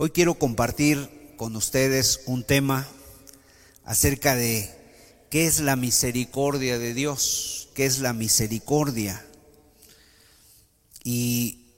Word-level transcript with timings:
Hoy 0.00 0.10
quiero 0.10 0.34
compartir 0.34 1.34
con 1.36 1.56
ustedes 1.56 2.20
un 2.26 2.44
tema 2.44 2.86
acerca 3.82 4.36
de 4.36 4.72
qué 5.28 5.48
es 5.48 5.58
la 5.58 5.74
misericordia 5.74 6.78
de 6.78 6.94
Dios, 6.94 7.68
qué 7.74 7.84
es 7.84 7.98
la 7.98 8.12
misericordia. 8.12 9.26
Y 11.02 11.72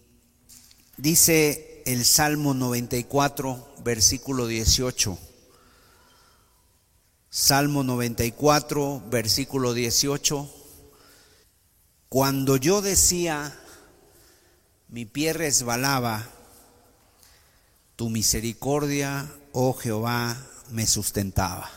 dice 0.98 1.82
el 1.86 2.04
Salmo 2.04 2.52
94, 2.52 3.76
versículo 3.84 4.46
18. 4.46 5.18
Salmo 7.30 7.84
94, 7.84 9.02
versículo 9.08 9.72
18. 9.72 10.54
Cuando 12.10 12.58
yo 12.58 12.82
decía, 12.82 13.58
mi 14.88 15.06
pie 15.06 15.32
resbalaba, 15.32 16.28
tu 18.00 18.08
misericordia, 18.08 19.30
oh 19.52 19.74
Jehová, 19.74 20.34
me 20.70 20.86
sustentaba. 20.86 21.70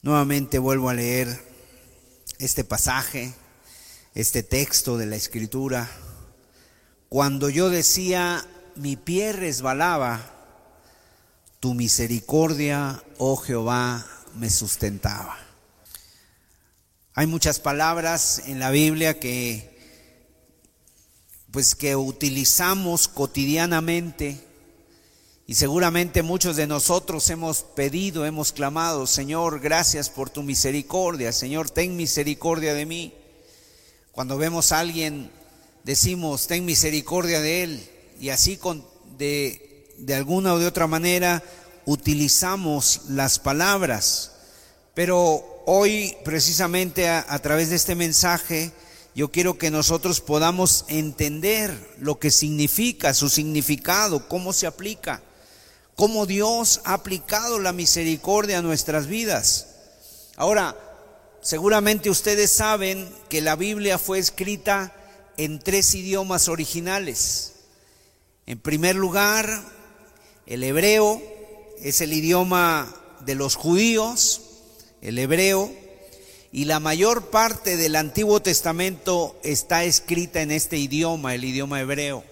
Nuevamente 0.00 0.58
vuelvo 0.58 0.88
a 0.88 0.94
leer 0.94 1.28
este 2.38 2.64
pasaje, 2.64 3.34
este 4.14 4.42
texto 4.42 4.96
de 4.96 5.04
la 5.04 5.16
escritura. 5.16 5.90
Cuando 7.10 7.50
yo 7.50 7.68
decía, 7.68 8.42
mi 8.76 8.96
pie 8.96 9.34
resbalaba, 9.34 10.22
tu 11.60 11.74
misericordia, 11.74 13.02
oh 13.18 13.36
Jehová, 13.36 14.06
me 14.36 14.48
sustentaba. 14.48 15.36
Hay 17.12 17.26
muchas 17.26 17.60
palabras 17.60 18.44
en 18.46 18.58
la 18.58 18.70
Biblia 18.70 19.20
que 19.20 19.73
pues 21.54 21.76
que 21.76 21.94
utilizamos 21.94 23.06
cotidianamente 23.06 24.40
y 25.46 25.54
seguramente 25.54 26.24
muchos 26.24 26.56
de 26.56 26.66
nosotros 26.66 27.30
hemos 27.30 27.62
pedido, 27.62 28.26
hemos 28.26 28.50
clamado, 28.50 29.06
Señor, 29.06 29.60
gracias 29.60 30.10
por 30.10 30.30
tu 30.30 30.42
misericordia, 30.42 31.30
Señor, 31.30 31.70
ten 31.70 31.96
misericordia 31.96 32.74
de 32.74 32.86
mí. 32.86 33.14
Cuando 34.10 34.36
vemos 34.36 34.72
a 34.72 34.80
alguien, 34.80 35.30
decimos, 35.84 36.48
ten 36.48 36.64
misericordia 36.64 37.40
de 37.40 37.62
él, 37.62 37.88
y 38.18 38.30
así 38.30 38.56
con, 38.56 38.84
de, 39.16 39.86
de 39.98 40.14
alguna 40.16 40.54
o 40.54 40.58
de 40.58 40.66
otra 40.66 40.88
manera 40.88 41.44
utilizamos 41.84 43.02
las 43.10 43.38
palabras. 43.38 44.32
Pero 44.92 45.62
hoy, 45.66 46.16
precisamente 46.24 47.08
a, 47.08 47.24
a 47.28 47.38
través 47.38 47.70
de 47.70 47.76
este 47.76 47.94
mensaje, 47.94 48.72
yo 49.14 49.30
quiero 49.30 49.58
que 49.58 49.70
nosotros 49.70 50.20
podamos 50.20 50.84
entender 50.88 51.94
lo 52.00 52.18
que 52.18 52.32
significa, 52.32 53.14
su 53.14 53.28
significado, 53.28 54.28
cómo 54.28 54.52
se 54.52 54.66
aplica, 54.66 55.22
cómo 55.94 56.26
Dios 56.26 56.80
ha 56.84 56.94
aplicado 56.94 57.60
la 57.60 57.72
misericordia 57.72 58.58
a 58.58 58.62
nuestras 58.62 59.06
vidas. 59.06 59.68
Ahora, 60.36 60.76
seguramente 61.42 62.10
ustedes 62.10 62.50
saben 62.50 63.08
que 63.28 63.40
la 63.40 63.54
Biblia 63.54 63.98
fue 63.98 64.18
escrita 64.18 64.92
en 65.36 65.60
tres 65.60 65.94
idiomas 65.94 66.48
originales. 66.48 67.52
En 68.46 68.58
primer 68.58 68.96
lugar, 68.96 69.62
el 70.46 70.64
hebreo 70.64 71.22
es 71.80 72.00
el 72.00 72.12
idioma 72.12 72.92
de 73.20 73.36
los 73.36 73.54
judíos, 73.54 74.40
el 75.02 75.18
hebreo 75.18 75.83
y 76.54 76.66
la 76.66 76.78
mayor 76.78 77.30
parte 77.30 77.76
del 77.76 77.96
Antiguo 77.96 78.40
Testamento 78.40 79.36
está 79.42 79.82
escrita 79.82 80.40
en 80.40 80.52
este 80.52 80.76
idioma, 80.76 81.34
el 81.34 81.44
idioma 81.44 81.80
hebreo, 81.80 82.22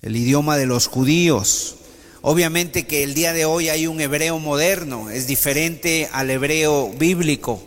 el 0.00 0.16
idioma 0.16 0.56
de 0.56 0.64
los 0.64 0.86
judíos. 0.86 1.74
Obviamente 2.22 2.86
que 2.86 3.02
el 3.02 3.12
día 3.12 3.34
de 3.34 3.44
hoy 3.44 3.68
hay 3.68 3.86
un 3.86 4.00
hebreo 4.00 4.38
moderno, 4.38 5.10
es 5.10 5.26
diferente 5.26 6.08
al 6.12 6.30
hebreo 6.30 6.90
bíblico. 6.94 7.62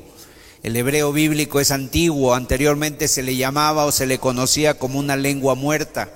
El 0.63 0.75
hebreo 0.75 1.13
bíblico 1.13 1.59
es 1.59 1.69
antiguo, 1.69 2.34
anteriormente 2.34 3.08
se 3.08 3.22
le 3.22 3.35
llamaba 3.35 3.85
o 3.85 3.91
se 3.91 4.08
le 4.08 4.18
conocía 4.18 4.79
como 4.79 4.97
una 4.97 5.16
lengua 5.16 5.53
muerta. 5.53 6.12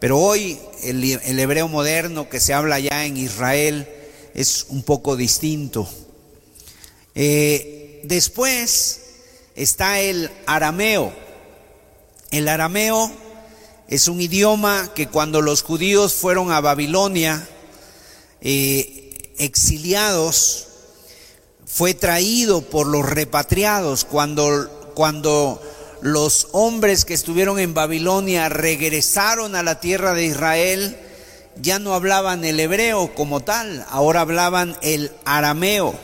Pero 0.00 0.18
hoy 0.18 0.58
el, 0.82 1.38
hebreo 1.40 1.66
moderno 1.66 2.28
que 2.28 2.40
se 2.40 2.52
habla 2.52 2.78
ya 2.78 3.06
en 3.06 3.16
Israel 3.16 3.88
es 4.34 4.66
un 4.68 4.82
poco 4.82 5.16
distinto. 5.16 5.88
Eh, 7.14 7.77
después 8.04 9.00
está 9.54 10.00
el 10.00 10.30
arameo. 10.46 11.12
El 12.30 12.48
arameo 12.48 13.10
es 13.88 14.08
un 14.08 14.20
idioma 14.20 14.92
que 14.94 15.08
cuando 15.08 15.40
los 15.40 15.62
judíos 15.62 16.14
fueron 16.14 16.52
a 16.52 16.60
Babilonia, 16.60 17.48
eh, 18.40 19.34
exiliados, 19.38 20.66
fue 21.64 21.94
traído 21.94 22.62
por 22.62 22.86
los 22.86 23.08
repatriados. 23.08 24.04
Cuando, 24.04 24.92
cuando 24.94 25.62
los 26.00 26.48
hombres 26.52 27.04
que 27.04 27.14
estuvieron 27.14 27.58
en 27.58 27.74
Babilonia 27.74 28.48
regresaron 28.48 29.56
a 29.56 29.62
la 29.62 29.80
tierra 29.80 30.14
de 30.14 30.26
Israel, 30.26 30.98
ya 31.60 31.78
no 31.78 31.94
hablaban 31.94 32.44
el 32.44 32.60
hebreo 32.60 33.14
como 33.14 33.40
tal, 33.40 33.84
ahora 33.90 34.20
hablaban 34.20 34.76
el 34.82 35.12
arameo. 35.24 35.94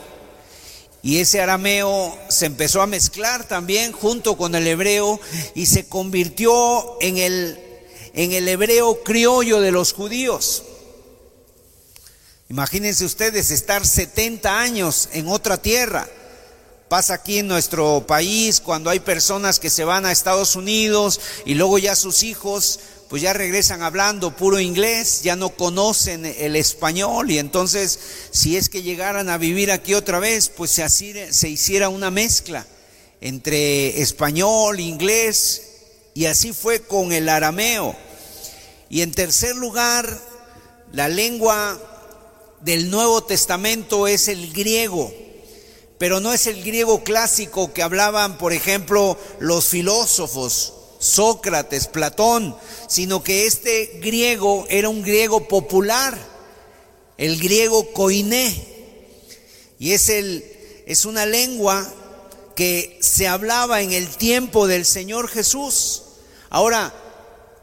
Y 1.05 1.19
ese 1.19 1.39
arameo 1.39 2.17
se 2.29 2.47
empezó 2.47 2.81
a 2.81 2.87
mezclar 2.87 3.47
también 3.47 3.91
junto 3.91 4.35
con 4.37 4.55
el 4.55 4.65
hebreo 4.65 5.19
y 5.53 5.67
se 5.67 5.87
convirtió 5.87 6.99
en 6.99 7.19
el, 7.19 7.59
en 8.15 8.31
el 8.31 8.47
hebreo 8.47 9.03
criollo 9.03 9.61
de 9.61 9.71
los 9.71 9.93
judíos. 9.93 10.63
Imagínense 12.49 13.05
ustedes 13.05 13.51
estar 13.51 13.85
70 13.85 14.59
años 14.59 15.09
en 15.11 15.27
otra 15.27 15.61
tierra. 15.61 16.09
Pasa 16.89 17.13
aquí 17.13 17.37
en 17.37 17.47
nuestro 17.47 18.07
país 18.07 18.59
cuando 18.59 18.89
hay 18.89 18.99
personas 18.99 19.59
que 19.59 19.69
se 19.69 19.83
van 19.83 20.07
a 20.07 20.11
Estados 20.11 20.55
Unidos 20.55 21.21
y 21.45 21.53
luego 21.53 21.77
ya 21.77 21.95
sus 21.95 22.23
hijos 22.23 22.79
pues 23.15 23.23
ya 23.23 23.31
regresan 23.31 23.81
hablando 23.81 24.35
puro 24.35 24.59
inglés, 24.59 25.21
ya 25.23 25.37
no 25.37 25.51
conocen 25.51 26.25
el 26.25 26.57
español 26.57 27.31
y 27.31 27.39
entonces 27.39 27.97
si 28.31 28.57
es 28.57 28.67
que 28.67 28.83
llegaran 28.83 29.29
a 29.29 29.37
vivir 29.37 29.71
aquí 29.71 29.93
otra 29.93 30.19
vez, 30.19 30.49
pues 30.49 30.71
se, 30.71 30.89
se 31.31 31.47
hiciera 31.47 31.87
una 31.87 32.11
mezcla 32.11 32.67
entre 33.21 34.01
español, 34.01 34.81
inglés 34.81 35.61
y 36.13 36.25
así 36.25 36.51
fue 36.51 36.81
con 36.81 37.13
el 37.13 37.29
arameo. 37.29 37.95
Y 38.89 39.01
en 39.01 39.13
tercer 39.13 39.55
lugar, 39.55 40.19
la 40.91 41.07
lengua 41.07 41.79
del 42.63 42.91
Nuevo 42.91 43.23
Testamento 43.23 44.09
es 44.09 44.27
el 44.27 44.51
griego, 44.51 45.13
pero 45.97 46.19
no 46.19 46.33
es 46.33 46.47
el 46.47 46.61
griego 46.61 47.01
clásico 47.05 47.71
que 47.71 47.81
hablaban, 47.81 48.37
por 48.37 48.51
ejemplo, 48.51 49.17
los 49.39 49.67
filósofos 49.67 50.74
Sócrates, 51.05 51.87
Platón, 51.87 52.55
sino 52.87 53.23
que 53.23 53.45
este 53.45 53.99
griego 54.01 54.65
era 54.69 54.89
un 54.89 55.01
griego 55.01 55.47
popular, 55.47 56.17
el 57.17 57.39
griego 57.39 57.93
koiné, 57.93 58.75
y 59.79 59.93
es, 59.93 60.09
el, 60.09 60.43
es 60.85 61.05
una 61.05 61.25
lengua 61.25 61.91
que 62.55 62.97
se 63.01 63.27
hablaba 63.27 63.81
en 63.81 63.91
el 63.91 64.07
tiempo 64.07 64.67
del 64.67 64.85
Señor 64.85 65.27
Jesús. 65.27 66.03
Ahora, 66.49 66.93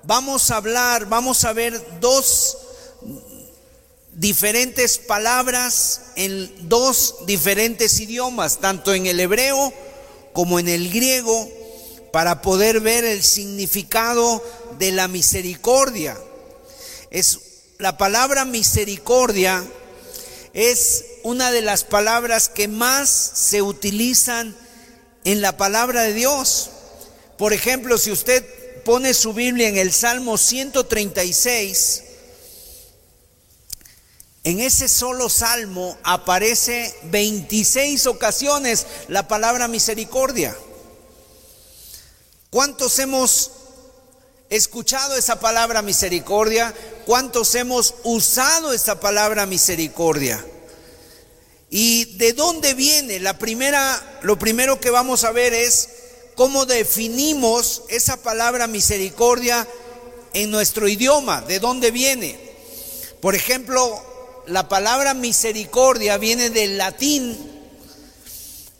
vamos 0.05 0.51
a 0.51 0.57
hablar, 0.57 1.07
vamos 1.07 1.45
a 1.45 1.53
ver 1.53 2.01
dos 2.01 2.59
diferentes 4.15 4.99
palabras 4.99 6.03
en 6.17 6.69
dos 6.69 7.17
diferentes 7.27 7.99
idiomas, 8.01 8.59
tanto 8.59 8.93
en 8.93 9.07
el 9.07 9.19
hebreo 9.21 9.73
como 10.33 10.59
en 10.59 10.69
el 10.69 10.91
griego, 10.91 11.51
para 12.13 12.43
poder 12.43 12.81
ver 12.81 13.05
el 13.05 13.23
significado 13.23 14.43
de 14.79 14.93
la 14.93 15.09
misericordia. 15.09 16.17
Es 17.11 17.41
la 17.79 17.97
palabra 17.97 18.45
misericordia 18.45 19.65
es 20.55 21.05
una 21.23 21.51
de 21.51 21.63
las 21.63 21.85
palabras 21.85 22.49
que 22.49 22.69
más 22.69 23.09
se 23.09 23.63
utilizan 23.63 24.55
en 25.25 25.41
la 25.41 25.57
palabra 25.57 26.03
de 26.03 26.13
Dios. 26.13 26.71
Por 27.39 27.53
ejemplo, 27.53 27.97
si 27.97 28.11
usted 28.11 28.45
pone 28.85 29.15
su 29.15 29.33
Biblia 29.33 29.69
en 29.69 29.79
el 29.79 29.93
Salmo 29.93 30.37
136, 30.37 32.03
en 34.45 34.61
ese 34.61 34.89
solo 34.89 35.29
salmo 35.29 35.97
aparece 36.03 36.93
26 37.05 38.07
ocasiones 38.07 38.87
la 39.09 39.29
palabra 39.29 39.69
misericordia. 39.69 40.57
¿Cuántos 42.53 42.99
hemos 42.99 43.51
escuchado 44.51 45.17
esa 45.17 45.41
palabra 45.41 45.81
misericordia? 45.81 46.75
¿Cuántos 47.07 47.55
hemos 47.55 47.95
usado 48.05 48.75
esa 48.75 49.01
palabra 49.01 49.47
misericordia? 49.47 50.45
¿Y 51.71 52.17
de 52.19 52.35
dónde 52.35 52.75
viene? 52.75 53.21
La 53.21 53.39
primera, 53.39 54.19
lo 54.21 54.39
primero 54.39 54.79
que 54.79 54.91
vamos 54.91 55.25
a 55.25 55.33
ver 55.33 55.55
es 55.55 55.89
cómo 56.35 56.67
definimos 56.67 57.85
esa 57.89 58.19
palabra 58.19 58.67
misericordia 58.67 59.67
en 60.35 60.51
nuestro 60.51 60.89
idioma, 60.89 61.41
de 61.41 61.59
dónde 61.59 61.91
viene. 61.91 62.39
Por 63.23 63.35
ejemplo, 63.35 64.43
la 64.47 64.69
palabra 64.69 65.15
misericordia 65.15 66.19
viene 66.19 66.51
del 66.51 66.77
latín. 66.77 67.35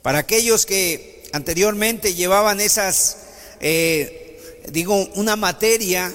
Para 0.03 0.19
aquellos 0.19 0.67
que 0.67 1.31
anteriormente 1.33 2.13
llevaban 2.13 2.61
esas, 2.61 3.17
eh, 3.63 4.63
digo, 4.71 5.09
una 5.15 5.37
materia 5.37 6.13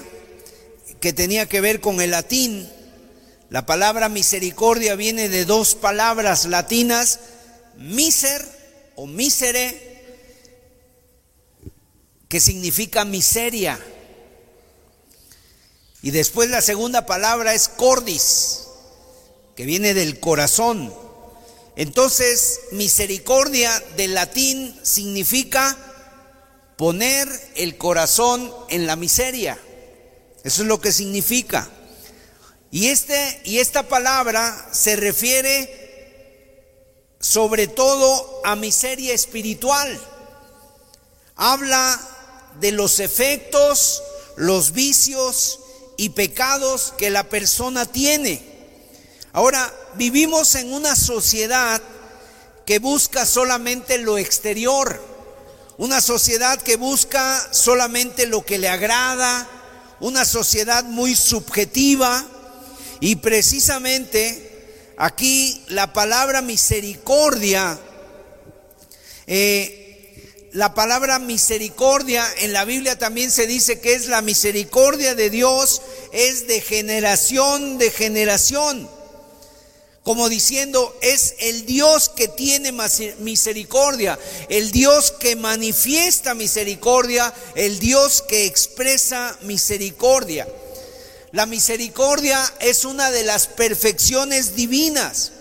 que 1.00 1.14
tenía 1.14 1.48
que 1.48 1.62
ver 1.62 1.80
con 1.80 2.02
el 2.02 2.12
latín, 2.12 2.70
la 3.50 3.66
palabra 3.66 4.10
misericordia 4.10 4.96
viene 4.96 5.30
de 5.30 5.46
dos 5.46 5.76
palabras 5.76 6.46
latinas, 6.46 7.20
miser 7.78 8.44
o 8.98 9.08
misere, 9.08 9.88
que 12.28 12.42
significa 12.42 13.06
miseria. 13.06 13.80
Y 16.02 16.12
después 16.12 16.50
la 16.50 16.62
segunda 16.62 17.06
palabra 17.06 17.54
es 17.54 17.70
cordis, 17.70 18.68
que 19.56 19.66
viene 19.66 19.94
del 19.94 20.20
corazón. 20.20 20.94
Entonces, 21.78 22.60
misericordia 22.72 23.72
del 23.96 24.16
latín 24.16 24.78
significa 24.84 25.87
poner 26.78 27.28
el 27.56 27.78
corazón 27.78 28.54
en 28.70 28.88
la 28.88 28.96
miseria. 28.96 29.60
Eso 30.44 30.62
es 30.62 30.68
lo 30.68 30.80
que 30.80 30.94
significa. 30.94 31.70
Y, 32.72 32.88
este, 32.88 33.42
y 33.44 33.60
esta 33.60 33.88
palabra 33.90 34.70
se 34.72 34.96
refiere 34.96 35.88
sobre 37.20 37.68
todo 37.68 38.42
a 38.46 38.56
miseria 38.56 39.14
espiritual. 39.14 40.00
Habla 41.36 42.00
de 42.60 42.72
los 42.72 43.00
efectos, 43.00 44.02
los 44.36 44.72
vicios 44.72 45.60
y 45.98 46.10
pecados 46.10 46.94
que 46.98 47.10
la 47.10 47.24
persona 47.28 47.86
tiene. 47.86 48.42
Ahora, 49.34 49.74
vivimos 49.96 50.56
en 50.56 50.74
una 50.74 50.96
sociedad 50.96 51.82
que 52.66 52.80
busca 52.80 53.26
solamente 53.26 53.98
lo 53.98 54.18
exterior, 54.18 55.02
una 55.78 56.02
sociedad 56.02 56.62
que 56.62 56.76
busca 56.76 57.48
solamente 57.52 58.26
lo 58.26 58.46
que 58.46 58.58
le 58.58 58.70
agrada, 58.70 59.48
una 60.00 60.26
sociedad 60.26 60.84
muy 60.84 61.16
subjetiva 61.16 62.26
y 63.00 63.18
precisamente 63.18 64.94
aquí 64.98 65.64
la 65.68 65.94
palabra 65.94 66.42
misericordia 66.42 67.80
eh, 69.28 69.84
la 70.54 70.74
palabra 70.74 71.20
misericordia 71.20 72.26
en 72.40 72.54
la 72.54 72.64
Biblia 72.64 72.98
también 72.98 73.30
se 73.30 73.46
dice 73.46 73.80
que 73.82 73.94
es 73.94 74.08
la 74.08 74.22
misericordia 74.22 75.14
de 75.14 75.30
Dios, 75.30 75.82
es 76.14 76.48
de 76.48 76.62
generación 76.62 77.78
de 77.78 77.92
generación. 77.92 78.90
Como 80.08 80.30
diciendo, 80.30 80.98
es 81.02 81.36
el 81.40 81.66
Dios 81.66 82.08
que 82.08 82.30
tiene 82.30 82.72
misericordia, 83.20 84.18
el 84.48 84.72
Dios 84.72 85.12
que 85.12 85.36
manifiesta 85.36 86.34
misericordia, 86.34 87.34
el 87.56 87.78
Dios 87.80 88.24
que 88.26 88.46
expresa 88.46 89.38
misericordia. 89.42 90.48
La 91.34 91.46
misericordia 91.46 92.42
es 92.62 92.86
una 92.86 93.12
de 93.12 93.26
las 93.26 93.48
perfecciones 93.48 94.56
divinas. 94.56 95.34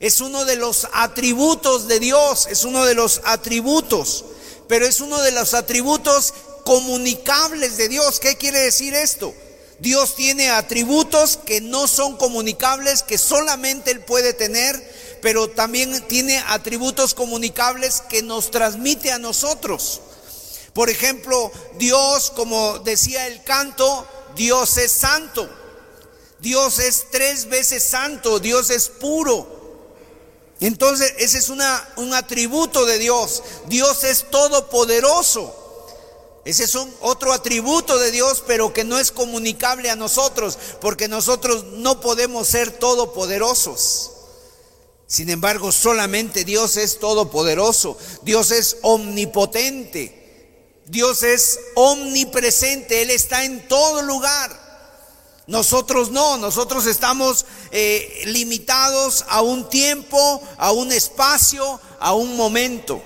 Es 0.00 0.20
uno 0.20 0.44
de 0.44 0.56
los 0.56 0.86
atributos 0.92 1.88
de 1.88 1.98
Dios, 1.98 2.46
es 2.50 2.64
uno 2.64 2.84
de 2.84 2.92
los 2.92 3.22
atributos, 3.24 4.26
pero 4.68 4.84
es 4.84 5.00
uno 5.00 5.18
de 5.22 5.32
los 5.32 5.54
atributos 5.54 6.34
comunicables 6.66 7.78
de 7.78 7.88
Dios. 7.88 8.20
¿Qué 8.20 8.36
quiere 8.36 8.58
decir 8.58 8.92
esto? 8.92 9.32
Dios 9.78 10.16
tiene 10.16 10.50
atributos 10.50 11.36
que 11.36 11.60
no 11.60 11.86
son 11.86 12.16
comunicables, 12.16 13.02
que 13.02 13.16
solamente 13.16 13.92
Él 13.92 14.00
puede 14.00 14.32
tener, 14.32 15.18
pero 15.22 15.48
también 15.48 16.06
tiene 16.08 16.42
atributos 16.48 17.14
comunicables 17.14 18.02
que 18.08 18.22
nos 18.22 18.50
transmite 18.50 19.12
a 19.12 19.18
nosotros. 19.18 20.00
Por 20.72 20.90
ejemplo, 20.90 21.50
Dios, 21.78 22.30
como 22.34 22.80
decía 22.80 23.26
el 23.26 23.42
canto, 23.44 24.06
Dios 24.36 24.76
es 24.78 24.92
santo. 24.92 25.48
Dios 26.40 26.78
es 26.78 27.06
tres 27.10 27.48
veces 27.48 27.82
santo, 27.82 28.38
Dios 28.38 28.70
es 28.70 28.88
puro. 28.88 29.58
Entonces, 30.60 31.12
ese 31.18 31.38
es 31.38 31.48
una, 31.48 31.88
un 31.96 32.14
atributo 32.14 32.84
de 32.84 32.98
Dios. 32.98 33.42
Dios 33.66 34.04
es 34.04 34.30
todopoderoso. 34.30 35.54
Ese 36.44 36.64
es 36.64 36.74
un 36.74 36.92
otro 37.00 37.32
atributo 37.32 37.98
de 37.98 38.10
Dios, 38.10 38.42
pero 38.46 38.72
que 38.72 38.84
no 38.84 38.98
es 38.98 39.10
comunicable 39.12 39.90
a 39.90 39.96
nosotros, 39.96 40.58
porque 40.80 41.08
nosotros 41.08 41.64
no 41.72 42.00
podemos 42.00 42.48
ser 42.48 42.70
todopoderosos. 42.70 44.12
Sin 45.06 45.30
embargo, 45.30 45.72
solamente 45.72 46.44
Dios 46.44 46.76
es 46.76 46.98
todopoderoso. 46.98 47.96
Dios 48.22 48.50
es 48.50 48.76
omnipotente. 48.82 50.14
Dios 50.84 51.22
es 51.22 51.58
omnipresente. 51.74 53.02
Él 53.02 53.10
está 53.10 53.44
en 53.44 53.66
todo 53.68 54.02
lugar. 54.02 54.68
Nosotros 55.46 56.10
no, 56.10 56.36
nosotros 56.36 56.84
estamos 56.84 57.46
eh, 57.70 58.22
limitados 58.26 59.24
a 59.28 59.40
un 59.40 59.70
tiempo, 59.70 60.42
a 60.58 60.72
un 60.72 60.92
espacio, 60.92 61.80
a 61.98 62.12
un 62.12 62.36
momento. 62.36 63.02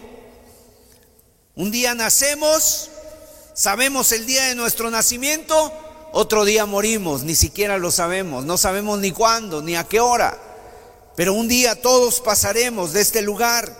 Un 1.54 1.70
día 1.70 1.94
nacemos, 1.94 2.90
sabemos 3.62 4.10
el 4.10 4.26
día 4.26 4.46
de 4.46 4.56
nuestro 4.56 4.90
nacimiento, 4.90 5.72
otro 6.10 6.44
día 6.44 6.66
morimos, 6.66 7.22
ni 7.22 7.36
siquiera 7.36 7.78
lo 7.78 7.92
sabemos, 7.92 8.44
no 8.44 8.58
sabemos 8.58 8.98
ni 8.98 9.12
cuándo, 9.12 9.62
ni 9.62 9.76
a 9.76 9.84
qué 9.84 10.00
hora, 10.00 10.36
pero 11.14 11.32
un 11.32 11.46
día 11.46 11.80
todos 11.80 12.20
pasaremos 12.20 12.92
de 12.92 13.02
este 13.02 13.22
lugar. 13.22 13.72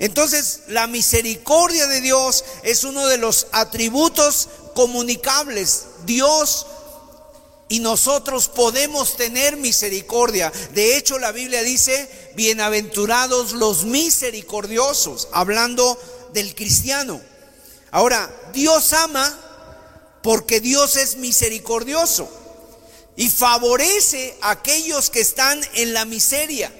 Entonces, 0.00 0.62
la 0.66 0.88
misericordia 0.88 1.86
de 1.86 2.00
Dios 2.00 2.44
es 2.64 2.82
uno 2.82 3.06
de 3.06 3.18
los 3.18 3.46
atributos 3.52 4.48
comunicables. 4.74 5.84
Dios 6.06 6.66
y 7.68 7.78
nosotros 7.78 8.48
podemos 8.48 9.16
tener 9.16 9.56
misericordia. 9.56 10.52
De 10.74 10.96
hecho, 10.96 11.20
la 11.20 11.30
Biblia 11.30 11.62
dice, 11.62 12.10
bienaventurados 12.34 13.52
los 13.52 13.84
misericordiosos, 13.84 15.28
hablando 15.30 15.96
del 16.32 16.52
cristiano. 16.56 17.29
Ahora, 17.90 18.30
Dios 18.52 18.92
ama 18.92 19.38
porque 20.22 20.60
Dios 20.60 20.96
es 20.96 21.16
misericordioso 21.16 22.28
y 23.16 23.28
favorece 23.28 24.36
a 24.42 24.50
aquellos 24.50 25.10
que 25.10 25.20
están 25.20 25.60
en 25.74 25.94
la 25.94 26.04
miseria 26.04 26.72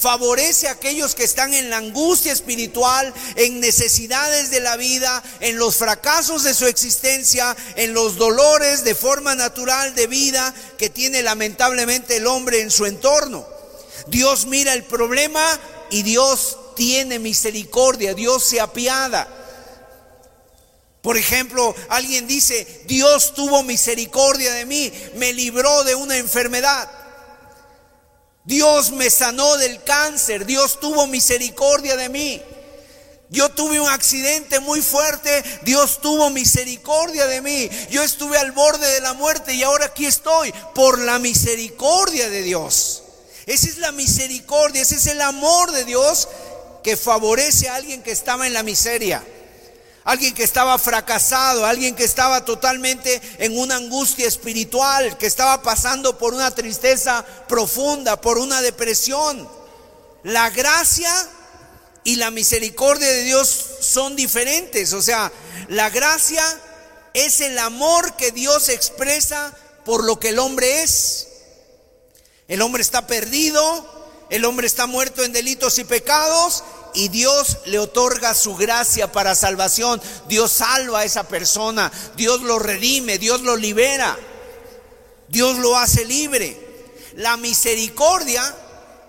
favorece 0.00 0.66
a 0.66 0.72
aquellos 0.72 1.14
que 1.14 1.24
están 1.24 1.52
en 1.52 1.68
la 1.68 1.76
angustia 1.76 2.32
espiritual, 2.32 3.12
en 3.36 3.60
necesidades 3.60 4.50
de 4.50 4.60
la 4.60 4.76
vida, 4.78 5.22
en 5.40 5.58
los 5.58 5.76
fracasos 5.76 6.42
de 6.42 6.54
su 6.54 6.66
existencia, 6.66 7.54
en 7.76 7.92
los 7.92 8.16
dolores 8.16 8.82
de 8.82 8.94
forma 8.94 9.34
natural 9.34 9.94
de 9.94 10.06
vida 10.06 10.54
que 10.78 10.88
tiene 10.88 11.22
lamentablemente 11.22 12.16
el 12.16 12.26
hombre 12.26 12.62
en 12.62 12.70
su 12.70 12.86
entorno. 12.86 13.46
Dios 14.06 14.46
mira 14.46 14.72
el 14.72 14.84
problema 14.84 15.44
y 15.90 16.02
Dios 16.02 16.56
tiene 16.76 17.18
misericordia, 17.18 18.14
Dios 18.14 18.42
se 18.42 18.58
apiada. 18.58 19.39
Por 21.02 21.16
ejemplo, 21.16 21.74
alguien 21.88 22.26
dice, 22.26 22.82
Dios 22.86 23.32
tuvo 23.34 23.62
misericordia 23.62 24.52
de 24.52 24.66
mí, 24.66 24.92
me 25.14 25.32
libró 25.32 25.82
de 25.84 25.94
una 25.94 26.18
enfermedad. 26.18 26.90
Dios 28.44 28.90
me 28.90 29.08
sanó 29.08 29.56
del 29.56 29.82
cáncer, 29.82 30.44
Dios 30.44 30.78
tuvo 30.78 31.06
misericordia 31.06 31.96
de 31.96 32.08
mí. 32.10 32.42
Yo 33.30 33.48
tuve 33.48 33.80
un 33.80 33.88
accidente 33.88 34.60
muy 34.60 34.82
fuerte, 34.82 35.42
Dios 35.62 36.00
tuvo 36.02 36.28
misericordia 36.30 37.26
de 37.26 37.40
mí. 37.40 37.70
Yo 37.90 38.02
estuve 38.02 38.36
al 38.36 38.52
borde 38.52 38.86
de 38.86 39.00
la 39.00 39.14
muerte 39.14 39.54
y 39.54 39.62
ahora 39.62 39.86
aquí 39.86 40.04
estoy 40.04 40.52
por 40.74 40.98
la 40.98 41.18
misericordia 41.18 42.28
de 42.28 42.42
Dios. 42.42 43.04
Esa 43.46 43.68
es 43.68 43.78
la 43.78 43.92
misericordia, 43.92 44.82
ese 44.82 44.96
es 44.96 45.06
el 45.06 45.22
amor 45.22 45.70
de 45.72 45.84
Dios 45.84 46.28
que 46.82 46.96
favorece 46.96 47.68
a 47.68 47.76
alguien 47.76 48.02
que 48.02 48.10
estaba 48.10 48.46
en 48.46 48.52
la 48.52 48.62
miseria 48.62 49.24
alguien 50.10 50.34
que 50.34 50.42
estaba 50.42 50.76
fracasado, 50.76 51.64
alguien 51.64 51.94
que 51.94 52.02
estaba 52.02 52.44
totalmente 52.44 53.22
en 53.38 53.56
una 53.56 53.76
angustia 53.76 54.26
espiritual, 54.26 55.16
que 55.16 55.26
estaba 55.26 55.62
pasando 55.62 56.18
por 56.18 56.34
una 56.34 56.52
tristeza 56.52 57.24
profunda, 57.46 58.20
por 58.20 58.38
una 58.38 58.60
depresión. 58.60 59.48
La 60.24 60.50
gracia 60.50 61.12
y 62.02 62.16
la 62.16 62.32
misericordia 62.32 63.06
de 63.06 63.22
Dios 63.22 63.66
son 63.80 64.16
diferentes, 64.16 64.92
o 64.94 65.02
sea, 65.02 65.30
la 65.68 65.90
gracia 65.90 66.44
es 67.14 67.40
el 67.40 67.56
amor 67.58 68.16
que 68.16 68.32
Dios 68.32 68.68
expresa 68.68 69.56
por 69.84 70.02
lo 70.04 70.18
que 70.18 70.30
el 70.30 70.40
hombre 70.40 70.82
es. 70.82 71.28
El 72.48 72.62
hombre 72.62 72.82
está 72.82 73.06
perdido, 73.06 74.08
el 74.28 74.44
hombre 74.44 74.66
está 74.66 74.86
muerto 74.86 75.22
en 75.22 75.32
delitos 75.32 75.78
y 75.78 75.84
pecados 75.84 76.64
y 76.94 77.08
Dios 77.08 77.58
le 77.66 77.78
otorga 77.78 78.34
su 78.34 78.56
gracia 78.56 79.12
para 79.12 79.34
salvación. 79.34 80.00
Dios 80.28 80.52
salva 80.52 81.00
a 81.00 81.04
esa 81.04 81.24
persona, 81.24 81.90
Dios 82.16 82.42
lo 82.42 82.58
redime, 82.58 83.18
Dios 83.18 83.42
lo 83.42 83.56
libera. 83.56 84.18
Dios 85.28 85.58
lo 85.58 85.76
hace 85.76 86.04
libre. 86.04 86.58
La 87.16 87.36
misericordia 87.36 88.42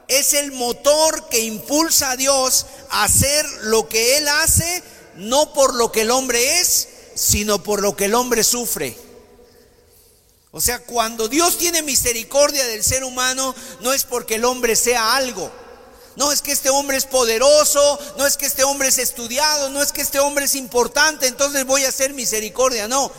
es 0.07 0.33
el 0.33 0.51
motor 0.51 1.29
que 1.29 1.39
impulsa 1.39 2.11
a 2.11 2.17
Dios 2.17 2.65
a 2.89 3.05
hacer 3.05 3.45
lo 3.63 3.88
que 3.88 4.17
Él 4.17 4.27
hace, 4.27 4.83
no 5.15 5.53
por 5.53 5.73
lo 5.73 5.91
que 5.91 6.01
el 6.01 6.11
hombre 6.11 6.59
es, 6.59 6.88
sino 7.15 7.63
por 7.63 7.81
lo 7.81 7.95
que 7.95 8.05
el 8.05 8.13
hombre 8.13 8.43
sufre. 8.43 8.95
O 10.51 10.59
sea, 10.59 10.79
cuando 10.79 11.27
Dios 11.29 11.57
tiene 11.57 11.81
misericordia 11.81 12.67
del 12.67 12.83
ser 12.83 13.03
humano, 13.03 13.55
no 13.79 13.93
es 13.93 14.03
porque 14.03 14.35
el 14.35 14.45
hombre 14.45 14.75
sea 14.75 15.15
algo. 15.15 15.50
No 16.15 16.32
es 16.32 16.41
que 16.41 16.51
este 16.51 16.70
hombre 16.70 16.98
es 16.98 17.06
poderoso, 17.06 18.00
no 18.18 18.25
es 18.25 18.38
que 18.38 18.46
este 18.46 18.63
hombre 18.63 18.89
es 18.89 18.98
estudiado, 18.98 19.70
no 19.70 19.82
es 19.82 19.91
que 19.91 20.01
este 20.01 20.20
hombre 20.20 20.46
es 20.46 20.56
importante, 20.56 21.27
entonces 21.27 21.65
voy 21.65 21.86
a 21.86 21.89
hacer 21.89 22.13
misericordia. 22.13 22.88
No, 22.88 23.12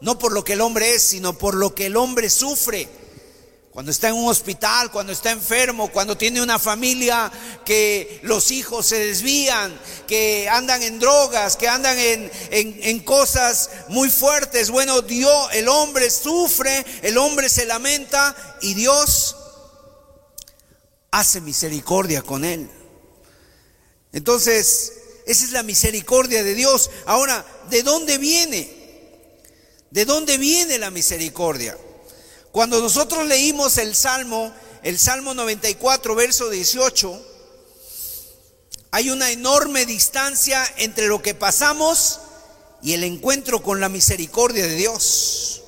no 0.00 0.18
por 0.18 0.32
lo 0.32 0.44
que 0.44 0.52
el 0.52 0.60
hombre 0.60 0.94
es, 0.94 1.02
sino 1.02 1.36
por 1.38 1.54
lo 1.54 1.74
que 1.74 1.86
el 1.86 1.96
hombre 1.96 2.28
sufre. 2.28 2.88
Cuando 3.74 3.90
está 3.90 4.06
en 4.06 4.14
un 4.14 4.28
hospital, 4.28 4.92
cuando 4.92 5.12
está 5.12 5.32
enfermo, 5.32 5.90
cuando 5.90 6.16
tiene 6.16 6.40
una 6.40 6.60
familia 6.60 7.32
que 7.64 8.20
los 8.22 8.52
hijos 8.52 8.86
se 8.86 9.04
desvían, 9.04 9.76
que 10.06 10.48
andan 10.48 10.80
en 10.84 11.00
drogas, 11.00 11.56
que 11.56 11.66
andan 11.66 11.98
en, 11.98 12.30
en, 12.52 13.00
cosas 13.00 13.70
muy 13.88 14.10
fuertes. 14.10 14.70
Bueno, 14.70 15.02
Dios, 15.02 15.48
el 15.54 15.66
hombre 15.66 16.08
sufre, 16.08 16.86
el 17.02 17.18
hombre 17.18 17.48
se 17.48 17.66
lamenta 17.66 18.36
y 18.62 18.74
Dios 18.74 19.34
hace 21.14 21.40
misericordia 21.40 22.22
con 22.22 22.44
él. 22.44 22.68
Entonces, 24.12 24.92
esa 25.26 25.44
es 25.44 25.52
la 25.52 25.62
misericordia 25.62 26.42
de 26.42 26.54
Dios. 26.56 26.90
Ahora, 27.06 27.46
¿de 27.70 27.84
dónde 27.84 28.18
viene? 28.18 28.68
¿De 29.90 30.06
dónde 30.06 30.38
viene 30.38 30.76
la 30.76 30.90
misericordia? 30.90 31.78
Cuando 32.50 32.80
nosotros 32.80 33.26
leímos 33.26 33.78
el 33.78 33.94
Salmo, 33.94 34.52
el 34.82 34.98
Salmo 34.98 35.34
94, 35.34 36.16
verso 36.16 36.50
18, 36.50 37.26
hay 38.90 39.10
una 39.10 39.30
enorme 39.30 39.86
distancia 39.86 40.66
entre 40.78 41.06
lo 41.06 41.22
que 41.22 41.34
pasamos 41.34 42.18
y 42.82 42.94
el 42.94 43.04
encuentro 43.04 43.62
con 43.62 43.78
la 43.78 43.88
misericordia 43.88 44.66
de 44.66 44.74
Dios. 44.74 45.62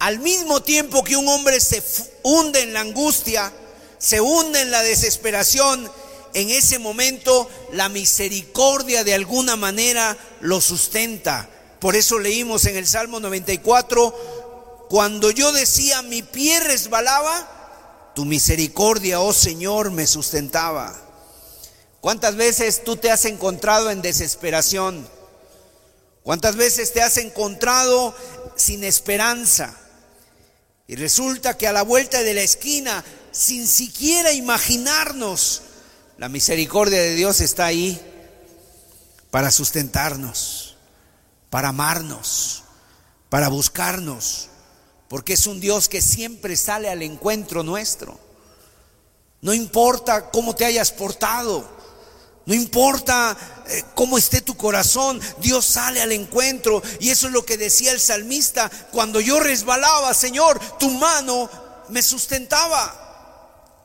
Al 0.00 0.18
mismo 0.18 0.62
tiempo 0.62 1.02
que 1.02 1.16
un 1.16 1.28
hombre 1.28 1.60
se 1.60 1.82
hunde 2.22 2.60
en 2.60 2.74
la 2.74 2.80
angustia, 2.80 3.54
se 4.00 4.20
hunde 4.20 4.62
en 4.62 4.70
la 4.70 4.82
desesperación, 4.82 5.88
en 6.32 6.50
ese 6.50 6.78
momento 6.78 7.48
la 7.72 7.88
misericordia 7.88 9.04
de 9.04 9.14
alguna 9.14 9.56
manera 9.56 10.16
lo 10.40 10.60
sustenta. 10.60 11.48
Por 11.78 11.94
eso 11.96 12.18
leímos 12.18 12.64
en 12.64 12.76
el 12.76 12.86
Salmo 12.86 13.20
94, 13.20 14.86
cuando 14.88 15.30
yo 15.30 15.52
decía 15.52 16.02
mi 16.02 16.22
pie 16.22 16.60
resbalaba, 16.60 18.12
tu 18.14 18.24
misericordia, 18.24 19.20
oh 19.20 19.32
Señor, 19.32 19.90
me 19.90 20.06
sustentaba. 20.06 20.96
¿Cuántas 22.00 22.36
veces 22.36 22.82
tú 22.82 22.96
te 22.96 23.10
has 23.10 23.26
encontrado 23.26 23.90
en 23.90 24.02
desesperación? 24.02 25.06
¿Cuántas 26.22 26.56
veces 26.56 26.92
te 26.92 27.02
has 27.02 27.18
encontrado 27.18 28.14
sin 28.56 28.82
esperanza? 28.82 29.76
Y 30.86 30.96
resulta 30.96 31.56
que 31.56 31.68
a 31.68 31.72
la 31.72 31.82
vuelta 31.82 32.22
de 32.22 32.34
la 32.34 32.42
esquina, 32.42 33.04
sin 33.32 33.66
siquiera 33.66 34.32
imaginarnos, 34.32 35.62
la 36.18 36.28
misericordia 36.28 37.00
de 37.00 37.14
Dios 37.14 37.40
está 37.40 37.66
ahí 37.66 38.00
para 39.30 39.50
sustentarnos, 39.50 40.76
para 41.48 41.68
amarnos, 41.68 42.64
para 43.28 43.48
buscarnos 43.48 44.50
porque 45.10 45.32
es 45.32 45.48
un 45.48 45.58
Dios 45.58 45.88
que 45.88 46.00
siempre 46.00 46.56
sale 46.56 46.88
al 46.88 47.02
encuentro 47.02 47.64
nuestro. 47.64 48.16
No 49.40 49.52
importa 49.52 50.30
cómo 50.30 50.54
te 50.54 50.64
hayas 50.64 50.92
portado, 50.92 51.68
no 52.46 52.54
importa 52.54 53.36
eh, 53.66 53.82
cómo 53.96 54.18
esté 54.18 54.40
tu 54.40 54.56
corazón, 54.56 55.20
Dios 55.40 55.66
sale 55.66 56.00
al 56.00 56.12
encuentro. 56.12 56.80
Y 57.00 57.10
eso 57.10 57.26
es 57.26 57.32
lo 57.32 57.44
que 57.44 57.56
decía 57.56 57.90
el 57.90 57.98
salmista, 57.98 58.70
cuando 58.92 59.20
yo 59.20 59.40
resbalaba, 59.40 60.14
Señor, 60.14 60.60
tu 60.78 60.88
mano 60.90 61.50
me 61.88 62.02
sustentaba. 62.02 62.99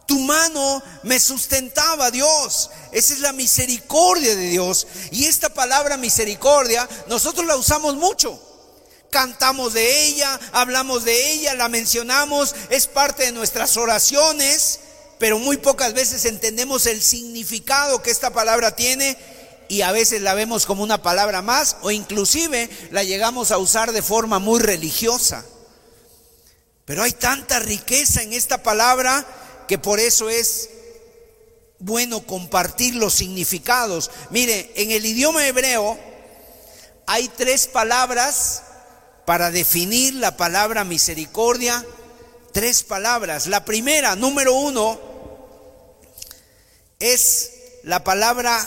Tu 0.05 0.19
mano 0.19 0.83
me 1.03 1.19
sustentaba, 1.19 2.11
Dios. 2.11 2.69
Esa 2.91 3.13
es 3.13 3.19
la 3.19 3.33
misericordia 3.33 4.35
de 4.35 4.49
Dios. 4.49 4.87
Y 5.11 5.25
esta 5.25 5.53
palabra 5.53 5.97
misericordia, 5.97 6.87
nosotros 7.07 7.45
la 7.45 7.55
usamos 7.55 7.95
mucho 7.95 8.41
cantamos 9.15 9.71
de 9.73 10.07
ella, 10.07 10.37
hablamos 10.51 11.05
de 11.05 11.31
ella, 11.31 11.53
la 11.55 11.69
mencionamos, 11.69 12.53
es 12.69 12.87
parte 12.87 13.23
de 13.23 13.31
nuestras 13.31 13.77
oraciones, 13.77 14.81
pero 15.19 15.39
muy 15.39 15.55
pocas 15.55 15.93
veces 15.93 16.25
entendemos 16.25 16.85
el 16.85 17.01
significado 17.01 18.01
que 18.01 18.11
esta 18.11 18.31
palabra 18.31 18.75
tiene 18.75 19.17
y 19.69 19.83
a 19.83 19.93
veces 19.93 20.21
la 20.21 20.33
vemos 20.33 20.65
como 20.65 20.83
una 20.83 21.01
palabra 21.01 21.41
más 21.41 21.77
o 21.81 21.91
inclusive 21.91 22.69
la 22.91 23.05
llegamos 23.05 23.51
a 23.51 23.57
usar 23.57 23.93
de 23.93 24.01
forma 24.01 24.39
muy 24.39 24.59
religiosa. 24.59 25.45
Pero 26.83 27.01
hay 27.01 27.13
tanta 27.13 27.59
riqueza 27.59 28.21
en 28.21 28.33
esta 28.33 28.61
palabra 28.63 29.25
que 29.67 29.77
por 29.77 29.99
eso 29.99 30.29
es 30.29 30.69
bueno 31.79 32.25
compartir 32.25 32.95
los 32.95 33.13
significados. 33.13 34.11
Mire, 34.29 34.71
en 34.75 34.91
el 34.91 35.05
idioma 35.05 35.47
hebreo 35.47 35.97
hay 37.05 37.27
tres 37.29 37.67
palabras 37.67 38.63
para 39.25 39.51
definir 39.51 40.13
la 40.15 40.37
palabra 40.37 40.83
misericordia 40.83 41.85
tres 42.55 42.83
palabras. 42.83 43.47
La 43.47 43.65
primera, 43.65 44.15
número 44.15 44.53
uno, 44.53 44.97
es 46.99 47.51
la 47.83 48.01
palabra 48.01 48.65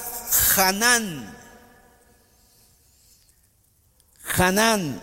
Hanán. 0.55 1.35
Hanán, 4.37 5.03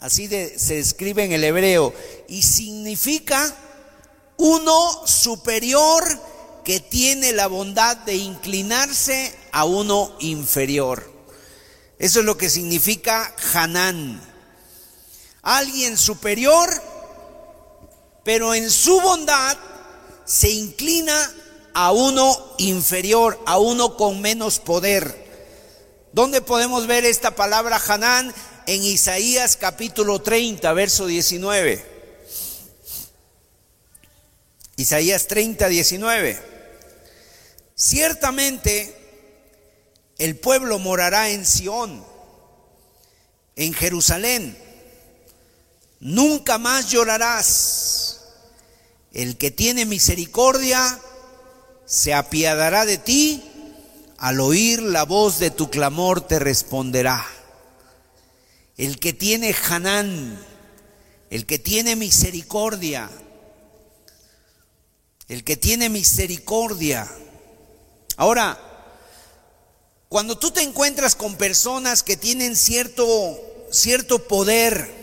así 0.00 0.28
se 0.28 0.78
escribe 0.78 1.24
en 1.24 1.32
el 1.32 1.44
hebreo, 1.44 1.94
y 2.28 2.42
significa 2.42 3.56
uno 4.38 5.06
superior 5.06 6.04
que 6.64 6.80
tiene 6.80 7.32
la 7.32 7.46
bondad 7.46 7.96
de 7.98 8.16
inclinarse 8.16 9.34
a 9.52 9.64
uno 9.64 10.16
inferior. 10.20 11.12
Eso 11.98 12.20
es 12.20 12.24
lo 12.24 12.36
que 12.36 12.50
significa 12.50 13.34
Hanán 13.54 14.20
alguien 15.46 15.96
superior, 15.96 16.68
pero 18.24 18.52
en 18.52 18.68
su 18.68 19.00
bondad 19.00 19.56
se 20.24 20.50
inclina 20.50 21.32
a 21.72 21.92
uno 21.92 22.36
inferior, 22.58 23.40
a 23.46 23.56
uno 23.58 23.96
con 23.96 24.20
menos 24.20 24.58
poder. 24.58 25.24
¿Dónde 26.12 26.40
podemos 26.40 26.88
ver 26.88 27.04
esta 27.04 27.36
palabra 27.36 27.80
Hanán? 27.86 28.34
En 28.66 28.82
Isaías 28.82 29.56
capítulo 29.56 30.20
30, 30.20 30.72
verso 30.72 31.06
19. 31.06 31.95
Isaías 34.76 35.26
30, 35.26 35.68
19. 35.68 36.38
Ciertamente 37.74 38.94
el 40.18 40.36
pueblo 40.36 40.78
morará 40.78 41.30
en 41.30 41.44
Sión, 41.44 42.04
en 43.56 43.72
Jerusalén 43.74 44.56
nunca 46.00 46.58
más 46.58 46.90
llorarás. 46.90 48.20
El 49.12 49.36
que 49.38 49.50
tiene 49.50 49.86
misericordia 49.86 51.00
se 51.86 52.12
apiadará 52.12 52.84
de 52.84 52.98
ti, 52.98 53.42
al 54.18 54.40
oír 54.40 54.82
la 54.82 55.04
voz 55.04 55.38
de 55.38 55.50
tu 55.50 55.70
clamor 55.70 56.20
te 56.20 56.38
responderá. 56.38 57.26
El 58.76 58.98
que 58.98 59.12
tiene 59.12 59.54
Hanán, 59.68 60.38
el 61.30 61.46
que 61.46 61.58
tiene 61.58 61.96
misericordia, 61.96 63.10
el 65.28 65.44
que 65.44 65.56
tiene 65.56 65.88
misericordia. 65.88 67.10
Ahora, 68.16 68.58
cuando 70.08 70.38
tú 70.38 70.50
te 70.50 70.62
encuentras 70.62 71.16
con 71.16 71.36
personas 71.36 72.02
que 72.02 72.16
tienen 72.16 72.56
cierto, 72.56 73.38
cierto 73.70 74.26
poder, 74.28 74.94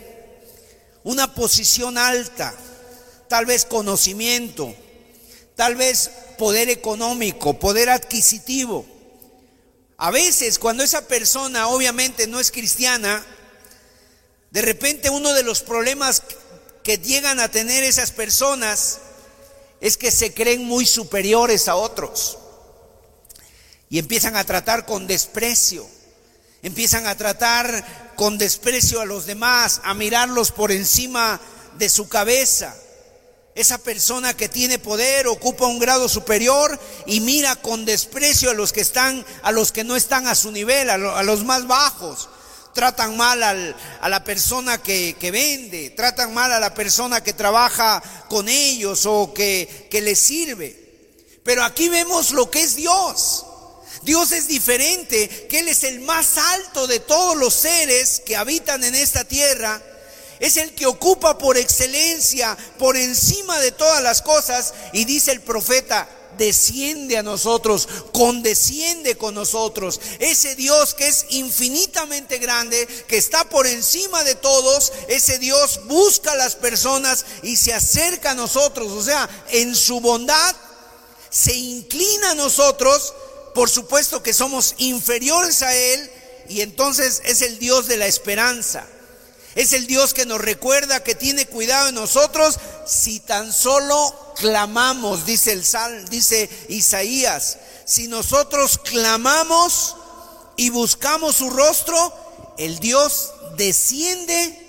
una 1.04 1.34
posición 1.34 1.98
alta, 1.98 2.54
tal 3.28 3.44
vez 3.44 3.66
conocimiento, 3.66 4.74
tal 5.54 5.76
vez 5.76 6.10
poder 6.38 6.70
económico, 6.70 7.58
poder 7.58 7.90
adquisitivo. 7.90 8.86
A 9.98 10.10
veces 10.10 10.58
cuando 10.58 10.82
esa 10.82 11.06
persona 11.06 11.68
obviamente 11.68 12.26
no 12.26 12.40
es 12.40 12.50
cristiana, 12.50 13.24
de 14.50 14.62
repente 14.62 15.10
uno 15.10 15.34
de 15.34 15.42
los 15.42 15.60
problemas 15.62 16.22
que 16.82 16.98
llegan 16.98 17.40
a 17.40 17.50
tener 17.50 17.84
esas 17.84 18.10
personas 18.10 18.98
es 19.80 19.96
que 19.96 20.10
se 20.10 20.32
creen 20.32 20.64
muy 20.64 20.86
superiores 20.86 21.68
a 21.68 21.76
otros 21.76 22.38
y 23.90 23.98
empiezan 23.98 24.36
a 24.36 24.44
tratar 24.44 24.86
con 24.86 25.06
desprecio, 25.06 25.86
empiezan 26.62 27.06
a 27.06 27.16
tratar 27.16 28.12
con 28.16 28.38
desprecio 28.38 29.00
a 29.00 29.04
los 29.04 29.26
demás, 29.26 29.80
a 29.84 29.94
mirarlos 29.94 30.50
por 30.50 30.72
encima 30.72 31.40
de 31.78 31.88
su 31.88 32.08
cabeza. 32.08 32.74
Esa 33.54 33.78
persona 33.78 34.34
que 34.34 34.48
tiene 34.48 34.80
poder 34.80 35.28
ocupa 35.28 35.66
un 35.66 35.78
grado 35.78 36.08
superior 36.08 36.78
y 37.06 37.20
mira 37.20 37.54
con 37.54 37.84
desprecio 37.84 38.50
a 38.50 38.54
los 38.54 38.72
que 38.72 38.80
están, 38.80 39.24
a 39.42 39.52
los 39.52 39.70
que 39.70 39.84
no 39.84 39.94
están 39.94 40.26
a 40.26 40.34
su 40.34 40.50
nivel, 40.50 40.90
a, 40.90 41.22
los 41.22 41.44
más 41.44 41.66
bajos. 41.68 42.28
Tratan 42.74 43.16
mal 43.16 43.42
a 43.42 44.08
la 44.08 44.24
persona 44.24 44.82
que, 44.82 45.16
vende, 45.32 45.90
tratan 45.90 46.34
mal 46.34 46.52
a 46.52 46.60
la 46.60 46.74
persona 46.74 47.22
que 47.22 47.32
trabaja 47.32 48.02
con 48.28 48.48
ellos 48.48 49.06
o 49.06 49.32
que, 49.32 49.88
que 49.90 50.00
les 50.00 50.18
sirve. 50.18 50.76
Pero 51.44 51.62
aquí 51.64 51.88
vemos 51.88 52.32
lo 52.32 52.50
que 52.50 52.62
es 52.62 52.74
Dios. 52.74 53.46
Dios 54.02 54.32
es 54.32 54.48
diferente, 54.48 55.46
que 55.48 55.60
Él 55.60 55.68
es 55.68 55.84
el 55.84 56.00
más 56.00 56.36
alto 56.36 56.86
de 56.86 57.00
todos 57.00 57.36
los 57.36 57.54
seres 57.54 58.20
que 58.26 58.36
habitan 58.36 58.82
en 58.84 58.94
esta 58.94 59.24
tierra 59.24 59.80
es 60.40 60.56
el 60.56 60.74
que 60.74 60.86
ocupa 60.86 61.38
por 61.38 61.56
excelencia, 61.56 62.56
por 62.78 62.96
encima 62.96 63.58
de 63.60 63.72
todas 63.72 64.02
las 64.02 64.22
cosas. 64.22 64.74
Y 64.92 65.04
dice 65.04 65.32
el 65.32 65.40
profeta, 65.40 66.08
desciende 66.36 67.18
a 67.18 67.22
nosotros, 67.22 67.88
condesciende 68.12 69.16
con 69.16 69.34
nosotros. 69.34 70.00
Ese 70.18 70.54
Dios 70.56 70.94
que 70.94 71.08
es 71.08 71.26
infinitamente 71.30 72.38
grande, 72.38 72.86
que 73.06 73.16
está 73.16 73.48
por 73.48 73.66
encima 73.66 74.22
de 74.24 74.34
todos, 74.34 74.92
ese 75.08 75.38
Dios 75.38 75.80
busca 75.86 76.32
a 76.32 76.36
las 76.36 76.56
personas 76.56 77.24
y 77.42 77.56
se 77.56 77.72
acerca 77.72 78.32
a 78.32 78.34
nosotros. 78.34 78.92
O 78.92 79.02
sea, 79.02 79.28
en 79.50 79.74
su 79.74 80.00
bondad 80.00 80.54
se 81.30 81.54
inclina 81.54 82.30
a 82.30 82.34
nosotros. 82.34 83.14
Por 83.54 83.70
supuesto 83.70 84.22
que 84.22 84.32
somos 84.32 84.74
inferiores 84.78 85.62
a 85.62 85.74
Él 85.74 86.10
y 86.48 86.60
entonces 86.60 87.22
es 87.24 87.42
el 87.42 87.58
Dios 87.58 87.86
de 87.86 87.96
la 87.96 88.06
esperanza. 88.06 88.86
Es 89.54 89.72
el 89.72 89.86
Dios 89.86 90.14
que 90.14 90.26
nos 90.26 90.40
recuerda 90.40 91.02
que 91.02 91.14
tiene 91.14 91.46
cuidado 91.46 91.86
de 91.86 91.92
nosotros 91.92 92.58
si 92.86 93.20
tan 93.20 93.52
solo 93.52 94.34
clamamos, 94.36 95.24
dice 95.26 95.52
el 95.52 95.64
Sal, 95.64 96.08
dice 96.08 96.50
Isaías. 96.68 97.58
Si 97.84 98.08
nosotros 98.08 98.78
clamamos 98.78 99.96
y 100.56 100.70
buscamos 100.70 101.36
su 101.36 101.50
rostro, 101.50 102.54
el 102.58 102.78
Dios 102.78 103.32
desciende 103.56 104.60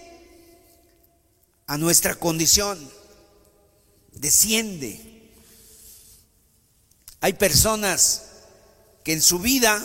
a 1.68 1.78
nuestra 1.78 2.16
condición. 2.16 2.92
Desciende. 4.12 5.32
Hay 7.22 7.34
personas 7.34 8.22
que 9.04 9.14
en 9.14 9.22
su 9.22 9.40
vida 9.40 9.84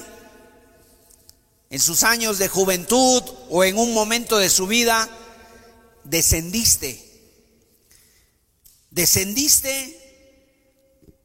en 1.70 1.78
sus 1.78 2.02
años 2.02 2.38
de 2.38 2.48
juventud 2.48 3.22
o 3.48 3.62
en 3.62 3.78
un 3.78 3.94
momento 3.94 4.38
de 4.38 4.50
su 4.50 4.66
vida, 4.66 5.08
descendiste. 6.02 7.06
Descendiste, 8.90 9.96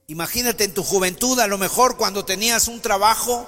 imagínate 0.05 0.65
en 0.65 0.73
tu 0.75 0.83
juventud, 0.83 1.39
a 1.39 1.47
lo 1.47 1.57
mejor 1.57 1.97
cuando 1.97 2.25
tenías 2.25 2.67
un 2.67 2.79
trabajo, 2.79 3.47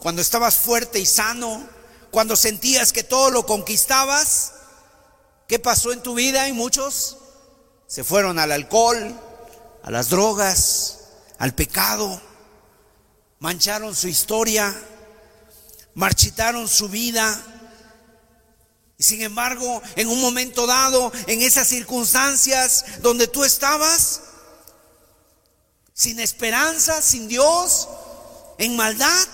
cuando 0.00 0.20
estabas 0.20 0.56
fuerte 0.56 0.98
y 0.98 1.06
sano, 1.06 1.68
cuando 2.10 2.34
sentías 2.34 2.92
que 2.92 3.04
todo 3.04 3.30
lo 3.30 3.46
conquistabas, 3.46 4.54
¿qué 5.46 5.60
pasó 5.60 5.92
en 5.92 6.02
tu 6.02 6.14
vida? 6.14 6.48
Y 6.48 6.52
muchos 6.52 7.16
se 7.86 8.02
fueron 8.02 8.40
al 8.40 8.50
alcohol, 8.50 9.14
a 9.84 9.90
las 9.92 10.08
drogas, 10.08 10.98
al 11.38 11.54
pecado, 11.54 12.20
mancharon 13.38 13.94
su 13.94 14.08
historia 14.08 14.74
marchitaron 15.94 16.68
su 16.68 16.88
vida. 16.88 17.40
Y 18.96 19.02
sin 19.02 19.22
embargo, 19.22 19.82
en 19.96 20.08
un 20.08 20.20
momento 20.20 20.66
dado, 20.66 21.12
en 21.26 21.42
esas 21.42 21.68
circunstancias 21.68 22.84
donde 23.00 23.26
tú 23.26 23.44
estabas, 23.44 24.20
sin 25.92 26.20
esperanza, 26.20 27.00
sin 27.02 27.28
Dios, 27.28 27.88
en 28.58 28.76
maldad, 28.76 29.26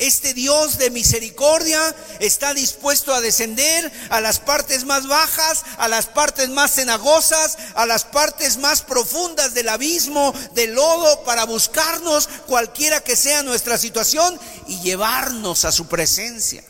este 0.00 0.32
Dios 0.32 0.78
de 0.78 0.90
misericordia 0.90 1.94
está 2.20 2.54
dispuesto 2.54 3.14
a 3.14 3.20
descender 3.20 3.92
a 4.08 4.20
las 4.20 4.40
partes 4.40 4.84
más 4.84 5.06
bajas, 5.06 5.62
a 5.76 5.88
las 5.88 6.06
partes 6.06 6.48
más 6.48 6.74
cenagosas, 6.74 7.58
a 7.74 7.84
las 7.84 8.04
partes 8.04 8.56
más 8.56 8.80
profundas 8.80 9.52
del 9.52 9.68
abismo, 9.68 10.34
del 10.54 10.72
lodo, 10.72 11.22
para 11.24 11.44
buscarnos 11.44 12.28
cualquiera 12.46 13.00
que 13.00 13.14
sea 13.14 13.42
nuestra 13.42 13.76
situación 13.76 14.40
y 14.66 14.80
llevarnos 14.80 15.66
a 15.66 15.72
su 15.72 15.86
presencia. 15.86 16.64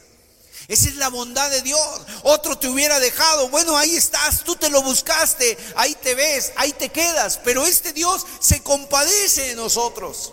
Esa 0.66 0.88
es 0.88 0.96
la 0.96 1.08
bondad 1.08 1.50
de 1.50 1.62
Dios. 1.62 2.00
Otro 2.22 2.58
te 2.58 2.68
hubiera 2.68 2.98
dejado. 2.98 3.48
Bueno, 3.48 3.76
ahí 3.78 3.96
estás, 3.96 4.42
tú 4.42 4.56
te 4.56 4.70
lo 4.70 4.82
buscaste, 4.82 5.56
ahí 5.76 5.94
te 5.94 6.14
ves, 6.14 6.52
ahí 6.56 6.72
te 6.72 6.90
quedas. 6.90 7.40
Pero 7.44 7.64
este 7.64 7.92
Dios 7.92 8.26
se 8.40 8.60
compadece 8.62 9.48
de 9.48 9.54
nosotros. 9.56 10.32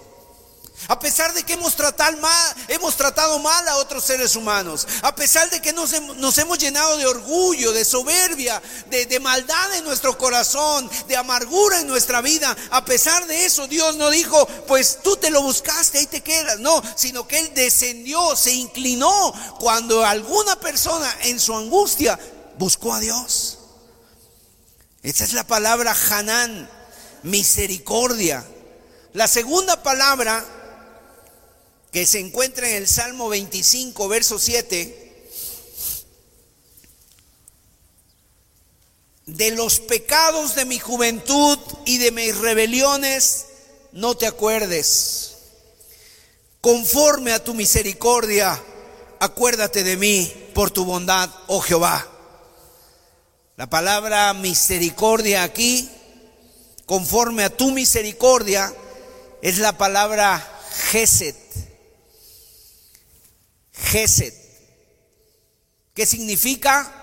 A 0.90 0.98
pesar 1.00 1.34
de 1.34 1.44
que 1.44 1.54
hemos 1.54 1.76
tratado 1.76 3.40
mal, 3.40 3.68
a 3.68 3.78
otros 3.78 4.06
seres 4.06 4.36
humanos. 4.36 4.88
A 5.02 5.14
pesar 5.14 5.50
de 5.50 5.62
que 5.62 5.74
nos, 5.74 5.92
hemos 6.38 6.58
llenado 6.58 6.96
de 6.96 7.06
orgullo, 7.06 7.74
de 7.74 7.84
soberbia, 7.84 8.62
de, 8.90 9.06
de, 9.06 9.20
maldad 9.20 9.76
en 9.76 9.84
nuestro 9.84 10.18
corazón, 10.18 10.90
de 11.08 11.18
amargura 11.18 11.82
en 11.82 11.88
nuestra 11.88 12.22
vida. 12.22 12.56
A 12.72 12.86
pesar 12.86 13.28
de 13.28 13.46
eso, 13.46 13.68
Dios 13.68 13.98
no 13.98 14.10
dijo, 14.10 14.46
pues 14.66 15.00
tú 15.04 15.18
te 15.18 15.30
lo 15.30 15.42
buscaste, 15.42 15.98
ahí 15.98 16.08
te 16.08 16.22
quedas. 16.22 16.60
No, 16.60 16.82
sino 16.96 17.28
que 17.28 17.40
Él 17.40 17.52
descendió, 17.54 18.36
se 18.38 18.54
inclinó 18.54 19.34
cuando 19.60 20.06
alguna 20.06 20.58
persona 20.58 21.14
en 21.24 21.40
su 21.40 21.54
angustia 21.54 22.18
buscó 22.58 22.94
a 22.94 23.00
Dios. 23.02 23.58
Esa 25.04 25.26
es 25.26 25.34
la 25.34 25.46
palabra 25.46 25.96
Hanán, 26.12 26.70
misericordia. 27.24 28.46
La 29.14 29.28
segunda 29.28 29.82
palabra 29.84 30.46
que 31.98 32.06
se 32.06 32.20
encuentra 32.20 32.70
en 32.70 32.76
el 32.76 32.88
Salmo 32.88 33.28
25, 33.28 34.08
verso 34.08 34.38
7, 34.38 35.34
de 39.26 39.52
los 39.56 39.80
pecados 39.80 40.54
de 40.54 40.66
mi 40.66 40.78
juventud 40.78 41.58
y 41.88 41.98
de 41.98 42.12
mis 42.12 42.38
rebeliones 42.38 43.48
no 43.94 44.16
te 44.16 44.28
acuerdes. 44.28 45.38
Conforme 46.62 47.32
a 47.32 47.44
tu 47.44 47.56
misericordia, 47.56 48.62
acuérdate 49.20 49.84
de 49.84 49.98
mí 49.98 50.52
por 50.54 50.70
tu 50.70 50.86
bondad, 50.86 51.32
oh 51.48 51.62
Jehová. 51.62 52.08
La 53.56 53.72
palabra 53.72 54.36
misericordia 54.36 55.42
aquí, 55.42 55.90
conforme 56.86 57.44
a 57.44 57.50
tu 57.50 57.72
misericordia, 57.72 58.72
es 59.42 59.58
la 59.58 59.80
palabra 59.80 60.62
Geset. 60.92 61.47
Gesed. 63.84 64.34
¿Qué 65.94 66.06
significa? 66.06 66.94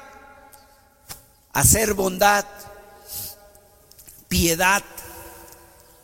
Hacer 1.53 1.95
bondad, 1.95 2.45
piedad 4.29 4.83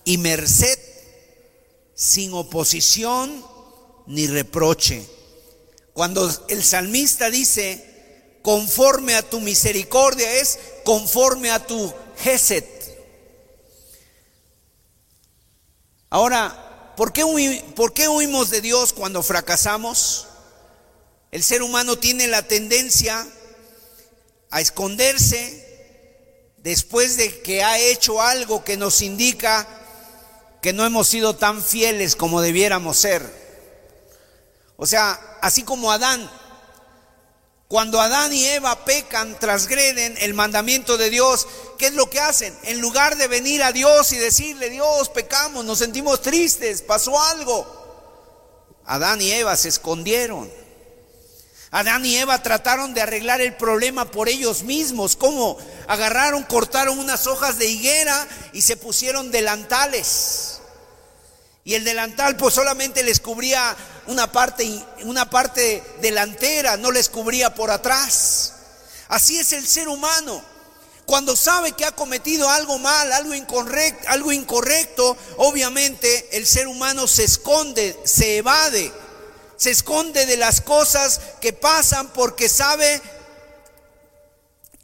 y 0.05 0.19
merced 0.19 0.79
sin 1.95 2.33
oposición 2.33 3.45
ni 4.07 4.27
reproche. 4.27 5.07
Cuando 5.93 6.31
el 6.49 6.65
salmista 6.65 7.31
dice, 7.31 8.39
conforme 8.43 9.15
a 9.15 9.29
tu 9.29 9.41
misericordia, 9.41 10.33
es 10.35 10.59
conforme 10.85 11.51
a 11.51 11.67
tu 11.67 11.93
Gesed. 12.19 12.65
Ahora, 16.09 16.95
¿por 16.97 17.13
qué, 17.13 17.25
¿por 17.77 17.93
qué 17.93 18.09
huimos 18.09 18.51
de 18.51 18.61
Dios 18.61 18.93
cuando 18.93 19.23
fracasamos? 19.23 20.27
El 21.31 21.43
ser 21.45 21.63
humano 21.63 21.97
tiene 21.97 22.27
la 22.27 22.43
tendencia 22.43 23.27
a 24.51 24.61
esconderse 24.61 25.67
después 26.59 27.17
de 27.17 27.41
que 27.43 27.63
ha 27.63 27.79
hecho 27.79 28.21
algo 28.21 28.65
que 28.65 28.77
nos 28.77 29.01
indica 29.01 29.67
que 30.61 30.73
no 30.73 30.85
hemos 30.85 31.09
sido 31.09 31.37
tan 31.37 31.63
fieles 31.63 32.17
como 32.17 32.43
debiéramos 32.43 32.99
ser. 32.99 33.23
O 34.77 34.87
sea, 34.87 35.39
así 35.41 35.63
como 35.63 35.93
Adán, 35.93 36.31
cuando 37.69 38.01
Adán 38.01 38.33
y 38.33 38.45
Eva 38.47 38.85
pecan, 38.85 39.39
transgreden 39.39 40.17
el 40.19 40.35
mandamiento 40.35 40.97
de 40.97 41.09
Dios, 41.09 41.47
¿qué 41.79 41.87
es 41.87 41.95
lo 41.95 42.11
que 42.11 42.19
hacen? 42.19 42.53
En 42.65 42.81
lugar 42.81 43.17
de 43.17 43.29
venir 43.29 43.63
a 43.63 43.71
Dios 43.71 44.13
y 44.13 44.19
decirle, 44.19 44.71
Dios, 44.71 45.09
pecamos, 45.11 45.65
nos 45.65 45.79
sentimos 45.79 46.21
tristes, 46.21 46.83
pasó 46.83 47.23
algo. 47.23 47.79
Adán 48.85 49.23
y 49.23 49.31
Eva 49.31 49.57
se 49.57 49.69
escondieron. 49.69 50.51
Adán 51.73 52.05
y 52.05 52.17
Eva 52.17 52.43
trataron 52.43 52.95
de 52.95 53.01
arreglar 53.01 53.41
el 53.41 53.55
problema 53.55 54.11
por 54.11 54.29
ellos 54.29 54.65
mismos. 54.65 55.15
¿Cómo? 55.15 55.57
Agarraron, 55.87 56.43
cortaron 56.43 56.99
unas 56.99 57.27
hojas 57.27 57.59
de 57.59 57.67
higuera 57.67 58.27
y 58.53 58.63
se 58.63 58.77
pusieron 58.77 59.31
delantales. 59.31 60.61
Y 61.63 61.75
el 61.75 61.85
delantal 61.85 62.37
pues 62.37 62.55
solamente 62.55 63.05
les 63.05 63.21
cubría 63.21 63.77
una 64.07 64.33
parte, 64.33 64.83
una 65.05 65.31
parte 65.31 65.83
delantera, 66.01 66.77
no 66.77 66.91
les 66.91 67.09
cubría 67.09 67.55
por 67.55 67.71
atrás. 67.71 68.55
Así 69.09 69.39
es 69.39 69.53
el 69.53 69.67
ser 69.67 69.89
humano. 69.89 70.43
Cuando 71.07 71.37
sabe 71.37 71.73
que 71.73 71.85
ha 71.85 71.93
cometido 71.93 72.49
algo 72.49 72.79
mal, 72.79 73.13
algo 73.13 73.35
incorrecto, 73.35 74.09
algo 74.09 74.33
incorrecto, 74.33 75.17
obviamente 75.39 76.37
el 76.37 76.47
ser 76.47 76.69
humano 76.69 77.07
se 77.09 77.25
esconde, 77.25 77.99
se 78.05 78.39
evade, 78.39 78.93
se 79.61 79.71
esconde 79.71 80.25
de 80.25 80.39
las 80.39 80.63
cosas 80.63 81.21
que 81.39 81.53
pasan 81.53 82.15
porque 82.15 82.49
sabe 82.49 83.03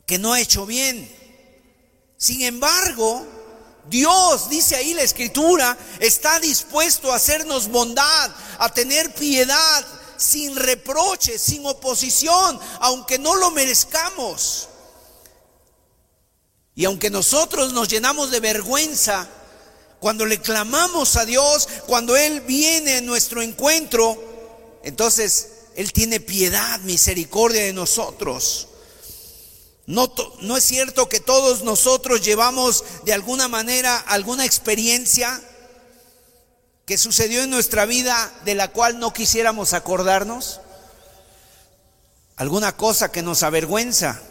que 0.04 0.18
no 0.18 0.34
ha 0.34 0.40
hecho 0.40 0.66
bien. 0.66 1.10
Sin 2.18 2.42
embargo, 2.42 3.26
Dios, 3.88 4.50
dice 4.50 4.76
ahí 4.76 4.92
la 4.92 5.00
escritura, 5.00 5.78
está 5.98 6.38
dispuesto 6.40 7.10
a 7.10 7.16
hacernos 7.16 7.68
bondad, 7.68 8.30
a 8.58 8.68
tener 8.68 9.14
piedad, 9.14 9.86
sin 10.18 10.54
reproche, 10.54 11.38
sin 11.38 11.64
oposición, 11.64 12.60
aunque 12.80 13.18
no 13.18 13.34
lo 13.34 13.50
merezcamos. 13.52 14.68
Y 16.74 16.84
aunque 16.84 17.08
nosotros 17.08 17.72
nos 17.72 17.88
llenamos 17.88 18.30
de 18.30 18.40
vergüenza, 18.40 19.26
cuando 20.00 20.26
le 20.26 20.38
clamamos 20.38 21.16
a 21.16 21.24
Dios, 21.24 21.66
cuando 21.86 22.14
Él 22.14 22.42
viene 22.42 22.98
en 22.98 23.06
nuestro 23.06 23.40
encuentro, 23.40 24.35
entonces 24.86 25.48
Él 25.74 25.92
tiene 25.92 26.20
piedad, 26.20 26.78
misericordia 26.80 27.64
de 27.64 27.72
nosotros. 27.72 28.68
No, 29.86 30.12
no, 30.42 30.56
es 30.56 30.64
cierto 30.64 31.08
que 31.08 31.18
todos 31.18 31.64
nosotros 31.64 32.22
llevamos 32.22 32.84
de 33.04 33.12
alguna 33.12 33.48
manera 33.48 33.96
alguna 33.96 34.44
experiencia 34.44 35.42
que 36.84 36.96
sucedió 36.96 37.42
en 37.42 37.50
nuestra 37.50 37.84
vida 37.84 38.32
de 38.44 38.54
la 38.54 38.68
cual 38.68 39.00
no 39.00 39.12
quisiéramos 39.12 39.72
acordarnos. 39.72 40.60
Alguna 42.36 42.76
cosa 42.76 43.10
que 43.10 43.22
nos 43.22 43.42
avergüenza. 43.42 44.22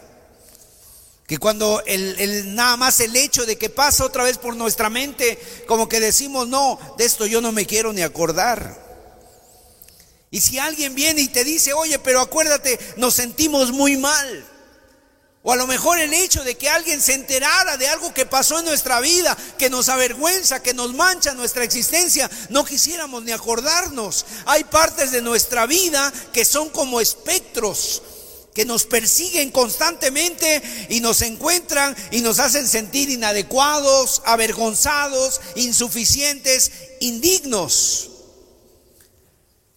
Que 1.28 1.38
cuando 1.38 1.84
el, 1.86 2.56
nada 2.56 2.78
más 2.78 3.02
el 3.02 3.14
hecho 3.18 3.46
de 3.46 3.58
que 3.58 3.70
pasa 3.70 4.06
otra 4.06 4.24
vez 4.24 4.38
por 4.38 4.56
nuestra 4.56 4.90
mente, 4.90 5.38
como 5.68 5.90
que 5.90 6.00
decimos, 6.00 6.48
no, 6.48 6.80
de 6.98 7.04
esto 7.04 7.26
yo 7.26 7.42
no 7.42 7.52
me 7.52 7.66
quiero 7.66 7.92
ni 7.92 8.04
acordar. 8.04 8.85
Y 10.36 10.42
si 10.42 10.60
alguien 10.60 10.96
viene 10.96 11.22
y 11.22 11.30
te 11.30 11.46
dice, 11.46 11.72
oye, 11.72 11.98
pero 11.98 12.20
acuérdate, 12.20 12.78
nos 12.98 13.14
sentimos 13.14 13.72
muy 13.72 13.96
mal. 13.96 14.46
O 15.44 15.54
a 15.54 15.56
lo 15.56 15.66
mejor 15.66 15.98
el 15.98 16.14
hecho 16.14 16.44
de 16.44 16.58
que 16.58 16.68
alguien 16.68 17.02
se 17.02 17.14
enterara 17.14 17.78
de 17.78 17.88
algo 17.88 18.14
que 18.14 18.26
pasó 18.26 18.60
en 18.60 18.66
nuestra 18.66 19.00
vida, 19.00 19.38
que 19.58 19.70
nos 19.70 19.88
avergüenza, 19.88 20.62
que 20.62 20.74
nos 20.74 20.94
mancha 20.94 21.34
nuestra 21.36 21.64
existencia, 21.64 22.30
no 22.50 22.66
quisiéramos 22.66 23.24
ni 23.24 23.32
acordarnos. 23.32 24.26
Hay 24.46 24.66
partes 24.66 25.14
de 25.14 25.22
nuestra 25.22 25.68
vida 25.68 26.12
que 26.34 26.44
son 26.44 26.68
como 26.68 27.00
espectros 27.00 28.02
que 28.54 28.66
nos 28.66 28.84
persiguen 28.84 29.52
constantemente 29.52 30.62
y 30.90 31.00
nos 31.00 31.22
encuentran 31.22 31.96
y 32.12 32.20
nos 32.20 32.40
hacen 32.40 32.68
sentir 32.68 33.10
inadecuados, 33.10 34.22
avergonzados, 34.26 35.40
insuficientes, 35.56 36.72
indignos. 37.00 38.10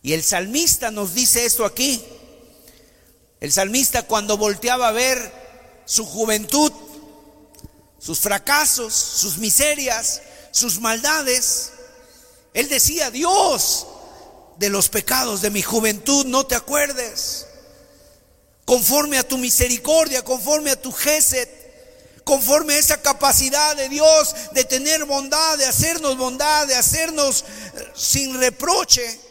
Y 0.02 0.12
el 0.12 0.22
salmista 0.22 0.90
nos 0.90 1.14
dice 1.14 1.44
esto 1.44 1.64
aquí. 1.64 2.04
El 3.40 3.52
salmista 3.52 4.02
cuando 4.02 4.36
volteaba 4.36 4.88
a 4.88 4.92
ver 4.92 5.32
su 5.84 6.04
juventud, 6.04 6.72
sus 7.98 8.20
fracasos, 8.20 8.94
sus 8.94 9.38
miserias, 9.38 10.22
sus 10.50 10.80
maldades, 10.80 11.72
él 12.54 12.68
decía, 12.68 13.10
Dios, 13.10 13.86
de 14.58 14.68
los 14.68 14.88
pecados 14.88 15.40
de 15.40 15.50
mi 15.50 15.62
juventud 15.62 16.26
no 16.26 16.44
te 16.44 16.56
acuerdes 16.56 17.46
conforme 18.64 19.16
a 19.16 19.26
tu 19.26 19.38
misericordia, 19.38 20.22
conforme 20.24 20.70
a 20.70 20.80
tu 20.80 20.92
gesed, 20.92 21.48
conforme 22.24 22.74
a 22.74 22.78
esa 22.78 23.00
capacidad 23.00 23.74
de 23.76 23.88
Dios 23.88 24.34
de 24.52 24.64
tener 24.64 25.06
bondad, 25.06 25.56
de 25.56 25.64
hacernos 25.64 26.18
bondad, 26.18 26.66
de 26.66 26.74
hacernos 26.74 27.44
eh, 27.74 27.92
sin 27.94 28.38
reproche. 28.38 29.27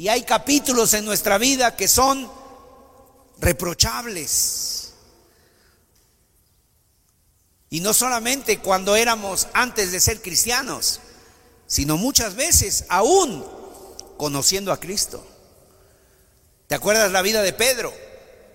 Y 0.00 0.08
hay 0.08 0.22
capítulos 0.22 0.94
en 0.94 1.04
nuestra 1.04 1.36
vida 1.36 1.76
que 1.76 1.86
son 1.86 2.26
reprochables. 3.38 4.94
Y 7.68 7.80
no 7.80 7.92
solamente 7.92 8.60
cuando 8.60 8.96
éramos 8.96 9.48
antes 9.52 9.92
de 9.92 10.00
ser 10.00 10.22
cristianos, 10.22 11.00
sino 11.66 11.98
muchas 11.98 12.34
veces 12.34 12.86
aún 12.88 13.46
conociendo 14.16 14.72
a 14.72 14.80
Cristo. 14.80 15.22
¿Te 16.66 16.76
acuerdas 16.76 17.12
la 17.12 17.20
vida 17.20 17.42
de 17.42 17.52
Pedro? 17.52 17.92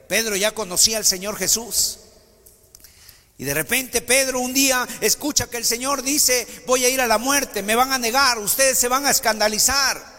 Pedro 0.08 0.36
ya 0.36 0.52
conocía 0.56 0.98
al 0.98 1.06
Señor 1.06 1.38
Jesús. 1.38 2.00
Y 3.38 3.44
de 3.44 3.54
repente 3.54 4.02
Pedro 4.02 4.40
un 4.40 4.52
día 4.52 4.88
escucha 5.00 5.48
que 5.48 5.58
el 5.58 5.66
Señor 5.66 6.02
dice, 6.02 6.48
voy 6.66 6.86
a 6.86 6.90
ir 6.90 7.02
a 7.02 7.06
la 7.06 7.20
muerte, 7.20 7.62
me 7.62 7.76
van 7.76 7.94
a 7.94 8.00
negar, 8.00 8.40
ustedes 8.40 8.80
se 8.80 8.88
van 8.88 9.06
a 9.06 9.12
escandalizar. 9.12 10.15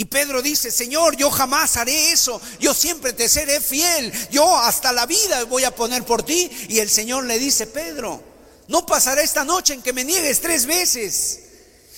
Y 0.00 0.06
Pedro 0.06 0.40
dice, 0.40 0.70
Señor, 0.70 1.14
yo 1.14 1.30
jamás 1.30 1.76
haré 1.76 2.12
eso, 2.12 2.40
yo 2.58 2.72
siempre 2.72 3.12
te 3.12 3.28
seré 3.28 3.60
fiel, 3.60 4.10
yo 4.30 4.56
hasta 4.56 4.92
la 4.92 5.04
vida 5.04 5.44
voy 5.44 5.64
a 5.64 5.74
poner 5.74 6.04
por 6.06 6.22
ti. 6.22 6.50
Y 6.70 6.78
el 6.78 6.88
Señor 6.88 7.24
le 7.24 7.38
dice, 7.38 7.66
Pedro, 7.66 8.22
no 8.68 8.86
pasará 8.86 9.20
esta 9.20 9.44
noche 9.44 9.74
en 9.74 9.82
que 9.82 9.92
me 9.92 10.02
niegues 10.02 10.40
tres 10.40 10.64
veces. 10.64 11.40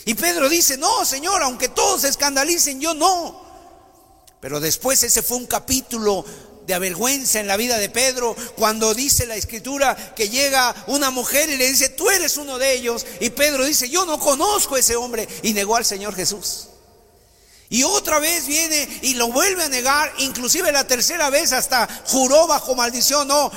Y 0.04 0.14
Pedro 0.14 0.48
dice, 0.48 0.76
no, 0.78 1.04
Señor, 1.04 1.44
aunque 1.44 1.68
todos 1.68 2.00
se 2.00 2.08
escandalicen, 2.08 2.80
yo 2.80 2.92
no. 2.92 3.40
Pero 4.40 4.58
después 4.58 5.00
ese 5.04 5.22
fue 5.22 5.36
un 5.36 5.46
capítulo 5.46 6.24
de 6.66 6.74
avergüenza 6.74 7.38
en 7.38 7.46
la 7.46 7.56
vida 7.56 7.78
de 7.78 7.88
Pedro 7.88 8.34
cuando 8.56 8.94
dice 8.94 9.26
la 9.26 9.36
escritura 9.36 9.94
que 10.16 10.28
llega 10.28 10.74
una 10.88 11.12
mujer 11.12 11.48
y 11.50 11.56
le 11.56 11.70
dice, 11.70 11.90
tú 11.90 12.10
eres 12.10 12.36
uno 12.36 12.58
de 12.58 12.72
ellos. 12.72 13.06
Y 13.20 13.30
Pedro 13.30 13.64
dice, 13.64 13.88
yo 13.88 14.04
no 14.06 14.18
conozco 14.18 14.74
a 14.74 14.80
ese 14.80 14.96
hombre. 14.96 15.28
Y 15.44 15.52
negó 15.52 15.76
al 15.76 15.84
Señor 15.84 16.16
Jesús. 16.16 16.66
Y 17.72 17.84
otra 17.84 18.18
vez 18.18 18.46
viene 18.46 18.86
y 19.00 19.14
lo 19.14 19.28
vuelve 19.28 19.64
a 19.64 19.68
negar, 19.70 20.12
inclusive 20.18 20.70
la 20.72 20.86
tercera 20.86 21.30
vez 21.30 21.54
hasta 21.54 21.88
juró 22.04 22.46
bajo 22.46 22.74
maldición, 22.74 23.26
no, 23.26 23.50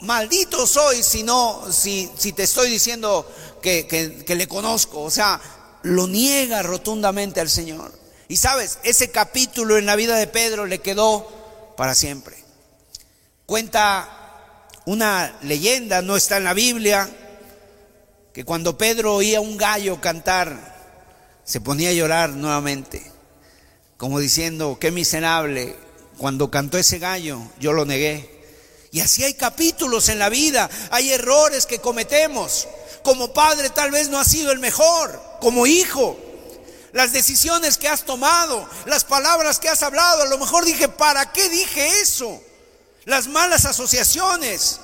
maldito 0.00 0.66
soy 0.66 1.02
si 1.02 1.22
no, 1.22 1.64
si, 1.72 2.06
te 2.36 2.42
estoy 2.42 2.68
diciendo 2.68 3.26
que 3.62 4.22
le 4.28 4.46
conozco. 4.46 5.00
O 5.00 5.10
sea, 5.10 5.40
lo 5.84 6.06
niega 6.06 6.62
rotundamente 6.62 7.40
al 7.40 7.48
Señor. 7.48 7.98
Y 8.28 8.36
sabes, 8.36 8.78
ese 8.82 9.10
capítulo 9.10 9.78
en 9.78 9.86
la 9.86 9.96
vida 9.96 10.16
de 10.16 10.26
Pedro 10.26 10.66
le 10.66 10.80
quedó 10.80 11.26
para 11.78 11.94
siempre. 11.94 12.36
Cuenta 13.46 14.68
una 14.84 15.34
leyenda, 15.40 16.02
no 16.02 16.14
está 16.14 16.36
en 16.36 16.44
la 16.44 16.52
Biblia, 16.52 17.08
que 18.34 18.44
cuando 18.44 18.76
Pedro 18.76 19.14
oía 19.14 19.40
un 19.40 19.56
gallo 19.56 19.98
cantar, 19.98 20.76
se 21.42 21.62
ponía 21.62 21.88
a 21.88 21.94
llorar 21.94 22.28
nuevamente, 22.28 23.10
como 24.00 24.18
diciendo, 24.18 24.78
qué 24.80 24.90
miserable, 24.90 25.76
cuando 26.16 26.50
cantó 26.50 26.78
ese 26.78 26.98
gallo, 26.98 27.38
yo 27.58 27.74
lo 27.74 27.84
negué. 27.84 28.40
Y 28.92 29.00
así 29.00 29.24
hay 29.24 29.34
capítulos 29.34 30.08
en 30.08 30.18
la 30.18 30.30
vida, 30.30 30.70
hay 30.90 31.12
errores 31.12 31.66
que 31.66 31.80
cometemos. 31.80 32.66
Como 33.02 33.34
padre 33.34 33.68
tal 33.68 33.90
vez 33.90 34.08
no 34.08 34.18
ha 34.18 34.24
sido 34.24 34.52
el 34.52 34.58
mejor, 34.58 35.22
como 35.42 35.66
hijo 35.66 36.16
las 36.92 37.12
decisiones 37.12 37.76
que 37.76 37.88
has 37.88 38.04
tomado, 38.04 38.66
las 38.86 39.04
palabras 39.04 39.58
que 39.58 39.68
has 39.68 39.82
hablado. 39.82 40.22
A 40.22 40.28
lo 40.28 40.38
mejor 40.38 40.64
dije, 40.64 40.88
¿para 40.88 41.30
qué 41.30 41.50
dije 41.50 42.00
eso? 42.00 42.40
Las 43.04 43.28
malas 43.28 43.66
asociaciones, 43.66 44.80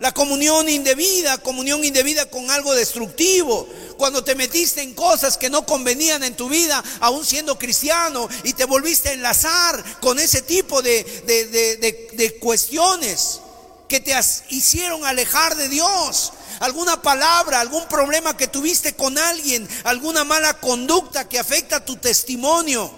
la 0.00 0.12
comunión 0.12 0.68
indebida, 0.68 1.38
comunión 1.38 1.84
indebida 1.84 2.26
con 2.26 2.50
algo 2.50 2.74
destructivo. 2.74 3.68
Cuando 3.96 4.22
te 4.22 4.34
metiste 4.34 4.82
en 4.82 4.94
cosas 4.94 5.36
que 5.36 5.50
no 5.50 5.66
convenían 5.66 6.22
en 6.22 6.36
tu 6.36 6.48
vida, 6.48 6.82
aún 7.00 7.24
siendo 7.24 7.58
cristiano, 7.58 8.28
y 8.44 8.52
te 8.52 8.64
volviste 8.64 9.08
a 9.08 9.12
enlazar 9.12 10.00
con 10.00 10.18
ese 10.18 10.42
tipo 10.42 10.82
de, 10.82 11.02
de 11.04 12.38
cuestiones 12.38 13.40
que 13.88 14.00
te 14.00 14.14
hicieron 14.50 15.04
alejar 15.04 15.56
de 15.56 15.68
Dios 15.68 16.32
alguna 16.60 17.00
palabra, 17.02 17.60
algún 17.60 17.86
problema 17.86 18.36
que 18.36 18.48
tuviste 18.48 18.94
con 18.94 19.16
alguien, 19.18 19.68
alguna 19.84 20.24
mala 20.24 20.54
conducta 20.54 21.28
que 21.28 21.38
afecta 21.38 21.84
tu 21.84 21.96
testimonio. 21.96 22.90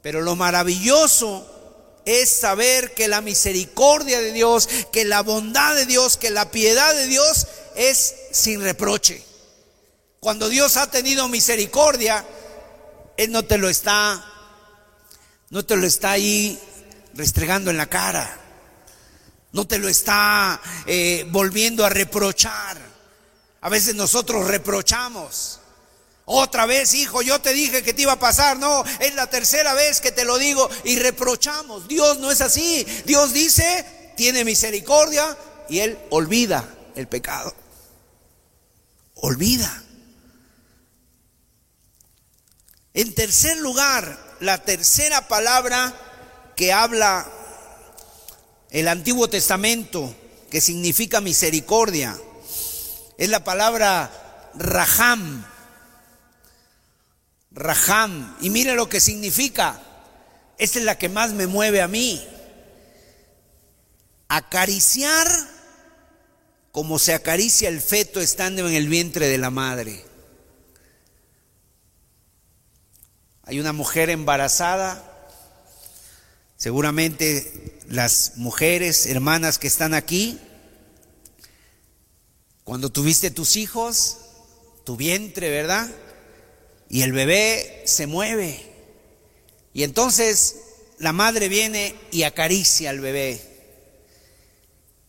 Pero 0.00 0.20
lo 0.20 0.34
maravilloso 0.36 1.46
es 2.04 2.30
saber 2.30 2.94
que 2.94 3.08
la 3.08 3.20
misericordia 3.20 4.20
de 4.20 4.32
Dios, 4.32 4.68
que 4.92 5.04
la 5.04 5.22
bondad 5.22 5.74
de 5.74 5.86
Dios, 5.86 6.16
que 6.16 6.30
la 6.30 6.50
piedad 6.50 6.94
de 6.94 7.06
Dios 7.06 7.46
es 7.76 8.14
sin 8.32 8.62
reproche. 8.62 9.24
Cuando 10.20 10.48
Dios 10.48 10.76
ha 10.76 10.90
tenido 10.90 11.28
misericordia, 11.28 12.24
Él 13.16 13.32
no 13.32 13.44
te 13.44 13.58
lo 13.58 13.68
está, 13.68 14.24
no 15.50 15.64
te 15.64 15.76
lo 15.76 15.86
está 15.86 16.12
ahí 16.12 16.58
restregando 17.14 17.70
en 17.70 17.76
la 17.76 17.86
cara 17.86 18.42
no 19.52 19.66
te 19.66 19.78
lo 19.78 19.88
está 19.88 20.60
eh, 20.86 21.26
volviendo 21.30 21.84
a 21.84 21.90
reprochar. 21.90 22.78
A 23.60 23.68
veces 23.68 23.94
nosotros 23.94 24.48
reprochamos. 24.48 25.60
Otra 26.34 26.64
vez, 26.64 26.94
hijo, 26.94 27.20
yo 27.20 27.42
te 27.42 27.52
dije 27.52 27.82
que 27.82 27.92
te 27.92 28.02
iba 28.02 28.12
a 28.12 28.18
pasar. 28.18 28.56
No, 28.56 28.82
es 29.00 29.14
la 29.14 29.28
tercera 29.28 29.74
vez 29.74 30.00
que 30.00 30.12
te 30.12 30.24
lo 30.24 30.38
digo 30.38 30.66
y 30.82 30.98
reprochamos. 30.98 31.86
Dios 31.88 32.20
no 32.20 32.30
es 32.30 32.40
así. 32.40 32.86
Dios 33.04 33.34
dice, 33.34 33.84
tiene 34.16 34.42
misericordia 34.42 35.36
y 35.68 35.80
Él 35.80 35.98
olvida 36.08 36.66
el 36.96 37.06
pecado. 37.06 37.54
Olvida. 39.16 39.84
En 42.94 43.14
tercer 43.14 43.58
lugar, 43.58 44.18
la 44.40 44.56
tercera 44.62 45.28
palabra 45.28 45.94
que 46.56 46.72
habla 46.72 47.30
el 48.70 48.88
Antiguo 48.88 49.28
Testamento, 49.28 50.14
que 50.50 50.62
significa 50.62 51.20
misericordia, 51.20 52.18
es 53.18 53.28
la 53.28 53.44
palabra 53.44 54.50
Raham. 54.54 55.51
Raham. 57.54 58.36
Y 58.40 58.50
mire 58.50 58.74
lo 58.74 58.88
que 58.88 59.00
significa. 59.00 59.80
Esta 60.58 60.78
es 60.78 60.84
la 60.84 60.98
que 60.98 61.08
más 61.08 61.32
me 61.32 61.46
mueve 61.46 61.82
a 61.82 61.88
mí. 61.88 62.26
Acariciar 64.28 65.26
como 66.72 66.98
se 66.98 67.12
acaricia 67.12 67.68
el 67.68 67.80
feto 67.80 68.20
estando 68.20 68.66
en 68.66 68.74
el 68.74 68.88
vientre 68.88 69.28
de 69.28 69.38
la 69.38 69.50
madre. 69.50 70.04
Hay 73.44 73.60
una 73.60 73.72
mujer 73.72 74.08
embarazada, 74.08 75.28
seguramente 76.56 77.80
las 77.88 78.34
mujeres, 78.36 79.06
hermanas 79.06 79.58
que 79.58 79.66
están 79.66 79.92
aquí, 79.94 80.38
cuando 82.64 82.90
tuviste 82.90 83.30
tus 83.30 83.56
hijos, 83.56 84.18
tu 84.84 84.96
vientre, 84.96 85.50
¿verdad? 85.50 85.90
Y 86.92 87.02
el 87.02 87.12
bebé 87.12 87.82
se 87.86 88.06
mueve. 88.06 88.64
Y 89.74 89.82
entonces 89.82 90.56
la 90.98 91.12
madre 91.12 91.48
viene 91.48 91.96
y 92.12 92.22
acaricia 92.22 92.90
al 92.90 93.00
bebé 93.00 93.40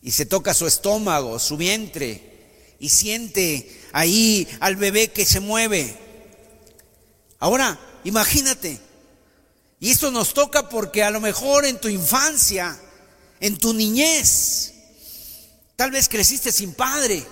y 0.01 0.11
se 0.11 0.25
toca 0.25 0.53
su 0.53 0.65
estómago, 0.65 1.39
su 1.39 1.55
vientre, 1.55 2.75
y 2.79 2.89
siente 2.89 3.81
ahí 3.93 4.47
al 4.59 4.75
bebé 4.75 5.09
que 5.11 5.25
se 5.25 5.39
mueve. 5.39 5.97
Ahora, 7.39 7.79
imagínate, 8.03 8.79
y 9.79 9.91
esto 9.91 10.11
nos 10.11 10.33
toca 10.33 10.69
porque 10.69 11.03
a 11.03 11.11
lo 11.11 11.21
mejor 11.21 11.65
en 11.65 11.79
tu 11.79 11.87
infancia, 11.87 12.79
en 13.39 13.57
tu 13.57 13.73
niñez, 13.73 14.73
tal 15.75 15.91
vez 15.91 16.09
creciste 16.09 16.51
sin 16.51 16.73
padre, 16.73 17.25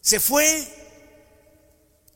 se 0.00 0.20
fue, 0.20 0.75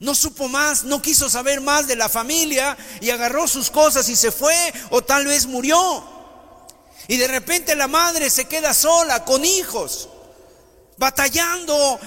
no 0.00 0.14
supo 0.14 0.48
más, 0.48 0.84
no 0.84 1.02
quiso 1.02 1.28
saber 1.28 1.60
más 1.60 1.86
de 1.86 1.94
la 1.94 2.08
familia 2.08 2.76
y 3.00 3.10
agarró 3.10 3.46
sus 3.46 3.70
cosas 3.70 4.08
y 4.08 4.16
se 4.16 4.32
fue, 4.32 4.72
o 4.88 5.02
tal 5.02 5.26
vez 5.26 5.46
murió. 5.46 6.02
Y 7.06 7.18
de 7.18 7.28
repente 7.28 7.74
la 7.74 7.86
madre 7.86 8.30
se 8.30 8.46
queda 8.46 8.72
sola, 8.72 9.24
con 9.26 9.44
hijos, 9.44 10.08
batallando 10.96 12.00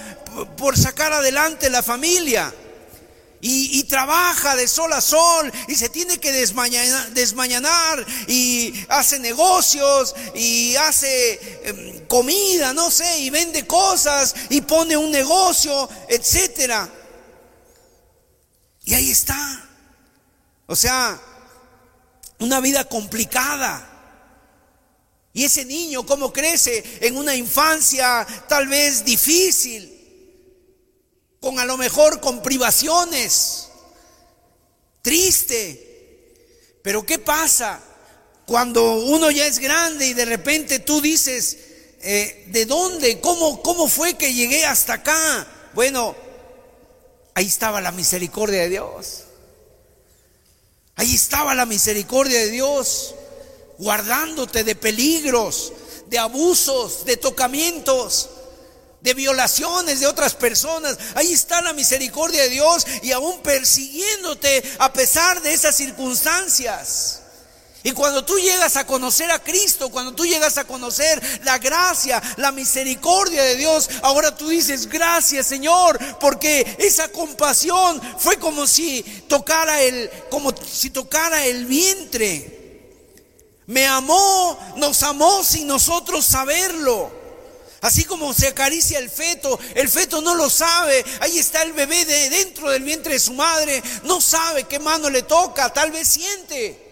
por 0.56 0.76
sacar 0.76 1.12
adelante 1.12 1.70
la 1.70 1.82
familia. 1.82 2.52
Y, 3.46 3.84
trabaja 3.84 4.56
de 4.56 4.66
sol 4.66 4.90
a 4.94 5.02
sol 5.02 5.52
y 5.68 5.74
se 5.74 5.90
tiene 5.90 6.18
que 6.18 6.32
desmañanar, 6.32 8.06
y 8.26 8.72
hace 8.88 9.18
negocios 9.18 10.14
y 10.34 10.74
hace 10.76 11.60
em, 11.62 12.06
comida, 12.06 12.72
no 12.72 12.90
sé, 12.90 13.18
y 13.18 13.28
vende 13.28 13.66
cosas 13.66 14.34
y 14.48 14.62
pone 14.62 14.96
un 14.96 15.10
negocio, 15.10 15.86
etcétera. 16.08 16.88
Y 18.84 18.94
ahí 18.94 19.10
está. 19.10 19.68
O 20.66 20.76
sea, 20.76 21.20
una 22.38 22.60
vida 22.60 22.84
complicada. 22.84 23.90
Y 25.32 25.44
ese 25.44 25.64
niño, 25.64 26.06
¿cómo 26.06 26.32
crece 26.32 26.84
en 27.00 27.16
una 27.16 27.34
infancia 27.34 28.26
tal 28.48 28.68
vez 28.68 29.04
difícil? 29.04 29.90
Con 31.40 31.58
a 31.58 31.64
lo 31.64 31.76
mejor 31.76 32.20
con 32.20 32.42
privaciones, 32.42 33.68
triste. 35.02 36.78
Pero 36.82 37.04
¿qué 37.04 37.18
pasa 37.18 37.82
cuando 38.46 38.94
uno 38.96 39.30
ya 39.30 39.46
es 39.46 39.58
grande 39.58 40.06
y 40.06 40.14
de 40.14 40.24
repente 40.24 40.78
tú 40.78 41.00
dices, 41.00 41.58
eh, 42.00 42.44
¿de 42.48 42.66
dónde? 42.66 43.20
¿Cómo, 43.20 43.62
¿Cómo 43.62 43.88
fue 43.88 44.14
que 44.14 44.32
llegué 44.32 44.64
hasta 44.64 44.94
acá? 44.94 45.46
Bueno, 45.74 46.14
ahí 47.34 47.46
estaba 47.46 47.80
la 47.80 47.92
misericordia 47.92 48.62
de 48.62 48.68
Dios. 48.68 49.24
Ahí 50.96 51.14
estaba 51.14 51.54
la 51.54 51.66
misericordia 51.66 52.38
de 52.38 52.50
Dios 52.50 53.14
guardándote 53.78 54.62
de 54.62 54.76
peligros, 54.76 55.72
de 56.06 56.18
abusos, 56.18 57.04
de 57.04 57.16
tocamientos, 57.16 58.30
de 59.00 59.14
violaciones 59.14 60.00
de 60.00 60.06
otras 60.06 60.34
personas. 60.34 60.96
Ahí 61.14 61.32
está 61.32 61.60
la 61.60 61.72
misericordia 61.72 62.42
de 62.44 62.50
Dios 62.50 62.86
y 63.02 63.12
aún 63.12 63.40
persiguiéndote 63.40 64.62
a 64.78 64.92
pesar 64.92 65.42
de 65.42 65.52
esas 65.52 65.76
circunstancias. 65.76 67.20
Y 67.84 67.92
cuando 67.92 68.24
tú 68.24 68.36
llegas 68.38 68.76
a 68.76 68.86
conocer 68.86 69.30
a 69.30 69.38
Cristo, 69.38 69.90
cuando 69.90 70.12
tú 70.12 70.26
llegas 70.26 70.58
a 70.58 70.64
conocer 70.64 71.22
la 71.44 71.58
gracia, 71.58 72.20
la 72.38 72.50
misericordia 72.50 73.44
de 73.44 73.54
Dios, 73.54 73.88
ahora 74.02 74.34
tú 74.34 74.48
dices, 74.48 74.88
gracias 74.88 75.46
Señor, 75.46 75.98
porque 76.18 76.76
esa 76.80 77.08
compasión 77.08 78.00
fue 78.18 78.38
como 78.38 78.66
si 78.66 79.02
tocara 79.28 79.82
el, 79.82 80.10
como 80.30 80.52
si 80.66 80.90
tocara 80.90 81.44
el 81.46 81.66
vientre 81.66 82.64
me 83.66 83.86
amó, 83.86 84.58
nos 84.76 85.02
amó 85.02 85.42
sin 85.42 85.66
nosotros 85.66 86.24
saberlo. 86.24 87.24
Así 87.80 88.04
como 88.04 88.32
se 88.32 88.48
acaricia 88.48 88.98
el 88.98 89.10
feto, 89.10 89.58
el 89.74 89.88
feto 89.88 90.22
no 90.22 90.34
lo 90.34 90.48
sabe. 90.48 91.04
Ahí 91.20 91.38
está 91.38 91.62
el 91.62 91.72
bebé 91.72 92.04
de 92.04 92.30
dentro 92.30 92.70
del 92.70 92.82
vientre 92.82 93.14
de 93.14 93.20
su 93.20 93.34
madre, 93.34 93.82
no 94.04 94.20
sabe 94.20 94.64
qué 94.64 94.78
mano 94.78 95.10
le 95.10 95.22
toca, 95.22 95.72
tal 95.72 95.90
vez 95.90 96.08
siente. 96.08 96.83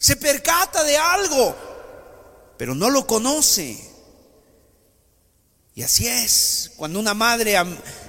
Se 0.00 0.16
percata 0.16 0.82
de 0.82 0.96
algo, 0.96 1.56
pero 2.58 2.74
no 2.74 2.90
lo 2.90 3.06
conoce. 3.06 3.88
Y 5.76 5.82
así 5.84 6.08
es, 6.08 6.72
cuando 6.76 6.98
una 6.98 7.14
madre 7.14 7.54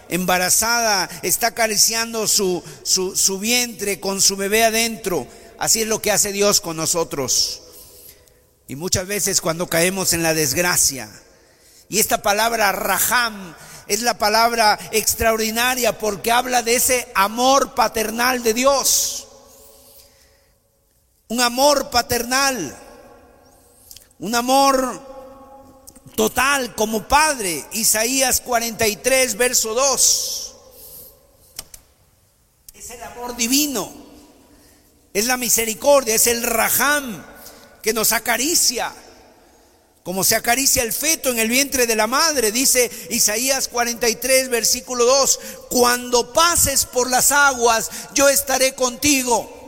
embarazada 0.10 1.08
está 1.22 1.48
acariciando 1.48 2.28
su, 2.28 2.64
su, 2.82 3.16
su 3.16 3.38
vientre 3.38 4.00
con 4.00 4.20
su 4.20 4.36
bebé 4.36 4.64
adentro, 4.64 5.28
Así 5.62 5.84
es 5.84 5.88
lo 5.88 6.02
que 6.02 6.12
hace 6.12 6.32
Dios 6.32 6.60
con 6.60 6.76
nosotros. 6.76 7.62
Y 8.68 8.76
muchas 8.76 9.06
veces 9.06 9.42
cuando 9.42 9.68
caemos 9.68 10.12
en 10.12 10.24
la 10.24 10.34
desgracia, 10.34 11.08
y 11.88 12.00
esta 12.00 12.24
palabra 12.24 12.72
raham 12.72 13.54
es 13.86 14.02
la 14.02 14.18
palabra 14.18 14.80
extraordinaria 14.92 16.00
porque 16.00 16.32
habla 16.32 16.64
de 16.64 16.78
ese 16.78 17.08
amor 17.14 17.76
paternal 17.76 18.42
de 18.42 18.56
Dios. 18.56 19.28
Un 21.32 21.40
amor 21.40 21.90
paternal, 21.90 22.78
un 24.20 24.36
amor 24.36 25.02
total 26.14 26.76
como 26.76 27.08
padre. 27.08 27.64
Isaías 27.72 28.42
43, 28.42 29.38
verso 29.38 29.74
2. 29.74 30.56
Es 32.74 32.90
el 32.90 33.02
amor 33.04 33.38
divino. 33.38 33.94
Es 35.14 35.26
la 35.26 35.38
misericordia, 35.38 36.16
es 36.16 36.28
el 36.28 36.44
rajam 36.44 37.24
que 37.82 37.94
nos 37.94 38.12
acaricia. 38.12 38.94
Como 40.04 40.26
se 40.26 40.36
acaricia 40.36 40.84
el 40.84 40.92
feto 40.92 41.30
en 41.30 41.40
el 41.40 41.48
vientre 41.48 41.88
de 41.88 41.96
la 41.96 42.08
madre, 42.08 42.52
dice 42.52 42.92
Isaías 43.10 43.70
43, 43.70 44.50
versículo 44.50 45.06
2, 45.06 45.40
cuando 45.70 46.34
pases 46.34 46.84
por 46.86 47.10
las 47.10 47.32
aguas, 47.32 47.90
yo 48.14 48.28
estaré 48.28 48.76
contigo. 48.76 49.61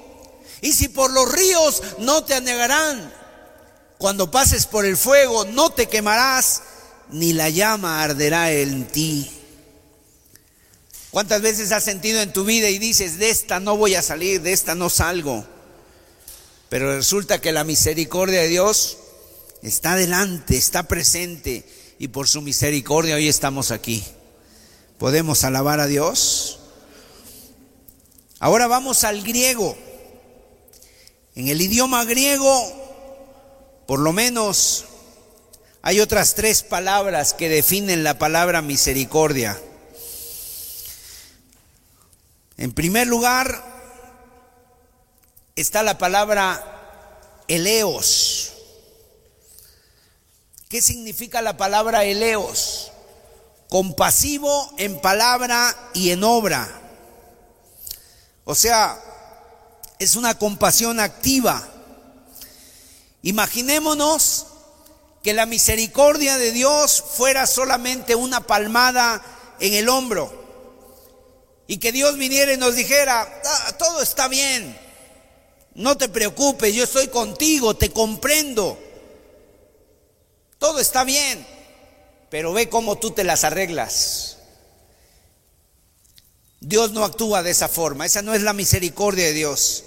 Y 0.64 0.72
si 0.72 0.88
por 0.88 1.12
los 1.12 1.30
ríos, 1.30 1.84
no 2.00 2.24
te 2.24 2.36
anegarán. 2.36 3.14
Cuando 3.98 4.32
pases 4.32 4.66
por 4.66 4.86
el 4.86 4.96
fuego, 4.96 5.44
no 5.44 5.72
te 5.72 5.90
quemarás, 5.90 6.62
ni 7.10 7.34
la 7.34 7.50
llama 7.50 8.02
arderá 8.02 8.50
en 8.50 8.88
ti. 8.88 9.30
¿Cuántas 11.12 11.42
veces 11.42 11.74
has 11.74 11.84
sentido 11.84 12.22
en 12.22 12.32
tu 12.32 12.46
vida 12.46 12.70
y 12.70 12.80
dices, 12.80 13.20
de 13.20 13.30
esta 13.30 13.60
no 13.60 13.76
voy 13.76 13.96
a 13.96 14.02
salir, 14.02 14.42
de 14.42 14.54
esta 14.54 14.74
no 14.74 14.90
salgo? 14.90 15.46
Pero 16.70 16.96
resulta 16.96 17.42
que 17.42 17.52
la 17.52 17.66
misericordia 17.66 18.40
de 18.40 18.48
Dios 18.48 18.98
está 19.64 19.98
delante, 19.98 20.56
está 20.56 20.84
presente 20.84 21.68
y 22.00 22.08
por 22.08 22.30
su 22.30 22.42
misericordia 22.42 23.16
hoy 23.16 23.28
estamos 23.28 23.72
aquí. 23.72 24.02
¿Podemos 24.98 25.44
alabar 25.44 25.82
a 25.82 25.88
Dios? 25.88 26.60
Ahora 28.40 28.68
vamos 28.68 29.04
al 29.04 29.24
griego. 29.24 29.78
En 31.36 31.48
el 31.48 31.62
idioma 31.62 32.06
griego, 32.06 32.54
por 33.88 34.00
lo 34.00 34.14
menos, 34.14 34.86
hay 35.82 36.00
otras 36.00 36.36
tres 36.36 36.62
palabras 36.62 37.34
que 37.34 37.50
definen 37.50 38.04
la 38.04 38.20
palabra 38.20 38.62
misericordia. 38.62 39.60
En 42.58 42.72
primer 42.72 43.08
lugar, 43.08 43.64
está 45.56 45.82
la 45.82 45.98
palabra 45.98 47.42
eleos. 47.48 48.54
¿Qué 50.70 50.82
significa 50.82 51.42
la 51.42 51.58
palabra 51.58 52.06
eleos? 52.06 52.92
Compasivo 53.70 54.72
en 54.78 55.02
palabra 55.02 55.76
y 55.94 56.12
en 56.12 56.24
obra. 56.24 56.82
O 58.46 58.54
sea, 58.56 59.00
es 60.00 60.16
una 60.16 60.38
compasión 60.38 61.00
activa. 61.00 61.68
Imaginémonos 63.22 64.48
que 65.24 65.34
la 65.34 65.46
misericordia 65.46 66.38
de 66.38 66.52
Dios 66.52 67.04
fuera 67.16 67.48
solamente 67.48 68.16
una 68.16 68.42
palmada 68.42 69.22
en 69.60 69.74
el 69.74 69.88
hombro 69.88 70.44
y 71.68 71.78
que 71.78 71.94
Dios 71.94 72.18
viniera 72.18 72.54
y 72.54 72.58
nos 72.58 72.76
dijera, 72.76 73.22
ah, 73.46 73.78
todo 73.78 74.02
está 74.02 74.28
bien, 74.28 74.78
no 75.76 75.98
te 75.98 76.10
preocupes, 76.10 76.74
yo 76.74 76.84
estoy 76.84 77.08
contigo, 77.08 77.76
te 77.76 77.92
comprendo, 77.92 78.78
todo 80.60 80.80
está 80.80 81.06
bien, 81.06 81.48
pero 82.30 82.52
ve 82.52 82.68
cómo 82.68 82.98
tú 82.98 83.12
te 83.12 83.24
las 83.24 83.46
arreglas. 83.46 84.33
Dios 86.64 86.94
no 86.94 87.04
actúa 87.04 87.44
de 87.44 87.52
esa 87.52 87.68
forma, 87.68 88.06
esa 88.06 88.22
no 88.22 88.34
es 88.34 88.42
la 88.42 88.54
misericordia 88.54 89.26
de 89.26 89.34
Dios. 89.34 89.84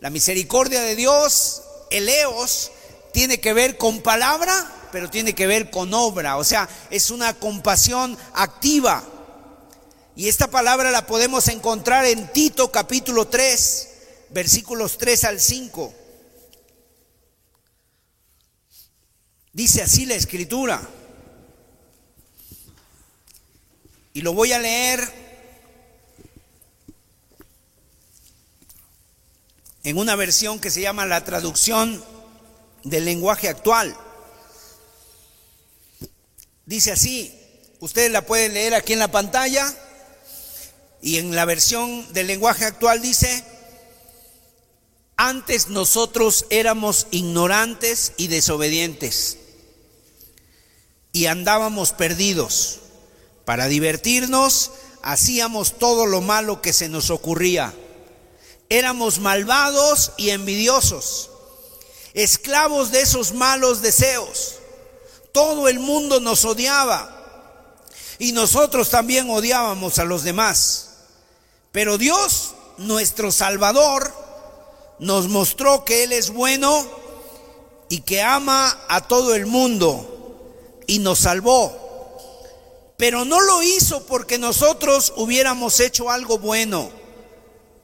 La 0.00 0.10
misericordia 0.10 0.82
de 0.82 0.94
Dios, 0.94 1.62
eleos, 1.90 2.72
tiene 3.14 3.40
que 3.40 3.54
ver 3.54 3.78
con 3.78 4.02
palabra, 4.02 4.88
pero 4.92 5.08
tiene 5.08 5.34
que 5.34 5.46
ver 5.46 5.70
con 5.70 5.94
obra. 5.94 6.36
O 6.36 6.44
sea, 6.44 6.68
es 6.90 7.10
una 7.10 7.32
compasión 7.34 8.18
activa. 8.34 9.02
Y 10.14 10.28
esta 10.28 10.48
palabra 10.48 10.90
la 10.90 11.06
podemos 11.06 11.48
encontrar 11.48 12.04
en 12.04 12.30
Tito 12.32 12.70
capítulo 12.70 13.26
3, 13.26 13.88
versículos 14.28 14.98
3 14.98 15.24
al 15.24 15.40
5. 15.40 15.94
Dice 19.54 19.82
así 19.82 20.04
la 20.04 20.16
escritura. 20.16 20.82
Y 24.12 24.20
lo 24.20 24.34
voy 24.34 24.52
a 24.52 24.58
leer 24.58 25.29
en 29.84 29.98
una 29.98 30.16
versión 30.16 30.58
que 30.58 30.70
se 30.70 30.80
llama 30.80 31.06
la 31.06 31.24
traducción 31.24 32.04
del 32.84 33.04
lenguaje 33.04 33.48
actual. 33.48 33.96
Dice 36.66 36.92
así, 36.92 37.34
ustedes 37.80 38.10
la 38.10 38.26
pueden 38.26 38.54
leer 38.54 38.74
aquí 38.74 38.92
en 38.92 38.98
la 38.98 39.10
pantalla 39.10 39.74
y 41.02 41.18
en 41.18 41.34
la 41.34 41.44
versión 41.44 42.12
del 42.12 42.26
lenguaje 42.26 42.64
actual 42.64 43.00
dice, 43.00 43.44
antes 45.16 45.68
nosotros 45.68 46.46
éramos 46.50 47.06
ignorantes 47.10 48.12
y 48.16 48.28
desobedientes 48.28 49.38
y 51.12 51.26
andábamos 51.26 51.92
perdidos. 51.92 52.78
Para 53.44 53.66
divertirnos 53.66 54.70
hacíamos 55.02 55.78
todo 55.78 56.06
lo 56.06 56.20
malo 56.20 56.62
que 56.62 56.72
se 56.72 56.88
nos 56.88 57.10
ocurría. 57.10 57.74
Éramos 58.70 59.18
malvados 59.18 60.12
y 60.16 60.30
envidiosos 60.30 61.30
esclavos 62.14 62.90
de 62.90 63.02
esos 63.02 63.32
malos 63.32 63.82
deseos. 63.82 64.56
Todo 65.32 65.68
el 65.68 65.78
mundo 65.78 66.20
nos 66.20 66.44
odiaba 66.44 67.16
y 68.18 68.32
nosotros 68.32 68.90
también 68.90 69.30
odiábamos 69.30 69.98
a 69.98 70.04
los 70.04 70.24
demás. 70.24 70.88
Pero 71.72 71.98
Dios, 71.98 72.54
nuestro 72.78 73.30
Salvador, 73.30 74.12
nos 74.98 75.28
mostró 75.28 75.84
que 75.84 76.04
Él 76.04 76.12
es 76.12 76.30
bueno 76.30 76.86
y 77.88 78.00
que 78.00 78.22
ama 78.22 78.76
a 78.88 79.06
todo 79.06 79.34
el 79.34 79.46
mundo 79.46 80.82
y 80.86 80.98
nos 80.98 81.20
salvó. 81.20 81.76
Pero 82.96 83.24
no 83.24 83.40
lo 83.40 83.62
hizo 83.62 84.04
porque 84.04 84.36
nosotros 84.36 85.12
hubiéramos 85.16 85.80
hecho 85.80 86.10
algo 86.10 86.38
bueno, 86.38 86.90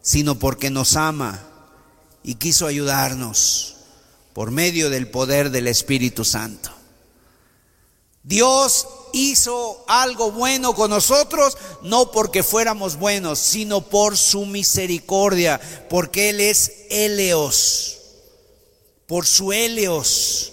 sino 0.06 0.38
porque 0.38 0.70
nos 0.70 0.94
ama 0.94 1.42
y 2.22 2.36
quiso 2.36 2.68
ayudarnos 2.68 3.74
por 4.34 4.52
medio 4.52 4.88
del 4.88 5.10
poder 5.10 5.50
del 5.50 5.66
Espíritu 5.66 6.24
Santo. 6.24 6.70
Dios 8.22 8.86
hizo 9.12 9.84
algo 9.88 10.30
bueno 10.30 10.76
con 10.76 10.90
nosotros, 10.90 11.58
no 11.82 12.12
porque 12.12 12.44
fuéramos 12.44 13.00
buenos, 13.00 13.40
sino 13.40 13.80
por 13.80 14.16
su 14.16 14.46
misericordia, 14.46 15.60
porque 15.90 16.30
Él 16.30 16.40
es 16.40 16.84
Eleos, 16.88 17.98
por 19.08 19.26
su 19.26 19.52
Eleos. 19.52 20.52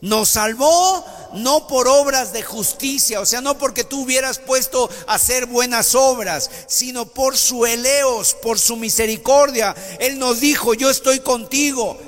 Nos 0.00 0.30
salvó 0.30 1.04
no 1.32 1.66
por 1.66 1.88
obras 1.88 2.32
de 2.32 2.42
justicia, 2.42 3.20
o 3.20 3.26
sea, 3.26 3.40
no 3.40 3.58
porque 3.58 3.84
tú 3.84 4.02
hubieras 4.02 4.38
puesto 4.38 4.88
a 5.06 5.14
hacer 5.14 5.46
buenas 5.46 5.94
obras, 5.94 6.50
sino 6.66 7.06
por 7.06 7.36
su 7.36 7.66
Eleos, 7.66 8.34
por 8.34 8.58
su 8.58 8.76
misericordia. 8.76 9.74
Él 10.00 10.18
nos 10.18 10.40
dijo, 10.40 10.74
yo 10.74 10.90
estoy 10.90 11.20
contigo, 11.20 11.98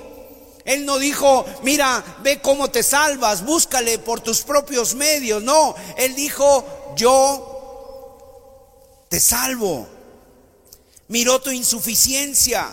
él 0.65 0.85
no 0.85 0.99
dijo, 0.99 1.45
mira, 1.63 2.05
ve 2.23 2.41
cómo 2.41 2.71
te 2.71 2.83
salvas, 2.83 3.45
búscale 3.45 3.99
por 3.99 4.21
tus 4.21 4.43
propios 4.43 4.95
medios. 4.95 5.43
No, 5.43 5.75
Él 5.97 6.15
dijo, 6.15 6.95
yo 6.97 7.51
te 9.09 9.19
salvo. 9.19 9.89
Miró 11.09 11.41
tu 11.41 11.51
insuficiencia, 11.51 12.73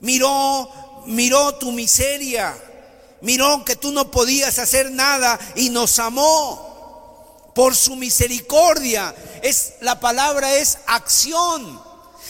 miró, 0.00 1.02
miró 1.06 1.56
tu 1.56 1.72
miseria, 1.72 2.56
miró 3.24 3.64
que 3.64 3.74
tú 3.74 3.90
no 3.90 4.10
podías 4.10 4.58
hacer 4.58 4.92
nada 4.92 5.38
y 5.56 5.70
nos 5.70 5.98
amó 5.98 7.50
por 7.54 7.74
su 7.74 7.96
misericordia. 7.96 9.14
Es 9.42 9.74
la 9.80 9.98
palabra 9.98 10.54
es 10.54 10.78
acción. 10.86 11.82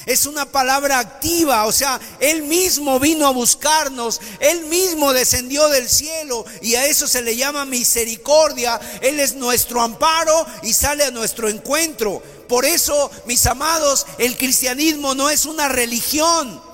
Es 0.06 0.26
una 0.26 0.44
palabra 0.44 0.98
activa, 0.98 1.64
o 1.64 1.72
sea, 1.72 1.98
Él 2.20 2.42
mismo 2.42 3.00
vino 3.00 3.26
a 3.26 3.30
buscarnos, 3.30 4.20
Él 4.38 4.66
mismo 4.66 5.14
descendió 5.14 5.66
del 5.68 5.88
cielo 5.88 6.44
y 6.60 6.74
a 6.74 6.86
eso 6.86 7.08
se 7.08 7.22
le 7.22 7.36
llama 7.36 7.64
misericordia. 7.64 8.78
Él 9.00 9.18
es 9.18 9.34
nuestro 9.34 9.80
amparo 9.80 10.46
y 10.62 10.74
sale 10.74 11.04
a 11.04 11.10
nuestro 11.10 11.48
encuentro. 11.48 12.22
Por 12.48 12.66
eso, 12.66 13.10
mis 13.24 13.46
amados, 13.46 14.06
el 14.18 14.36
cristianismo 14.36 15.14
no 15.14 15.30
es 15.30 15.46
una 15.46 15.68
religión. 15.68 16.73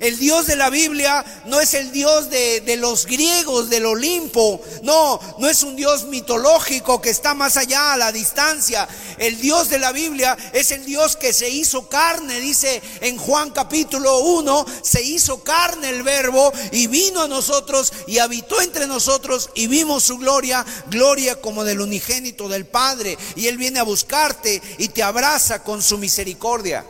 El 0.00 0.18
Dios 0.18 0.46
de 0.46 0.56
la 0.56 0.70
Biblia 0.70 1.24
no 1.46 1.60
es 1.60 1.74
el 1.74 1.90
Dios 1.90 2.30
de, 2.30 2.76
los 2.78 3.06
griegos, 3.06 3.68
del 3.68 3.86
Olimpo. 3.86 4.60
No, 4.82 5.20
no 5.38 5.48
es 5.48 5.62
un 5.62 5.74
Dios 5.74 6.04
mitológico 6.04 7.00
que 7.00 7.10
está 7.10 7.34
más 7.34 7.56
allá 7.56 7.92
a 7.92 7.96
la 7.96 8.12
distancia. 8.12 8.88
El 9.18 9.40
Dios 9.40 9.68
de 9.68 9.78
la 9.78 9.92
Biblia 9.92 10.36
es 10.52 10.70
el 10.70 10.84
Dios 10.84 11.16
que 11.16 11.32
se 11.32 11.50
hizo 11.50 11.88
carne, 11.88 12.40
dice 12.40 12.80
en 13.00 13.16
Juan 13.16 13.50
capítulo 13.50 14.18
1, 14.18 14.66
se 14.82 15.02
hizo 15.02 15.42
carne 15.42 15.90
el 15.90 16.02
verbo 16.04 16.52
y 16.70 16.86
vino 16.86 17.22
a 17.22 17.28
nosotros 17.28 17.92
y 18.06 18.18
habitó 18.18 18.60
entre 18.60 18.86
nosotros 18.86 19.50
y 19.54 19.66
vimos 19.66 20.04
su 20.04 20.18
gloria, 20.18 20.64
gloria 20.88 21.40
como 21.40 21.64
del 21.64 21.80
unigénito 21.80 22.48
del 22.48 22.66
Padre. 22.66 23.18
Y 23.34 23.48
Él 23.48 23.56
viene 23.56 23.80
a 23.80 23.84
buscarte 23.84 24.62
y 24.78 24.88
te 24.88 25.02
abraza 25.02 25.64
con 25.64 25.82
su 25.82 25.98
misericordia. 25.98 26.84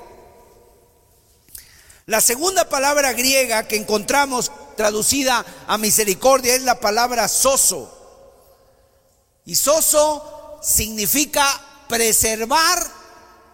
La 2.08 2.22
segunda 2.22 2.66
palabra 2.66 3.12
griega 3.12 3.68
que 3.68 3.76
encontramos 3.76 4.50
traducida 4.78 5.44
a 5.66 5.76
misericordia 5.76 6.54
es 6.54 6.62
la 6.62 6.80
palabra 6.80 7.28
soso. 7.28 7.94
Y 9.44 9.54
soso 9.54 10.58
significa 10.62 11.46
preservar 11.86 12.82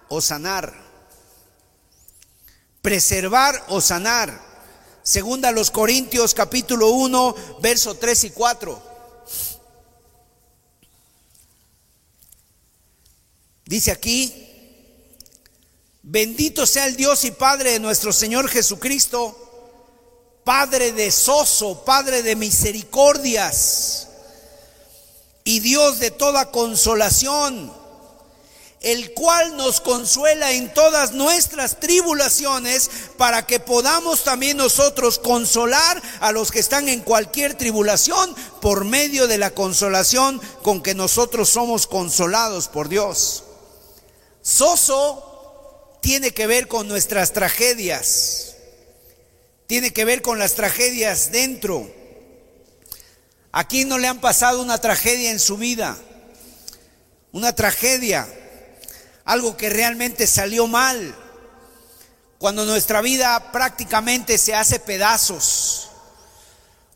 o 0.08 0.20
sanar. 0.20 0.72
Preservar 2.80 3.60
o 3.70 3.80
sanar. 3.80 4.40
Segunda 5.02 5.50
los 5.50 5.72
Corintios 5.72 6.32
capítulo 6.32 6.90
1, 6.90 7.34
verso 7.60 7.96
3 7.96 8.22
y 8.22 8.30
4. 8.30 8.82
Dice 13.64 13.90
aquí, 13.90 14.43
Bendito 16.06 16.66
sea 16.66 16.84
el 16.84 16.96
Dios 16.96 17.24
y 17.24 17.30
Padre 17.30 17.72
de 17.72 17.80
nuestro 17.80 18.12
Señor 18.12 18.50
Jesucristo, 18.50 19.34
Padre 20.44 20.92
de 20.92 21.10
soso, 21.10 21.82
Padre 21.82 22.22
de 22.22 22.36
misericordias 22.36 24.08
y 25.44 25.60
Dios 25.60 26.00
de 26.00 26.10
toda 26.10 26.50
consolación, 26.50 27.72
el 28.82 29.14
cual 29.14 29.56
nos 29.56 29.80
consuela 29.80 30.52
en 30.52 30.74
todas 30.74 31.12
nuestras 31.12 31.80
tribulaciones 31.80 32.90
para 33.16 33.46
que 33.46 33.58
podamos 33.58 34.24
también 34.24 34.58
nosotros 34.58 35.18
consolar 35.18 36.02
a 36.20 36.32
los 36.32 36.52
que 36.52 36.58
están 36.58 36.90
en 36.90 37.00
cualquier 37.00 37.54
tribulación 37.54 38.36
por 38.60 38.84
medio 38.84 39.26
de 39.26 39.38
la 39.38 39.52
consolación 39.52 40.38
con 40.62 40.82
que 40.82 40.94
nosotros 40.94 41.48
somos 41.48 41.86
consolados 41.86 42.68
por 42.68 42.90
Dios. 42.90 43.44
Soso 44.42 45.30
tiene 46.04 46.32
que 46.32 46.46
ver 46.46 46.68
con 46.68 46.86
nuestras 46.86 47.32
tragedias, 47.32 48.56
tiene 49.66 49.90
que 49.90 50.04
ver 50.04 50.20
con 50.20 50.38
las 50.38 50.52
tragedias 50.52 51.32
dentro. 51.32 51.90
¿A 53.52 53.66
quién 53.66 53.88
no 53.88 53.96
le 53.96 54.06
han 54.06 54.20
pasado 54.20 54.60
una 54.60 54.76
tragedia 54.76 55.30
en 55.30 55.40
su 55.40 55.56
vida? 55.56 55.96
Una 57.32 57.54
tragedia, 57.54 58.28
algo 59.24 59.56
que 59.56 59.70
realmente 59.70 60.26
salió 60.26 60.66
mal, 60.66 61.16
cuando 62.36 62.66
nuestra 62.66 63.00
vida 63.00 63.50
prácticamente 63.50 64.36
se 64.36 64.54
hace 64.54 64.80
pedazos, 64.80 65.88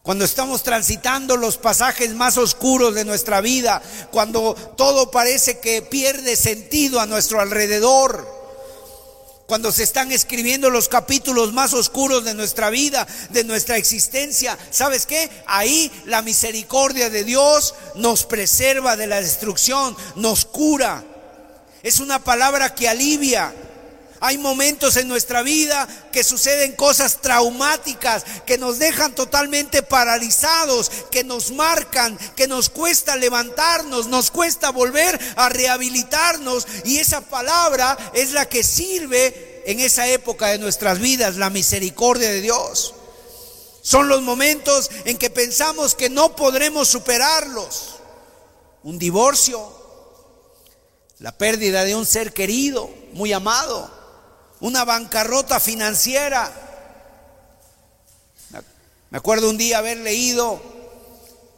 cuando 0.03 0.27
estamos 0.27 0.63
transitando 0.63 1.39
los 1.39 1.57
pasajes 1.57 2.15
más 2.15 2.37
oscuros 2.37 2.95
de 2.95 3.07
nuestra 3.07 3.41
vida, 3.41 3.81
cuando 4.11 4.55
todo 4.77 5.11
parece 5.11 5.61
que 5.61 5.81
pierde 5.81 6.37
sentido 6.37 7.01
a 7.01 7.07
nuestro 7.07 7.41
alrededor 7.41 8.38
cuando 9.49 9.73
se 9.73 9.83
están 9.83 10.13
escribiendo 10.13 10.69
los 10.69 10.89
capítulos 10.89 11.55
más 11.55 11.73
oscuros 11.73 12.23
de 12.23 12.35
nuestra 12.35 12.69
vida, 12.69 13.07
de 13.31 13.45
nuestra 13.45 13.79
existencia, 13.79 14.59
¿sabes 14.71 15.07
qué? 15.07 15.31
Ahí 15.47 15.91
la 16.05 16.21
misericordia 16.21 17.09
de 17.09 17.25
Dios 17.25 17.75
nos 17.95 18.27
preserva 18.27 18.95
de 18.95 19.07
la 19.07 19.23
destrucción, 19.23 19.97
nos 20.17 20.45
cura. 20.45 21.03
Es 21.83 21.99
una 21.99 22.23
palabra 22.23 22.75
que 22.75 22.91
alivia, 22.91 23.55
hay 24.21 24.39
momentos 24.39 24.97
en 24.97 25.09
nuestra 25.09 25.43
vida 25.43 25.87
que 26.11 26.25
suceden 26.25 26.73
cosas 26.73 27.21
traumáticas, 27.21 28.25
que 28.45 28.59
nos 28.59 28.79
dejan 28.79 29.15
totalmente 29.15 29.83
paralizados, 29.83 30.91
que 31.11 31.23
nos 31.25 31.53
marcan, 31.53 32.19
que 32.35 32.49
nos 32.49 32.69
cuesta 32.69 33.17
levantarnos, 33.17 34.09
nos 34.09 34.31
cuesta 34.31 34.71
volver 34.71 35.19
a 35.37 35.49
rehabilitarnos. 35.49 36.67
Y 36.85 36.99
esa 36.99 37.21
palabra 37.21 37.97
es 38.13 38.33
la 38.33 38.49
que 38.49 38.65
sirve 38.65 39.63
en 39.67 39.81
esa 39.81 40.09
época 40.09 40.49
de 40.49 40.59
nuestras 40.59 40.99
vidas, 40.99 41.37
la 41.37 41.51
misericordia 41.51 42.31
de 42.31 42.41
Dios. 42.41 42.95
Son 43.83 44.09
los 44.09 44.23
momentos 44.23 44.91
en 45.05 45.17
que 45.17 45.31
pensamos 45.31 45.95
que 45.95 46.11
no 46.11 46.35
podremos 46.35 46.89
superarlos. 46.89 47.95
Un 48.83 48.99
divorcio, 48.99 49.73
la 51.21 51.37
pérdida 51.37 51.85
de 51.85 51.95
un 51.95 52.05
ser 52.05 52.33
querido, 52.33 52.91
muy 53.13 53.33
amado 53.33 53.98
una 54.61 54.85
bancarrota 54.85 55.61
financiera. 55.61 56.53
Me 59.11 59.19
acuerdo 59.19 59.49
un 59.49 59.57
día 59.57 59.79
haber 59.79 59.99
leído 59.99 60.61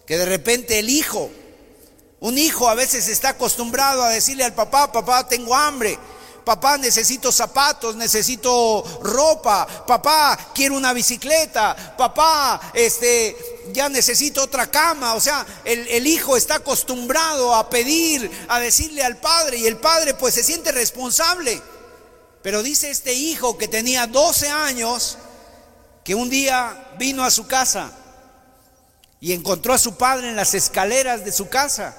que 0.06 0.16
de 0.16 0.24
repente 0.24 0.78
el 0.78 0.88
hijo, 0.88 1.30
un 2.20 2.38
hijo 2.38 2.68
a 2.68 2.74
veces 2.74 3.08
está 3.08 3.30
acostumbrado 3.30 4.02
a 4.02 4.10
decirle 4.10 4.44
al 4.44 4.54
papá, 4.54 4.92
papá, 4.92 5.26
tengo 5.26 5.54
hambre. 5.54 5.98
Papá, 6.44 6.78
necesito 6.78 7.30
zapatos, 7.30 7.96
necesito 7.96 8.82
ropa. 9.02 9.66
Papá, 9.86 10.38
quiero 10.54 10.76
una 10.76 10.92
bicicleta. 10.92 11.94
Papá, 11.96 12.72
este, 12.72 13.36
ya 13.72 13.88
necesito 13.88 14.42
otra 14.42 14.70
cama. 14.70 15.14
O 15.14 15.20
sea, 15.20 15.46
el, 15.64 15.86
el, 15.88 16.06
hijo 16.06 16.36
está 16.36 16.56
acostumbrado 16.56 17.54
a 17.54 17.68
pedir, 17.68 18.30
a 18.48 18.58
decirle 18.58 19.02
al 19.02 19.18
padre 19.18 19.58
y 19.58 19.66
el 19.66 19.76
padre 19.76 20.14
pues 20.14 20.34
se 20.34 20.42
siente 20.42 20.72
responsable. 20.72 21.60
Pero 22.42 22.62
dice 22.62 22.90
este 22.90 23.12
hijo 23.12 23.58
que 23.58 23.68
tenía 23.68 24.06
12 24.06 24.48
años 24.48 25.18
que 26.04 26.14
un 26.14 26.30
día 26.30 26.92
vino 26.98 27.24
a 27.24 27.30
su 27.30 27.46
casa 27.46 27.92
y 29.20 29.32
encontró 29.32 29.74
a 29.74 29.78
su 29.78 29.96
padre 29.96 30.30
en 30.30 30.36
las 30.36 30.54
escaleras 30.54 31.24
de 31.24 31.32
su 31.32 31.48
casa. 31.48 31.96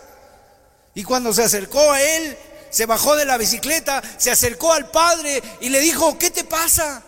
Y 0.96 1.04
cuando 1.04 1.34
se 1.34 1.44
acercó 1.44 1.92
a 1.92 2.02
él, 2.02 2.38
se 2.72 2.86
bajó 2.86 3.16
de 3.16 3.26
la 3.26 3.38
bicicleta, 3.38 4.02
se 4.18 4.32
acercó 4.32 4.74
al 4.74 4.90
padre 4.90 5.42
y 5.62 5.70
le 5.70 5.80
dijo, 5.80 6.18
¿qué 6.18 6.32
te 6.32 6.44
pasa? 6.44 7.04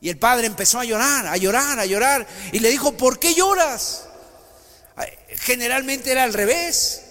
Y 0.00 0.08
el 0.08 0.18
padre 0.18 0.46
empezó 0.46 0.80
a 0.80 0.84
llorar, 0.84 1.26
a 1.26 1.36
llorar, 1.36 1.78
a 1.78 1.86
llorar. 1.86 2.26
Y 2.52 2.58
le 2.58 2.70
dijo, 2.70 2.96
¿por 2.96 3.18
qué 3.18 3.34
lloras? 3.34 4.04
Generalmente 5.40 6.10
era 6.10 6.24
al 6.24 6.32
revés. 6.32 7.02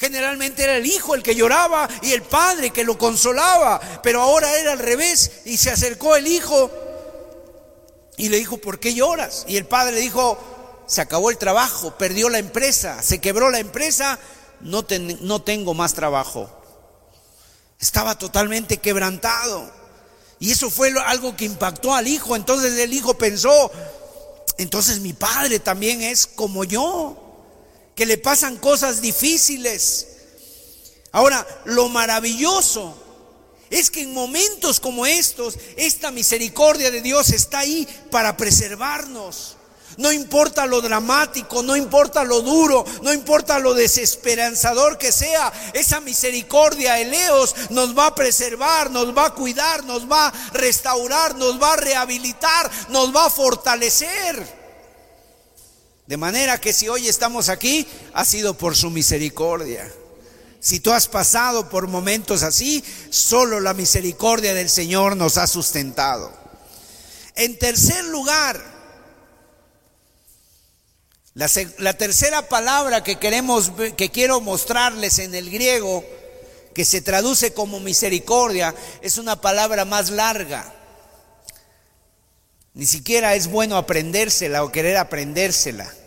Generalmente 0.00 0.64
era 0.64 0.78
el 0.78 0.86
hijo 0.86 1.14
el 1.14 1.22
que 1.22 1.34
lloraba 1.34 1.86
y 2.00 2.12
el 2.12 2.22
padre 2.22 2.70
que 2.70 2.84
lo 2.84 2.96
consolaba, 2.96 3.78
pero 4.02 4.22
ahora 4.22 4.58
era 4.58 4.72
al 4.72 4.78
revés 4.78 5.42
y 5.44 5.58
se 5.58 5.70
acercó 5.70 6.16
el 6.16 6.26
hijo 6.26 6.70
y 8.16 8.30
le 8.30 8.38
dijo, 8.38 8.56
¿por 8.56 8.80
qué 8.80 8.94
lloras? 8.94 9.44
Y 9.46 9.58
el 9.58 9.66
padre 9.66 9.92
le 9.92 10.00
dijo, 10.00 10.38
se 10.86 11.02
acabó 11.02 11.28
el 11.28 11.36
trabajo, 11.36 11.98
perdió 11.98 12.30
la 12.30 12.38
empresa, 12.38 13.02
se 13.02 13.20
quebró 13.20 13.50
la 13.50 13.58
empresa, 13.58 14.18
no, 14.60 14.86
no 15.20 15.42
tengo 15.42 15.74
más 15.74 15.92
trabajo. 15.92 16.50
Estaba 17.78 18.16
totalmente 18.16 18.78
quebrantado. 18.78 19.70
Y 20.38 20.50
eso 20.50 20.70
fue 20.70 20.94
algo 21.04 21.36
que 21.36 21.44
impactó 21.44 21.94
al 21.94 22.08
hijo. 22.08 22.36
Entonces 22.36 22.78
el 22.78 22.94
hijo 22.94 23.18
pensó, 23.18 23.70
entonces 24.56 25.00
mi 25.00 25.12
padre 25.12 25.58
también 25.58 26.00
es 26.00 26.26
como 26.26 26.64
yo 26.64 27.29
que 28.00 28.06
le 28.06 28.16
pasan 28.16 28.56
cosas 28.56 29.02
difíciles. 29.02 30.06
Ahora, 31.12 31.46
lo 31.66 31.90
maravilloso 31.90 32.96
es 33.68 33.90
que 33.90 34.00
en 34.00 34.14
momentos 34.14 34.80
como 34.80 35.04
estos, 35.04 35.58
esta 35.76 36.10
misericordia 36.10 36.90
de 36.90 37.02
Dios 37.02 37.28
está 37.28 37.58
ahí 37.58 37.86
para 38.10 38.38
preservarnos. 38.38 39.58
No 39.98 40.12
importa 40.12 40.64
lo 40.64 40.80
dramático, 40.80 41.62
no 41.62 41.76
importa 41.76 42.24
lo 42.24 42.40
duro, 42.40 42.86
no 43.02 43.12
importa 43.12 43.58
lo 43.58 43.74
desesperanzador 43.74 44.96
que 44.96 45.12
sea, 45.12 45.52
esa 45.74 46.00
misericordia, 46.00 46.98
Eleos, 47.00 47.54
nos 47.68 47.94
va 47.94 48.06
a 48.06 48.14
preservar, 48.14 48.90
nos 48.90 49.14
va 49.14 49.26
a 49.26 49.34
cuidar, 49.34 49.84
nos 49.84 50.10
va 50.10 50.28
a 50.28 50.50
restaurar, 50.54 51.34
nos 51.34 51.60
va 51.60 51.74
a 51.74 51.76
rehabilitar, 51.76 52.70
nos 52.88 53.14
va 53.14 53.26
a 53.26 53.30
fortalecer. 53.30 54.59
De 56.10 56.16
manera 56.16 56.60
que 56.60 56.72
si 56.72 56.88
hoy 56.88 57.06
estamos 57.06 57.48
aquí, 57.48 57.86
ha 58.14 58.24
sido 58.24 58.54
por 58.54 58.74
su 58.74 58.90
misericordia. 58.90 59.88
Si 60.58 60.80
tú 60.80 60.90
has 60.90 61.06
pasado 61.06 61.68
por 61.68 61.86
momentos 61.86 62.42
así, 62.42 62.82
solo 63.10 63.60
la 63.60 63.74
misericordia 63.74 64.52
del 64.52 64.68
Señor 64.68 65.16
nos 65.16 65.38
ha 65.38 65.46
sustentado. 65.46 66.32
En 67.36 67.56
tercer 67.60 68.06
lugar, 68.06 68.60
la, 71.34 71.94
tercera 71.96 72.48
palabra 72.48 73.04
que 73.04 73.20
queremos 73.20 73.70
que 73.96 74.10
quiero 74.10 74.40
mostrarles 74.40 75.20
en 75.20 75.32
el 75.36 75.48
griego 75.48 76.04
que 76.74 76.84
se 76.84 77.02
traduce 77.02 77.54
como 77.54 77.78
misericordia 77.78 78.74
es 79.00 79.16
una 79.16 79.40
palabra 79.40 79.84
más 79.84 80.10
larga. 80.10 80.74
Ni 82.74 82.86
siquiera 82.86 83.36
es 83.36 83.46
bueno 83.46 83.76
aprendérsela 83.76 84.64
o 84.64 84.72
querer 84.72 84.96
aprendérsela 84.96 85.99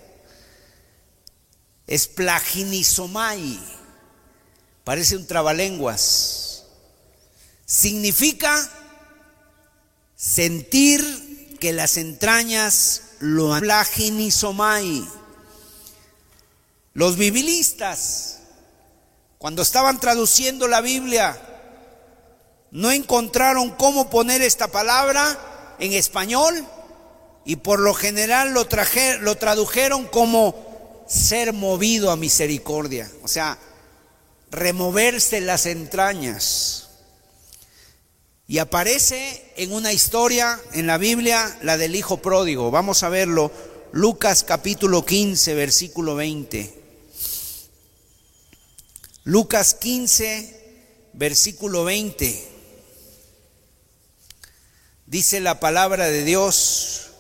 es 1.88 2.08
plaginisomai, 2.08 3.60
parece 4.84 5.16
un 5.16 5.28
trabalenguas. 5.28 6.66
Significa 7.66 8.70
sentir 10.16 11.58
que 11.60 11.74
las 11.74 11.98
entrañas 11.98 13.02
lo 13.20 13.58
plaginisomai. 13.60 15.08
Los 16.94 17.18
biblistas, 17.18 18.40
cuando 19.38 19.62
estaban 19.62 20.00
traduciendo 20.00 20.68
la 20.68 20.82
Biblia, 20.82 21.40
no 22.72 22.92
encontraron 22.92 23.72
cómo 23.72 24.10
poner 24.10 24.42
esta 24.42 24.68
palabra 24.68 25.76
en 25.80 25.94
español 25.94 26.66
y 27.46 27.58
por 27.58 27.80
lo 27.80 27.94
general 27.94 28.54
lo, 28.54 28.68
lo 29.22 29.36
tradujeron 29.36 30.06
como 30.08 30.73
ser 31.08 31.54
movido 31.54 32.12
a 32.12 32.16
misericordia, 32.16 33.12
o 33.24 33.28
sea, 33.28 33.58
removerse 34.52 35.42
las 35.42 35.66
entrañas. 35.66 36.90
Y 38.48 38.58
aparece 38.58 39.54
en 39.56 39.72
una 39.72 39.94
historia 39.94 40.60
en 40.74 40.86
la 40.86 40.98
Biblia 40.98 41.58
la 41.62 41.78
del 41.78 41.96
hijo 41.96 42.18
pródigo. 42.18 42.72
Vamos 42.72 43.04
a 43.04 43.10
verlo, 43.10 43.52
Lucas 43.92 44.44
capítulo 44.44 45.06
15, 45.06 45.54
versículo 45.56 46.16
20. 46.16 46.82
Lucas 49.24 49.74
15, 49.76 51.10
versículo 51.14 51.86
20. 51.86 52.50
Dice 55.06 55.40
la 55.40 55.60
palabra 55.60 56.08
de 56.08 56.24
Dios, 56.24 57.13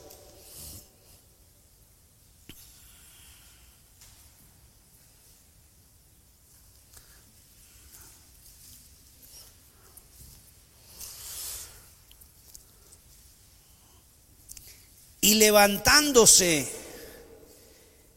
Y 15.23 15.35
levantándose, 15.35 16.69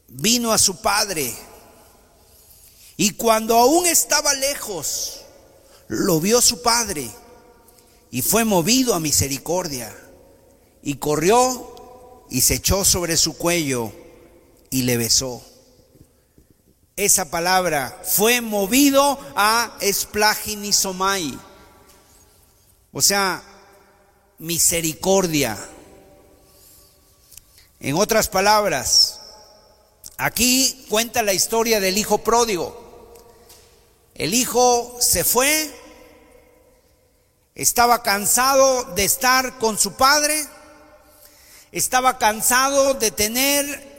vino 0.08 0.52
a 0.52 0.58
su 0.58 0.80
padre. 0.80 1.32
Y 2.96 3.10
cuando 3.10 3.56
aún 3.56 3.86
estaba 3.86 4.34
lejos, 4.34 5.20
lo 5.86 6.18
vio 6.18 6.40
su 6.40 6.62
padre 6.62 7.08
y 8.10 8.22
fue 8.22 8.44
movido 8.44 8.92
a 8.92 8.98
misericordia. 8.98 9.96
Y 10.82 10.94
corrió 10.94 12.24
y 12.28 12.40
se 12.40 12.54
echó 12.54 12.84
sobre 12.84 13.16
su 13.16 13.36
cuello 13.36 13.92
y 14.70 14.82
le 14.82 14.96
besó. 14.96 15.42
esa 16.96 17.30
palabra, 17.30 18.02
fue 18.04 18.40
movido 18.40 19.18
a 19.36 19.76
esplaginisomai. 19.80 21.38
O 22.90 23.02
sea, 23.02 23.42
misericordia. 24.38 25.56
En 27.78 27.94
otras 27.96 28.28
palabras, 28.28 29.20
aquí 30.16 30.86
cuenta 30.88 31.22
la 31.22 31.34
historia 31.34 31.78
del 31.78 31.98
hijo 31.98 32.18
pródigo. 32.18 33.14
El 34.14 34.32
hijo 34.32 34.96
se 34.98 35.24
fue, 35.24 35.70
estaba 37.54 38.02
cansado 38.02 38.84
de 38.94 39.04
estar 39.04 39.58
con 39.58 39.78
su 39.78 39.92
padre, 39.92 40.46
estaba 41.70 42.16
cansado 42.16 42.94
de 42.94 43.10
tener 43.10 43.96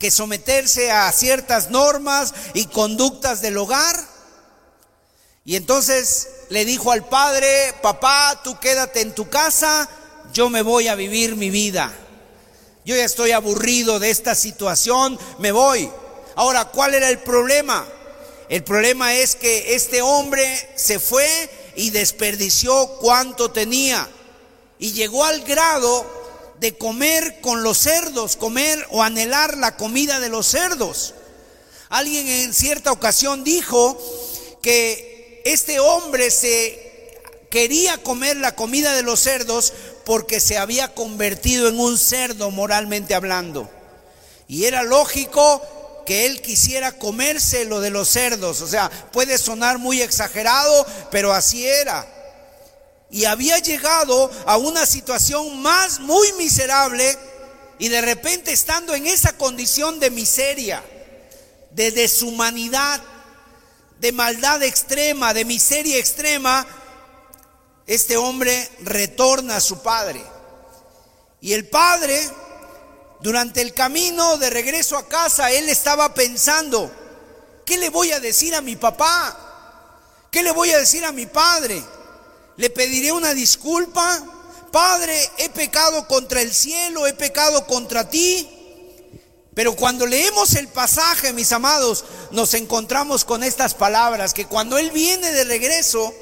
que 0.00 0.10
someterse 0.10 0.90
a 0.90 1.12
ciertas 1.12 1.70
normas 1.70 2.34
y 2.54 2.66
conductas 2.66 3.40
del 3.40 3.56
hogar. 3.58 3.96
Y 5.44 5.54
entonces 5.54 6.28
le 6.48 6.64
dijo 6.64 6.90
al 6.90 7.08
padre, 7.08 7.72
papá, 7.82 8.40
tú 8.42 8.58
quédate 8.58 9.00
en 9.00 9.14
tu 9.14 9.28
casa, 9.28 9.88
yo 10.32 10.50
me 10.50 10.62
voy 10.62 10.88
a 10.88 10.96
vivir 10.96 11.36
mi 11.36 11.50
vida. 11.50 11.92
Yo 12.84 12.96
ya 12.96 13.04
estoy 13.04 13.32
aburrido 13.32 13.98
de 13.98 14.10
esta 14.10 14.34
situación, 14.34 15.18
me 15.38 15.52
voy. 15.52 15.90
Ahora, 16.34 16.66
¿cuál 16.66 16.94
era 16.94 17.08
el 17.10 17.18
problema? 17.18 17.86
El 18.48 18.64
problema 18.64 19.14
es 19.14 19.36
que 19.36 19.74
este 19.74 20.02
hombre 20.02 20.68
se 20.76 20.98
fue 20.98 21.50
y 21.76 21.90
desperdició 21.90 22.88
cuanto 23.00 23.50
tenía. 23.50 24.08
Y 24.78 24.92
llegó 24.92 25.24
al 25.24 25.42
grado 25.42 26.04
de 26.58 26.76
comer 26.76 27.40
con 27.42 27.62
los 27.62 27.78
cerdos, 27.78 28.36
comer 28.36 28.86
o 28.90 29.02
anhelar 29.02 29.56
la 29.58 29.76
comida 29.76 30.18
de 30.18 30.30
los 30.30 30.46
cerdos. 30.46 31.14
Alguien 31.90 32.26
en 32.26 32.54
cierta 32.54 32.92
ocasión 32.92 33.44
dijo 33.44 33.98
que 34.62 35.42
este 35.44 35.80
hombre 35.80 36.30
se 36.30 36.90
quería 37.50 37.98
comer 37.98 38.36
la 38.36 38.54
comida 38.54 38.94
de 38.94 39.02
los 39.02 39.20
cerdos 39.20 39.72
porque 40.10 40.40
se 40.40 40.58
había 40.58 40.92
convertido 40.92 41.68
en 41.68 41.78
un 41.78 41.96
cerdo 41.96 42.50
moralmente 42.50 43.14
hablando. 43.14 43.70
Y 44.48 44.64
era 44.64 44.82
lógico 44.82 45.62
que 46.04 46.26
él 46.26 46.42
quisiera 46.42 46.90
comerse 46.90 47.64
lo 47.64 47.78
de 47.78 47.90
los 47.90 48.08
cerdos. 48.08 48.60
O 48.60 48.66
sea, 48.66 48.90
puede 49.12 49.38
sonar 49.38 49.78
muy 49.78 50.02
exagerado, 50.02 50.84
pero 51.12 51.32
así 51.32 51.64
era. 51.64 52.04
Y 53.08 53.26
había 53.26 53.60
llegado 53.60 54.32
a 54.46 54.56
una 54.56 54.84
situación 54.84 55.62
más 55.62 56.00
muy 56.00 56.32
miserable 56.32 57.16
y 57.78 57.86
de 57.86 58.00
repente 58.00 58.50
estando 58.50 58.96
en 58.96 59.06
esa 59.06 59.34
condición 59.34 60.00
de 60.00 60.10
miseria, 60.10 60.82
de 61.70 61.92
deshumanidad, 61.92 63.00
de 64.00 64.10
maldad 64.10 64.60
extrema, 64.64 65.32
de 65.34 65.44
miseria 65.44 65.98
extrema, 65.98 66.66
este 67.90 68.16
hombre 68.16 68.70
retorna 68.82 69.56
a 69.56 69.60
su 69.60 69.82
padre. 69.82 70.22
Y 71.40 71.54
el 71.54 71.68
padre 71.68 72.20
durante 73.20 73.60
el 73.62 73.74
camino 73.74 74.36
de 74.38 74.48
regreso 74.48 74.96
a 74.96 75.08
casa, 75.08 75.50
él 75.50 75.68
estaba 75.68 76.14
pensando, 76.14 76.88
¿qué 77.66 77.78
le 77.78 77.88
voy 77.88 78.12
a 78.12 78.20
decir 78.20 78.54
a 78.54 78.60
mi 78.60 78.76
papá? 78.76 80.28
¿Qué 80.30 80.44
le 80.44 80.52
voy 80.52 80.70
a 80.70 80.78
decir 80.78 81.04
a 81.04 81.10
mi 81.10 81.26
padre? 81.26 81.82
¿Le 82.56 82.70
pediré 82.70 83.10
una 83.10 83.34
disculpa? 83.34 84.22
Padre, 84.70 85.28
he 85.38 85.48
pecado 85.48 86.06
contra 86.06 86.42
el 86.42 86.54
cielo, 86.54 87.08
he 87.08 87.12
pecado 87.14 87.66
contra 87.66 88.08
ti. 88.08 88.48
Pero 89.52 89.74
cuando 89.74 90.06
leemos 90.06 90.54
el 90.54 90.68
pasaje, 90.68 91.32
mis 91.32 91.50
amados, 91.50 92.04
nos 92.30 92.54
encontramos 92.54 93.24
con 93.24 93.42
estas 93.42 93.74
palabras, 93.74 94.32
que 94.32 94.46
cuando 94.46 94.78
Él 94.78 94.92
viene 94.92 95.32
de 95.32 95.42
regreso, 95.42 96.14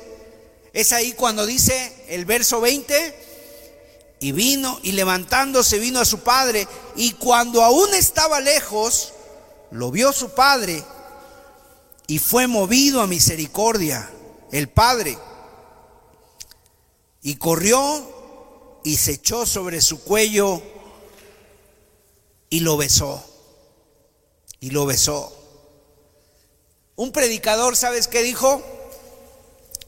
es 0.81 0.93
ahí 0.93 1.12
cuando 1.12 1.45
dice 1.45 2.05
el 2.09 2.24
verso 2.24 2.61
20, 2.61 3.29
y 4.20 4.33
vino 4.33 4.79
y 4.83 4.93
levantándose 4.93 5.79
vino 5.79 6.01
a 6.01 6.05
su 6.05 6.20
padre 6.20 6.66
y 6.97 7.12
cuando 7.12 7.62
aún 7.62 7.95
estaba 7.95 8.41
lejos, 8.41 9.12
lo 9.70 9.91
vio 9.91 10.12
su 10.12 10.31
padre 10.31 10.83
y 12.07 12.18
fue 12.18 12.47
movido 12.47 13.01
a 13.01 13.07
misericordia 13.07 14.11
el 14.51 14.68
padre. 14.68 15.18
Y 17.22 17.37
corrió 17.37 18.81
y 18.85 18.97
se 18.97 19.12
echó 19.12 19.45
sobre 19.45 19.81
su 19.81 20.03
cuello 20.03 20.62
y 22.51 22.61
lo 22.61 22.76
besó. 22.76 23.24
Y 24.61 24.70
lo 24.70 24.87
besó. 24.87 25.33
Un 26.97 27.12
predicador, 27.12 27.76
¿sabes 27.76 28.09
qué 28.09 28.22
dijo? 28.22 28.62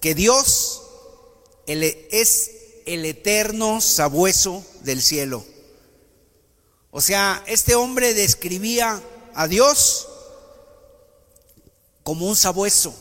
Que 0.01 0.14
Dios 0.14 0.80
es 1.72 2.50
el 2.86 3.04
eterno 3.04 3.80
sabueso 3.80 4.64
del 4.82 5.00
cielo. 5.00 5.44
O 6.90 7.00
sea, 7.00 7.42
este 7.46 7.74
hombre 7.74 8.14
describía 8.14 9.00
a 9.34 9.46
Dios 9.46 10.08
como 12.02 12.26
un 12.26 12.34
sabueso, 12.34 12.94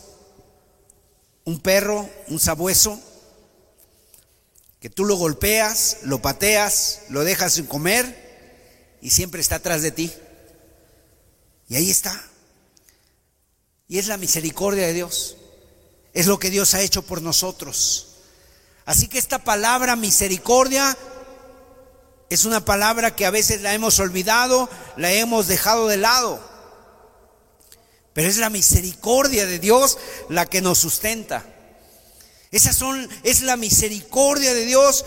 un 1.45 1.59
perro, 1.59 2.07
un 2.27 2.39
sabueso, 2.39 2.99
que 4.79 4.89
tú 4.89 5.05
lo 5.05 5.15
golpeas, 5.15 5.97
lo 6.03 6.21
pateas, 6.21 7.01
lo 7.09 7.23
dejas 7.23 7.53
sin 7.53 7.65
comer 7.65 8.97
y 9.01 9.09
siempre 9.09 9.41
está 9.41 9.55
atrás 9.55 9.81
de 9.81 9.91
ti. 9.91 10.11
Y 11.67 11.75
ahí 11.75 11.89
está. 11.89 12.29
Y 13.87 13.97
es 13.97 14.07
la 14.07 14.17
misericordia 14.17 14.85
de 14.85 14.93
Dios. 14.93 15.37
Es 16.13 16.27
lo 16.27 16.39
que 16.39 16.49
Dios 16.49 16.73
ha 16.75 16.81
hecho 16.81 17.01
por 17.01 17.21
nosotros. 17.21 18.08
Así 18.85 19.07
que 19.07 19.17
esta 19.17 19.39
palabra 19.39 19.95
misericordia 19.95 20.97
es 22.29 22.45
una 22.45 22.63
palabra 22.63 23.15
que 23.15 23.25
a 23.25 23.31
veces 23.31 23.61
la 23.61 23.73
hemos 23.73 23.99
olvidado, 23.99 24.69
la 24.97 25.11
hemos 25.11 25.47
dejado 25.47 25.87
de 25.87 25.97
lado. 25.97 26.39
Pero 28.13 28.27
es 28.27 28.37
la 28.37 28.49
misericordia 28.49 29.45
de 29.45 29.59
Dios 29.59 29.97
la 30.29 30.45
que 30.45 30.61
nos 30.61 30.79
sustenta. 30.79 31.45
Esas 32.51 32.75
son 32.75 33.07
es 33.23 33.41
la 33.41 33.57
misericordia 33.57 34.53
de 34.53 34.65
Dios 34.65 35.05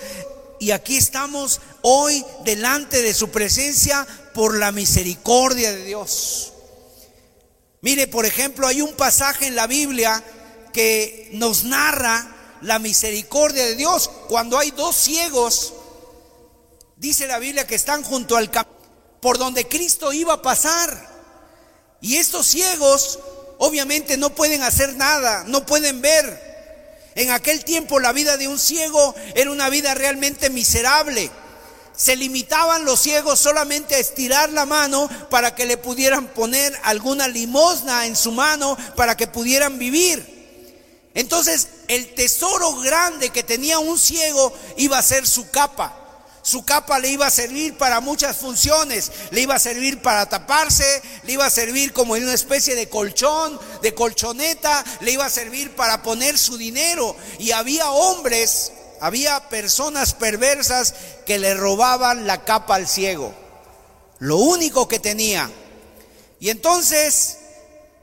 y 0.60 0.70
aquí 0.70 0.96
estamos 0.96 1.60
hoy 1.82 2.24
delante 2.44 3.02
de 3.02 3.14
su 3.14 3.30
presencia 3.30 4.06
por 4.32 4.56
la 4.56 4.70
misericordia 4.70 5.72
de 5.72 5.84
Dios. 5.84 6.52
Mire, 7.80 8.06
por 8.06 8.26
ejemplo, 8.26 8.68
hay 8.68 8.80
un 8.80 8.94
pasaje 8.94 9.46
en 9.46 9.56
la 9.56 9.66
Biblia 9.66 10.22
que 10.72 11.30
nos 11.32 11.64
narra 11.64 12.41
la 12.62 12.78
misericordia 12.78 13.64
de 13.64 13.76
Dios. 13.76 14.10
Cuando 14.28 14.58
hay 14.58 14.70
dos 14.70 14.96
ciegos, 14.96 15.74
dice 16.96 17.26
la 17.26 17.38
Biblia 17.38 17.66
que 17.66 17.74
están 17.74 18.02
junto 18.02 18.36
al 18.36 18.50
camino 18.50 18.72
por 19.22 19.38
donde 19.38 19.68
Cristo 19.68 20.12
iba 20.12 20.34
a 20.34 20.42
pasar. 20.42 21.10
Y 22.00 22.16
estos 22.16 22.44
ciegos 22.44 23.20
obviamente 23.58 24.16
no 24.16 24.30
pueden 24.30 24.64
hacer 24.64 24.96
nada, 24.96 25.44
no 25.46 25.64
pueden 25.64 26.02
ver. 26.02 26.52
En 27.14 27.30
aquel 27.30 27.64
tiempo 27.64 28.00
la 28.00 28.12
vida 28.12 28.36
de 28.36 28.48
un 28.48 28.58
ciego 28.58 29.14
era 29.36 29.52
una 29.52 29.68
vida 29.68 29.94
realmente 29.94 30.50
miserable. 30.50 31.30
Se 31.96 32.16
limitaban 32.16 32.84
los 32.84 33.00
ciegos 33.00 33.38
solamente 33.38 33.94
a 33.94 33.98
estirar 33.98 34.50
la 34.50 34.66
mano 34.66 35.08
para 35.30 35.54
que 35.54 35.66
le 35.66 35.76
pudieran 35.76 36.26
poner 36.26 36.76
alguna 36.82 37.28
limosna 37.28 38.06
en 38.06 38.16
su 38.16 38.32
mano 38.32 38.76
para 38.96 39.16
que 39.16 39.28
pudieran 39.28 39.78
vivir. 39.78 40.31
Entonces 41.14 41.68
el 41.88 42.14
tesoro 42.14 42.76
grande 42.76 43.30
que 43.30 43.42
tenía 43.42 43.78
un 43.78 43.98
ciego 43.98 44.52
iba 44.76 44.98
a 44.98 45.02
ser 45.02 45.26
su 45.26 45.50
capa. 45.50 45.98
Su 46.42 46.64
capa 46.64 46.98
le 46.98 47.08
iba 47.08 47.26
a 47.26 47.30
servir 47.30 47.78
para 47.78 48.00
muchas 48.00 48.36
funciones. 48.36 49.12
Le 49.30 49.42
iba 49.42 49.54
a 49.54 49.60
servir 49.60 50.02
para 50.02 50.26
taparse, 50.28 51.02
le 51.22 51.34
iba 51.34 51.46
a 51.46 51.50
servir 51.50 51.92
como 51.92 52.16
en 52.16 52.24
una 52.24 52.34
especie 52.34 52.74
de 52.74 52.88
colchón, 52.88 53.60
de 53.80 53.94
colchoneta, 53.94 54.84
le 55.00 55.12
iba 55.12 55.24
a 55.24 55.30
servir 55.30 55.76
para 55.76 56.02
poner 56.02 56.36
su 56.36 56.56
dinero. 56.56 57.14
Y 57.38 57.52
había 57.52 57.90
hombres, 57.92 58.72
había 59.00 59.48
personas 59.48 60.14
perversas 60.14 60.94
que 61.26 61.38
le 61.38 61.54
robaban 61.54 62.26
la 62.26 62.44
capa 62.44 62.74
al 62.74 62.88
ciego. 62.88 63.32
Lo 64.18 64.36
único 64.36 64.88
que 64.88 64.98
tenía. 64.98 65.48
Y 66.40 66.50
entonces 66.50 67.38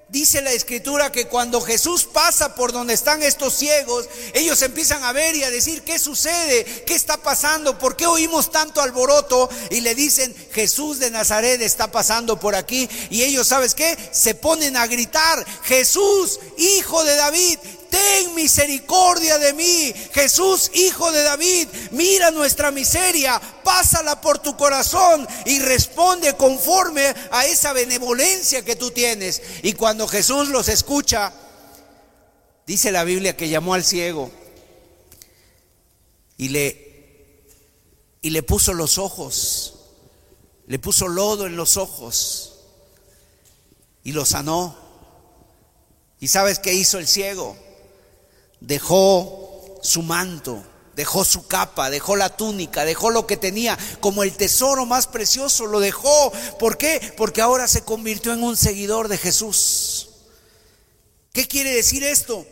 Dice 0.10 0.42
la 0.42 0.52
escritura 0.52 1.12
que 1.12 1.28
cuando 1.28 1.62
Jesús 1.62 2.06
pasa 2.06 2.56
por 2.56 2.72
donde 2.72 2.96
están 2.96 3.22
estos 3.22 3.54
ciegos, 3.54 4.10
ellos 4.34 4.60
empiezan 4.64 5.04
a 5.04 5.14
ver 5.14 5.36
y 5.36 5.44
a 5.44 5.52
decir, 5.52 5.84
¿qué 5.84 6.00
sucede? 6.00 6.66
¿Qué 6.88 6.96
está 6.96 7.18
pasando? 7.18 7.78
¿Por 7.78 7.96
qué 7.96 8.08
oímos 8.08 8.50
tanto 8.50 8.82
alboroto? 8.82 9.48
Y 9.70 9.82
le 9.82 9.94
dicen, 9.94 10.36
Jesús 10.52 10.98
de 10.98 11.12
Nazaret 11.12 11.62
está 11.62 11.92
pasando 11.92 12.40
por 12.40 12.56
aquí. 12.56 12.90
Y 13.12 13.22
ellos, 13.22 13.48
¿sabes 13.48 13.76
qué? 13.76 13.96
Se 14.12 14.34
ponen 14.34 14.78
a 14.78 14.88
gritar, 14.88 15.46
Jesús, 15.64 16.40
hijo 16.58 17.04
de 17.04 17.16
David, 17.16 17.60
ten 17.90 18.36
misericordia 18.36 19.38
de 19.38 19.54
mí. 19.54 19.94
Jesús, 20.14 20.72
hijo 20.74 21.12
de 21.12 21.24
David, 21.24 21.68
mira 21.92 22.32
nuestra 22.32 22.72
miseria, 22.72 23.40
pásala 23.64 24.22
por 24.22 24.40
tu 24.40 24.56
corazón 24.56 25.28
y 25.46 25.60
responde 25.60 26.34
conforme 26.36 27.14
a 27.32 27.46
esa 27.46 27.74
benevolencia 27.74 28.64
que 28.64 28.76
tú 28.76 28.92
tienes. 28.92 29.42
Y 29.64 29.74
cuando 29.74 30.08
Jesús 30.08 30.50
los 30.50 30.70
escucha, 30.70 31.34
dice 32.66 32.92
la 32.92 33.04
Biblia 33.04 33.36
que 33.36 33.50
llamó 33.50 33.74
al 33.74 33.84
ciego 33.84 34.32
y 36.38 36.50
le, 36.50 37.44
y 38.22 38.30
le 38.30 38.44
puso 38.44 38.74
los 38.74 38.98
ojos, 38.98 39.76
le 40.68 40.80
puso 40.80 41.08
lodo 41.08 41.48
en 41.48 41.56
los 41.56 41.78
ojos 41.78 42.60
y 44.04 44.12
lo 44.12 44.26
sanó. 44.26 44.78
¿Y 46.20 46.28
sabes 46.28 46.60
qué 46.60 46.74
hizo 46.74 46.98
el 46.98 47.08
ciego? 47.08 47.58
Dejó 48.60 49.80
su 49.82 50.02
manto, 50.02 50.64
dejó 50.96 51.24
su 51.24 51.48
capa, 51.48 51.90
dejó 51.90 52.16
la 52.16 52.36
túnica, 52.36 52.84
dejó 52.84 53.10
lo 53.10 53.26
que 53.26 53.38
tenía 53.38 53.78
como 54.02 54.24
el 54.24 54.34
tesoro 54.34 54.86
más 54.86 55.08
precioso, 55.08 55.66
lo 55.66 55.80
dejó. 55.80 56.32
¿Por 56.60 56.78
qué? 56.78 57.14
Porque 57.18 57.42
ahora 57.42 57.68
se 57.68 57.84
convirtió 57.84 58.34
en 58.34 58.44
un 58.44 58.58
seguidor 58.58 59.08
de 59.08 59.18
Jesús. 59.18 60.10
¿Qué 61.32 61.48
quiere 61.48 61.74
decir 61.74 62.04
esto? 62.04 62.46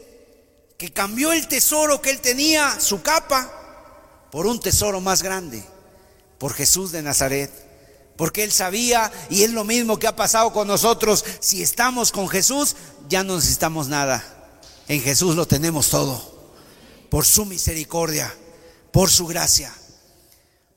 Que 0.78 0.94
cambió 0.94 1.34
el 1.34 1.48
tesoro 1.48 2.02
que 2.02 2.12
él 2.12 2.22
tenía, 2.22 2.80
su 2.80 3.02
capa, 3.02 3.52
por 4.32 4.48
un 4.48 4.60
tesoro 4.60 5.02
más 5.02 5.24
grande, 5.24 5.64
por 6.38 6.54
Jesús 6.54 6.92
de 6.92 7.02
Nazaret 7.02 7.68
porque 8.18 8.44
Él 8.44 8.52
sabía, 8.52 9.12
y 9.30 9.44
es 9.44 9.52
lo 9.52 9.64
mismo 9.64 10.00
que 10.00 10.08
ha 10.08 10.16
pasado 10.16 10.52
con 10.52 10.68
nosotros, 10.68 11.24
si 11.40 11.62
estamos 11.62 12.12
con 12.12 12.28
Jesús, 12.28 12.76
ya 13.08 13.24
no 13.24 13.36
necesitamos 13.36 13.88
nada. 13.88 14.37
En 14.88 15.02
Jesús 15.02 15.36
lo 15.36 15.48
tenemos 15.48 15.90
todo, 15.90 16.22
por 17.10 17.26
su 17.26 17.46
misericordia, 17.46 18.34
por 18.92 19.10
su 19.10 19.28
gracia, 19.28 19.74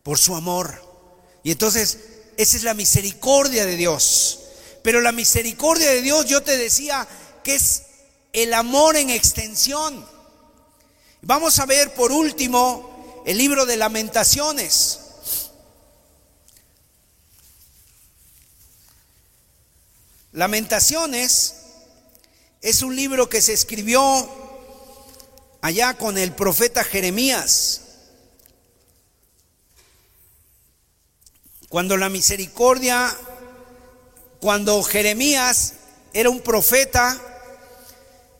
por 0.03 0.19
su 0.19 0.35
amor. 0.35 0.83
Y 1.45 1.53
entonces, 1.53 1.99
esa 2.37 2.57
es 2.57 2.65
la 2.65 2.75
misericordia 2.75 3.65
de 3.67 3.77
Dios. 3.77 4.41
Pero 4.83 5.01
la 5.01 5.13
misericordia 5.13 5.91
de 5.91 6.03
Dios, 6.03 6.27
yo 6.27 6.43
te 6.43 6.57
decía, 6.57 7.07
que 7.45 7.55
es 7.55 7.83
el 8.33 8.53
amor 8.55 8.97
en 8.97 9.11
extensión. 9.11 10.07
Vamos 11.23 11.59
a 11.59 11.67
ver 11.67 11.95
por 11.95 12.13
último 12.13 13.23
el 13.27 13.39
libro 13.39 13.67
de 13.67 13.77
lamentaciones. 13.77 15.01
Lamentaciones 20.33 21.55
es 22.61 22.83
un 22.83 22.95
libro 22.95 23.29
que 23.29 23.41
se 23.41 23.53
escribió 23.53 24.29
allá 25.63 25.95
con 25.95 26.19
el 26.19 26.33
profeta 26.35 26.85
Jeremías. 26.85 27.83
Cuando 31.69 31.97
la 31.97 32.09
misericordia, 32.09 33.17
cuando 34.41 34.83
Jeremías 34.83 35.75
era 36.13 36.29
un 36.29 36.41
profeta, 36.41 37.19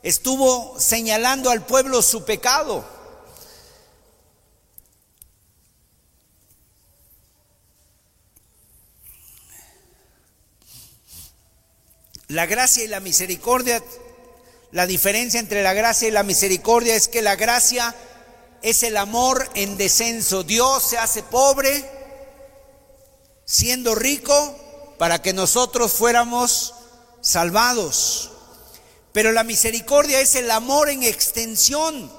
estuvo 0.03 0.79
señalando 0.79 1.51
al 1.51 1.65
pueblo 1.65 2.03
su 2.03 2.25
pecado. 2.25 2.85
La 12.29 12.47
gracia 12.47 12.85
y 12.85 12.89
la 12.89 13.01
misericordia, 13.01 13.83
la 14.73 14.87
diferencia 14.87 15.41
entre 15.41 15.63
la 15.63 15.73
gracia 15.73 16.09
y 16.09 16.13
la 16.13 16.23
misericordia 16.23 16.95
es 16.95 17.09
que 17.09 17.23
la 17.23 17.37
gracia 17.37 17.95
es 18.63 18.83
el 18.83 18.97
amor 18.97 19.49
en 19.55 19.77
descenso. 19.77 20.45
Dios 20.45 20.85
se 20.89 20.99
hace 20.99 21.23
pobre 21.23 21.85
siendo 23.45 23.95
rico 23.95 24.95
para 24.99 25.21
que 25.21 25.33
nosotros 25.33 25.93
fuéramos 25.93 26.75
salvados. 27.21 28.31
Pero 29.13 29.33
la 29.33 29.43
misericordia 29.43 30.21
es 30.21 30.37
el 30.37 30.51
amor 30.51 30.89
en 30.89 31.03
extensión. 31.03 32.13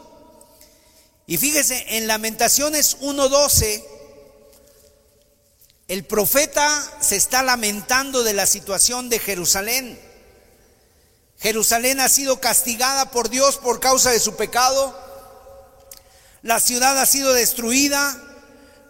Y 1.26 1.38
fíjese, 1.38 1.86
en 1.96 2.08
Lamentaciones 2.08 3.00
1.12, 3.00 3.86
el 5.88 6.04
profeta 6.04 6.70
se 7.00 7.16
está 7.16 7.44
lamentando 7.44 8.24
de 8.24 8.34
la 8.34 8.46
situación 8.46 9.08
de 9.08 9.20
Jerusalén. 9.20 10.11
Jerusalén 11.42 12.00
ha 12.00 12.08
sido 12.08 12.40
castigada 12.40 13.10
por 13.10 13.30
Dios 13.30 13.58
por 13.58 13.80
causa 13.80 14.12
de 14.12 14.20
su 14.20 14.36
pecado. 14.36 14.96
La 16.44 16.60
ciudad 16.60 16.98
ha 17.00 17.06
sido 17.06 17.34
destruida. 17.34 18.28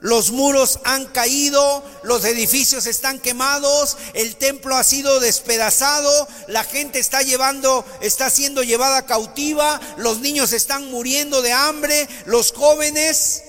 Los 0.02 0.32
muros 0.32 0.80
han 0.84 1.06
caído, 1.06 1.84
los 2.02 2.26
edificios 2.26 2.88
están 2.88 3.20
quemados, 3.20 3.98
el 4.16 4.36
templo 4.36 4.76
ha 4.76 4.84
sido 4.84 5.20
despedazado, 5.20 6.28
la 6.48 6.64
gente 6.64 6.98
está 6.98 7.22
llevando, 7.22 7.86
está 8.02 8.32
siendo 8.32 8.64
llevada 8.64 9.06
cautiva, 9.06 9.80
los 9.98 10.18
niños 10.18 10.54
están 10.54 10.90
muriendo 10.90 11.44
de 11.44 11.54
hambre, 11.54 12.10
los 12.26 12.52
jóvenes 12.52 13.44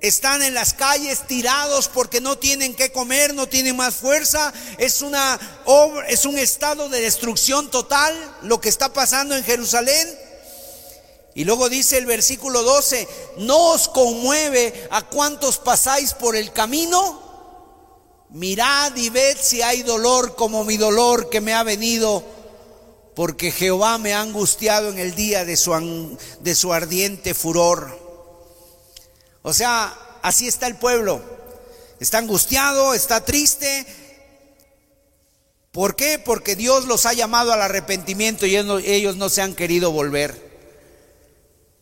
están 0.00 0.42
en 0.42 0.54
las 0.54 0.74
calles 0.74 1.26
tirados 1.26 1.88
porque 1.88 2.20
no 2.20 2.36
tienen 2.38 2.74
que 2.74 2.92
comer, 2.92 3.34
no 3.34 3.48
tienen 3.48 3.76
más 3.76 3.94
fuerza. 3.94 4.52
Es 4.78 5.02
una 5.02 5.38
es 6.08 6.24
un 6.24 6.38
estado 6.38 6.88
de 6.88 7.00
destrucción 7.00 7.70
total 7.70 8.14
lo 8.42 8.60
que 8.60 8.68
está 8.68 8.92
pasando 8.92 9.36
en 9.36 9.44
Jerusalén. 9.44 10.26
Y 11.34 11.44
luego 11.44 11.68
dice 11.68 11.98
el 11.98 12.06
versículo 12.06 12.62
12, 12.62 13.06
¿no 13.38 13.72
os 13.72 13.88
conmueve 13.88 14.88
a 14.90 15.02
cuantos 15.02 15.58
pasáis 15.58 16.14
por 16.14 16.34
el 16.34 16.50
camino? 16.50 17.26
Mirad 18.30 18.96
y 18.96 19.10
ved 19.10 19.36
si 19.38 19.60
hay 19.60 19.82
dolor 19.82 20.34
como 20.34 20.64
mi 20.64 20.78
dolor 20.78 21.28
que 21.28 21.42
me 21.42 21.52
ha 21.52 21.62
venido, 21.62 22.24
porque 23.14 23.52
Jehová 23.52 23.98
me 23.98 24.14
ha 24.14 24.20
angustiado 24.22 24.88
en 24.88 24.98
el 24.98 25.14
día 25.14 25.44
de 25.44 25.58
su, 25.58 26.18
de 26.40 26.54
su 26.54 26.72
ardiente 26.72 27.34
furor. 27.34 28.05
O 29.46 29.52
sea, 29.52 29.96
así 30.22 30.48
está 30.48 30.66
el 30.66 30.74
pueblo. 30.74 31.22
Está 32.00 32.18
angustiado, 32.18 32.94
está 32.94 33.24
triste. 33.24 33.86
¿Por 35.70 35.94
qué? 35.94 36.18
Porque 36.18 36.56
Dios 36.56 36.86
los 36.86 37.06
ha 37.06 37.12
llamado 37.12 37.52
al 37.52 37.62
arrepentimiento 37.62 38.44
y 38.44 38.56
ellos 38.56 39.14
no 39.14 39.28
se 39.28 39.42
han 39.42 39.54
querido 39.54 39.92
volver. 39.92 40.34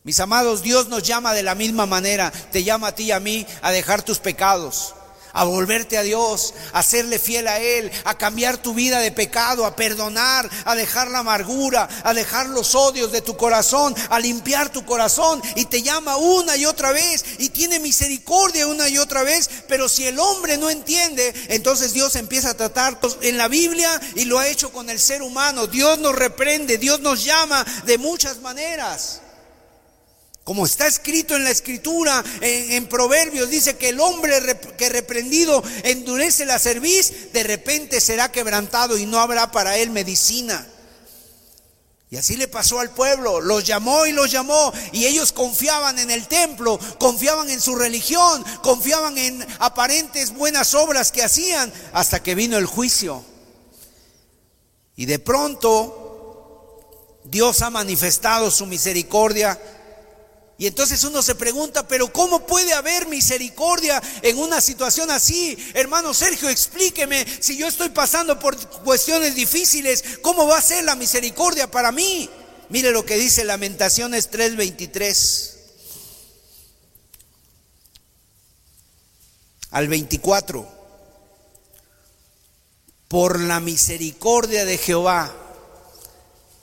Mis 0.03 0.19
amados, 0.19 0.61
Dios 0.61 0.89
nos 0.89 1.01
llama 1.01 1.33
de 1.33 1.41
la 1.41 1.55
misma 1.55 1.87
manera, 1.87 2.31
te 2.51 2.63
llama 2.63 2.89
a 2.89 2.91
ti 2.93 3.05
y 3.05 3.11
a 3.11 3.19
mí 3.19 3.47
a 3.63 3.71
dejar 3.71 4.03
tus 4.03 4.19
pecados, 4.19 4.93
a 5.35 5.43
volverte 5.43 5.97
a 5.97 6.01
Dios, 6.01 6.53
a 6.73 6.81
serle 6.81 7.19
fiel 7.19 7.47
a 7.47 7.59
Él, 7.59 7.91
a 8.05 8.17
cambiar 8.17 8.57
tu 8.57 8.73
vida 8.73 8.99
de 8.99 9.11
pecado, 9.11 9.65
a 9.65 9.75
perdonar, 9.75 10.49
a 10.63 10.75
dejar 10.75 11.11
la 11.11 11.19
amargura, 11.19 11.87
a 12.03 12.13
dejar 12.13 12.47
los 12.47 12.73
odios 12.73 13.11
de 13.11 13.21
tu 13.21 13.37
corazón, 13.37 13.93
a 14.09 14.19
limpiar 14.19 14.69
tu 14.69 14.85
corazón. 14.85 15.41
Y 15.55 15.65
te 15.65 15.83
llama 15.83 16.17
una 16.17 16.55
y 16.57 16.65
otra 16.65 16.91
vez 16.91 17.23
y 17.37 17.49
tiene 17.49 17.79
misericordia 17.79 18.65
una 18.65 18.89
y 18.89 18.97
otra 18.97 19.23
vez. 19.23 19.49
Pero 19.67 19.89
si 19.89 20.07
el 20.07 20.17
hombre 20.17 20.57
no 20.57 20.69
entiende, 20.69 21.33
entonces 21.49 21.93
Dios 21.93 22.15
empieza 22.15 22.51
a 22.51 22.57
tratar 22.57 22.97
en 23.21 23.37
la 23.37 23.49
Biblia 23.49 23.89
y 24.15 24.25
lo 24.25 24.39
ha 24.39 24.47
hecho 24.47 24.71
con 24.71 24.89
el 24.89 24.99
ser 24.99 25.21
humano. 25.21 25.67
Dios 25.67 25.99
nos 25.99 26.15
reprende, 26.15 26.77
Dios 26.77 27.01
nos 27.01 27.23
llama 27.23 27.65
de 27.85 27.97
muchas 27.97 28.39
maneras. 28.39 29.21
Como 30.45 30.67
está 30.67 30.85
escrito 30.85 31.35
en 31.35 31.43
la 31.43 31.49
escritura, 31.49 32.23
en, 32.39 32.85
Proverbios, 32.85 33.49
dice 33.49 33.77
que 33.77 33.89
el 33.89 33.99
hombre 33.99 34.39
que 34.77 34.89
reprendido 34.89 35.63
endurece 35.81 36.45
la 36.45 36.59
cerviz, 36.59 37.33
de 37.33 37.41
repente 37.41 37.99
será 37.99 38.31
quebrantado 38.31 38.95
y 38.95 39.07
no 39.07 39.19
habrá 39.19 39.51
para 39.51 39.75
él 39.79 39.89
medicina. 39.89 40.67
Y 42.11 42.17
así 42.17 42.37
le 42.37 42.47
pasó 42.47 42.79
al 42.79 42.91
pueblo, 42.91 43.41
los 43.41 43.63
llamó 43.63 44.05
y 44.05 44.11
los 44.11 44.29
llamó, 44.29 44.71
y 44.91 45.07
ellos 45.07 45.31
confiaban 45.31 45.97
en 45.97 46.11
el 46.11 46.27
templo, 46.27 46.79
confiaban 46.99 47.49
en 47.49 47.59
su 47.59 47.75
religión, 47.75 48.45
confiaban 48.61 49.17
en 49.17 49.43
aparentes 49.57 50.31
buenas 50.31 50.75
obras 50.75 51.11
que 51.11 51.23
hacían, 51.23 51.73
hasta 51.91 52.21
que 52.21 52.35
vino 52.35 52.57
el 52.57 52.67
juicio. 52.67 53.25
Y 54.95 55.07
de 55.07 55.17
pronto 55.17 56.05
Dios 57.23 57.63
ha 57.63 57.71
manifestado 57.71 58.51
su 58.51 58.67
misericordia 58.67 59.59
y 60.57 60.67
entonces 60.67 61.03
uno 61.03 61.21
se 61.21 61.35
pregunta, 61.35 61.85
pero 61.85 62.11
¿cómo 62.13 62.45
puede 62.45 62.73
haber 62.73 63.07
misericordia 63.07 64.01
en 64.21 64.37
una 64.37 64.61
situación 64.61 65.11
así? 65.11 65.57
Hermano 65.73 66.13
Sergio, 66.13 66.47
explíqueme, 66.49 67.25
si 67.41 67.57
yo 67.57 67.67
estoy 67.67 67.89
pasando 67.89 68.39
por 68.39 68.55
cuestiones 68.83 69.35
difíciles, 69.35 70.03
¿cómo 70.21 70.47
va 70.47 70.57
a 70.57 70.61
ser 70.61 70.85
la 70.85 70.95
misericordia 70.95 71.69
para 71.69 71.91
mí? 71.91 72.29
Mire 72.69 72.91
lo 72.91 73.05
que 73.05 73.17
dice 73.17 73.43
Lamentaciones 73.43 74.31
3:23 74.31 75.55
al 79.71 79.89
24. 79.89 80.73
Por 83.09 83.39
la 83.41 83.59
misericordia 83.59 84.63
de 84.65 84.77
Jehová 84.77 85.35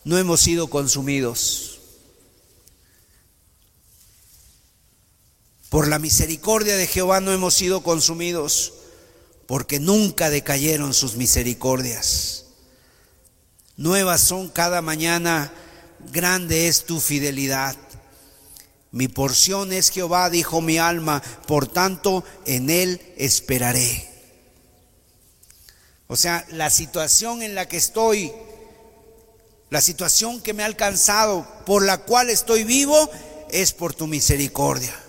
no 0.05 0.17
hemos 0.19 0.41
sido 0.41 0.69
consumidos 0.69 1.62
Por 5.73 5.89
la 5.89 5.99
misericordia 5.99 6.77
de 6.77 6.87
Jehová 6.87 7.23
no 7.23 7.33
hemos 7.33 7.55
sido 7.55 7.83
consumidos, 7.83 8.75
porque 9.47 9.81
nunca 9.81 10.29
decayeron 10.29 10.93
sus 10.93 11.17
misericordias. 11.17 12.45
Nuevas 13.79 14.21
son 14.21 14.51
cada 14.51 14.83
mañana, 14.83 15.51
grande 16.13 16.69
es 16.69 16.85
tu 16.85 17.01
fidelidad. 17.01 17.75
Mi 18.91 19.09
porción 19.09 19.73
es 19.73 19.89
Jehová, 19.89 20.29
dijo 20.29 20.61
mi 20.61 20.77
alma, 20.77 21.23
por 21.47 21.67
tanto 21.67 22.23
en 22.45 22.69
él 22.69 23.01
esperaré. 23.17 24.11
O 26.07 26.17
sea, 26.17 26.47
la 26.51 26.69
situación 26.69 27.43
en 27.43 27.55
la 27.55 27.67
que 27.67 27.79
estoy, 27.79 28.31
la 29.71 29.81
situación 29.81 30.43
que 30.43 30.53
me 30.53 30.65
ha 30.65 30.67
alcanzado, 30.67 31.47
por 31.65 31.83
la 31.83 32.03
cual 32.03 32.29
estoy 32.29 32.65
vivo, 32.65 33.09
es 33.51 33.73
por 33.73 33.95
tu 33.95 34.07
misericordia. 34.07 35.02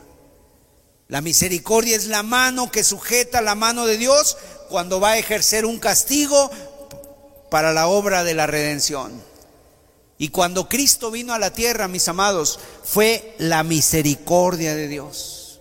La 1.14 1.22
misericordia 1.22 1.96
es 1.96 2.08
la 2.08 2.24
mano 2.24 2.72
que 2.72 2.84
sujeta 2.84 3.40
la 3.44 3.54
mano 3.54 3.86
de 3.86 4.00
Dios 4.00 4.36
cuando 4.68 5.00
va 5.00 5.12
a 5.12 5.18
ejercer 5.20 5.64
un 5.64 5.78
castigo 5.78 6.50
para 7.52 7.72
la 7.72 7.86
obra 7.86 8.24
de 8.24 8.34
la 8.34 8.48
redención. 8.48 9.22
Y 10.18 10.30
cuando 10.30 10.68
Cristo 10.68 11.12
vino 11.12 11.32
a 11.32 11.38
la 11.38 11.54
tierra, 11.54 11.88
mis 11.88 12.08
amados, 12.08 12.60
fue 12.84 13.36
la 13.38 13.62
misericordia 13.62 14.74
de 14.74 14.88
Dios. 14.88 15.60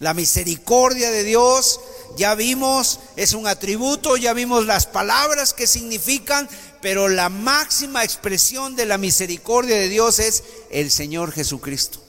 La 0.00 0.14
misericordia 0.14 1.12
de 1.12 1.22
Dios, 1.22 1.78
ya 2.16 2.34
vimos, 2.34 2.98
es 3.14 3.34
un 3.34 3.46
atributo, 3.46 4.16
ya 4.16 4.32
vimos 4.32 4.66
las 4.66 4.86
palabras 4.86 5.54
que 5.54 5.68
significan, 5.68 6.48
pero 6.80 7.08
la 7.08 7.28
máxima 7.28 8.02
expresión 8.02 8.74
de 8.74 8.86
la 8.86 8.98
misericordia 8.98 9.76
de 9.76 9.88
Dios 9.88 10.18
es 10.18 10.42
el 10.72 10.90
Señor 10.90 11.30
Jesucristo, 11.30 12.02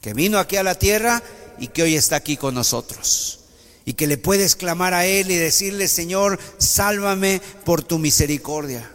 que 0.00 0.14
vino 0.14 0.38
aquí 0.38 0.56
a 0.56 0.62
la 0.62 0.76
tierra 0.76 1.20
y 1.60 1.68
que 1.68 1.82
hoy 1.82 1.96
está 1.96 2.16
aquí 2.16 2.36
con 2.36 2.54
nosotros. 2.54 3.40
Y 3.84 3.94
que 3.94 4.06
le 4.06 4.18
puedes 4.18 4.54
clamar 4.54 4.94
a 4.94 5.06
Él 5.06 5.30
y 5.30 5.36
decirle, 5.36 5.88
Señor, 5.88 6.38
sálvame 6.58 7.40
por 7.64 7.82
tu 7.82 7.98
misericordia. 7.98 8.90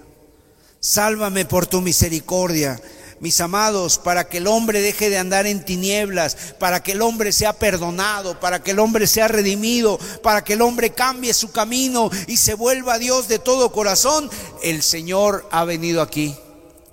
Sálvame 0.79 1.45
por 1.45 1.65
tu 1.65 1.79
misericordia, 1.79 2.79
mis 3.21 3.39
amados, 3.39 3.97
para 3.97 4.27
que 4.27 4.39
el 4.39 4.47
hombre 4.47 4.81
deje 4.81 5.09
de 5.09 5.17
andar 5.17 5.47
en 5.47 5.63
tinieblas, 5.63 6.35
para 6.59 6.83
que 6.83 6.91
el 6.91 7.01
hombre 7.01 7.31
sea 7.31 7.53
perdonado, 7.53 8.37
para 8.41 8.61
que 8.61 8.71
el 8.71 8.79
hombre 8.79 9.07
sea 9.07 9.29
redimido, 9.29 9.97
para 10.21 10.43
que 10.43 10.53
el 10.53 10.61
hombre 10.61 10.89
cambie 10.89 11.33
su 11.33 11.51
camino 11.53 12.11
y 12.27 12.35
se 12.35 12.53
vuelva 12.53 12.95
a 12.95 12.99
Dios 12.99 13.29
de 13.29 13.39
todo 13.39 13.71
corazón. 13.71 14.29
El 14.61 14.83
Señor 14.83 15.47
ha 15.51 15.63
venido 15.63 16.01
aquí 16.01 16.35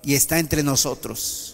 y 0.04 0.14
está 0.14 0.38
entre 0.38 0.62
nosotros. 0.62 1.49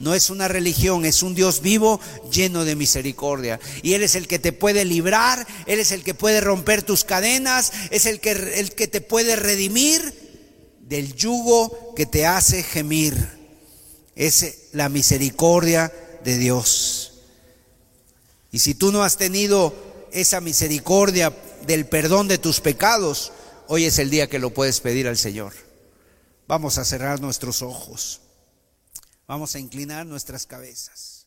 No 0.00 0.14
es 0.14 0.30
una 0.30 0.46
religión, 0.46 1.04
es 1.04 1.22
un 1.22 1.34
Dios 1.34 1.60
vivo 1.60 2.00
lleno 2.30 2.64
de 2.64 2.76
misericordia. 2.76 3.58
Y 3.82 3.94
Él 3.94 4.02
es 4.02 4.14
el 4.14 4.28
que 4.28 4.38
te 4.38 4.52
puede 4.52 4.84
librar, 4.84 5.46
Él 5.66 5.80
es 5.80 5.90
el 5.90 6.04
que 6.04 6.14
puede 6.14 6.40
romper 6.40 6.82
tus 6.82 7.04
cadenas, 7.04 7.72
es 7.90 8.06
el 8.06 8.20
que, 8.20 8.30
el 8.30 8.72
que 8.74 8.86
te 8.86 9.00
puede 9.00 9.34
redimir 9.36 10.14
del 10.80 11.14
yugo 11.14 11.94
que 11.96 12.06
te 12.06 12.26
hace 12.26 12.62
gemir. 12.62 13.38
Es 14.14 14.68
la 14.72 14.88
misericordia 14.88 15.92
de 16.24 16.38
Dios. 16.38 17.12
Y 18.52 18.60
si 18.60 18.74
tú 18.74 18.92
no 18.92 19.02
has 19.02 19.16
tenido 19.16 19.74
esa 20.12 20.40
misericordia 20.40 21.36
del 21.66 21.86
perdón 21.86 22.28
de 22.28 22.38
tus 22.38 22.60
pecados, 22.60 23.32
hoy 23.66 23.84
es 23.84 23.98
el 23.98 24.10
día 24.10 24.28
que 24.28 24.38
lo 24.38 24.54
puedes 24.54 24.80
pedir 24.80 25.08
al 25.08 25.18
Señor. 25.18 25.52
Vamos 26.46 26.78
a 26.78 26.84
cerrar 26.84 27.20
nuestros 27.20 27.62
ojos. 27.62 28.20
Vamos 29.28 29.54
a 29.54 29.58
inclinar 29.58 30.06
nuestras 30.06 30.46
cabezas. 30.46 31.17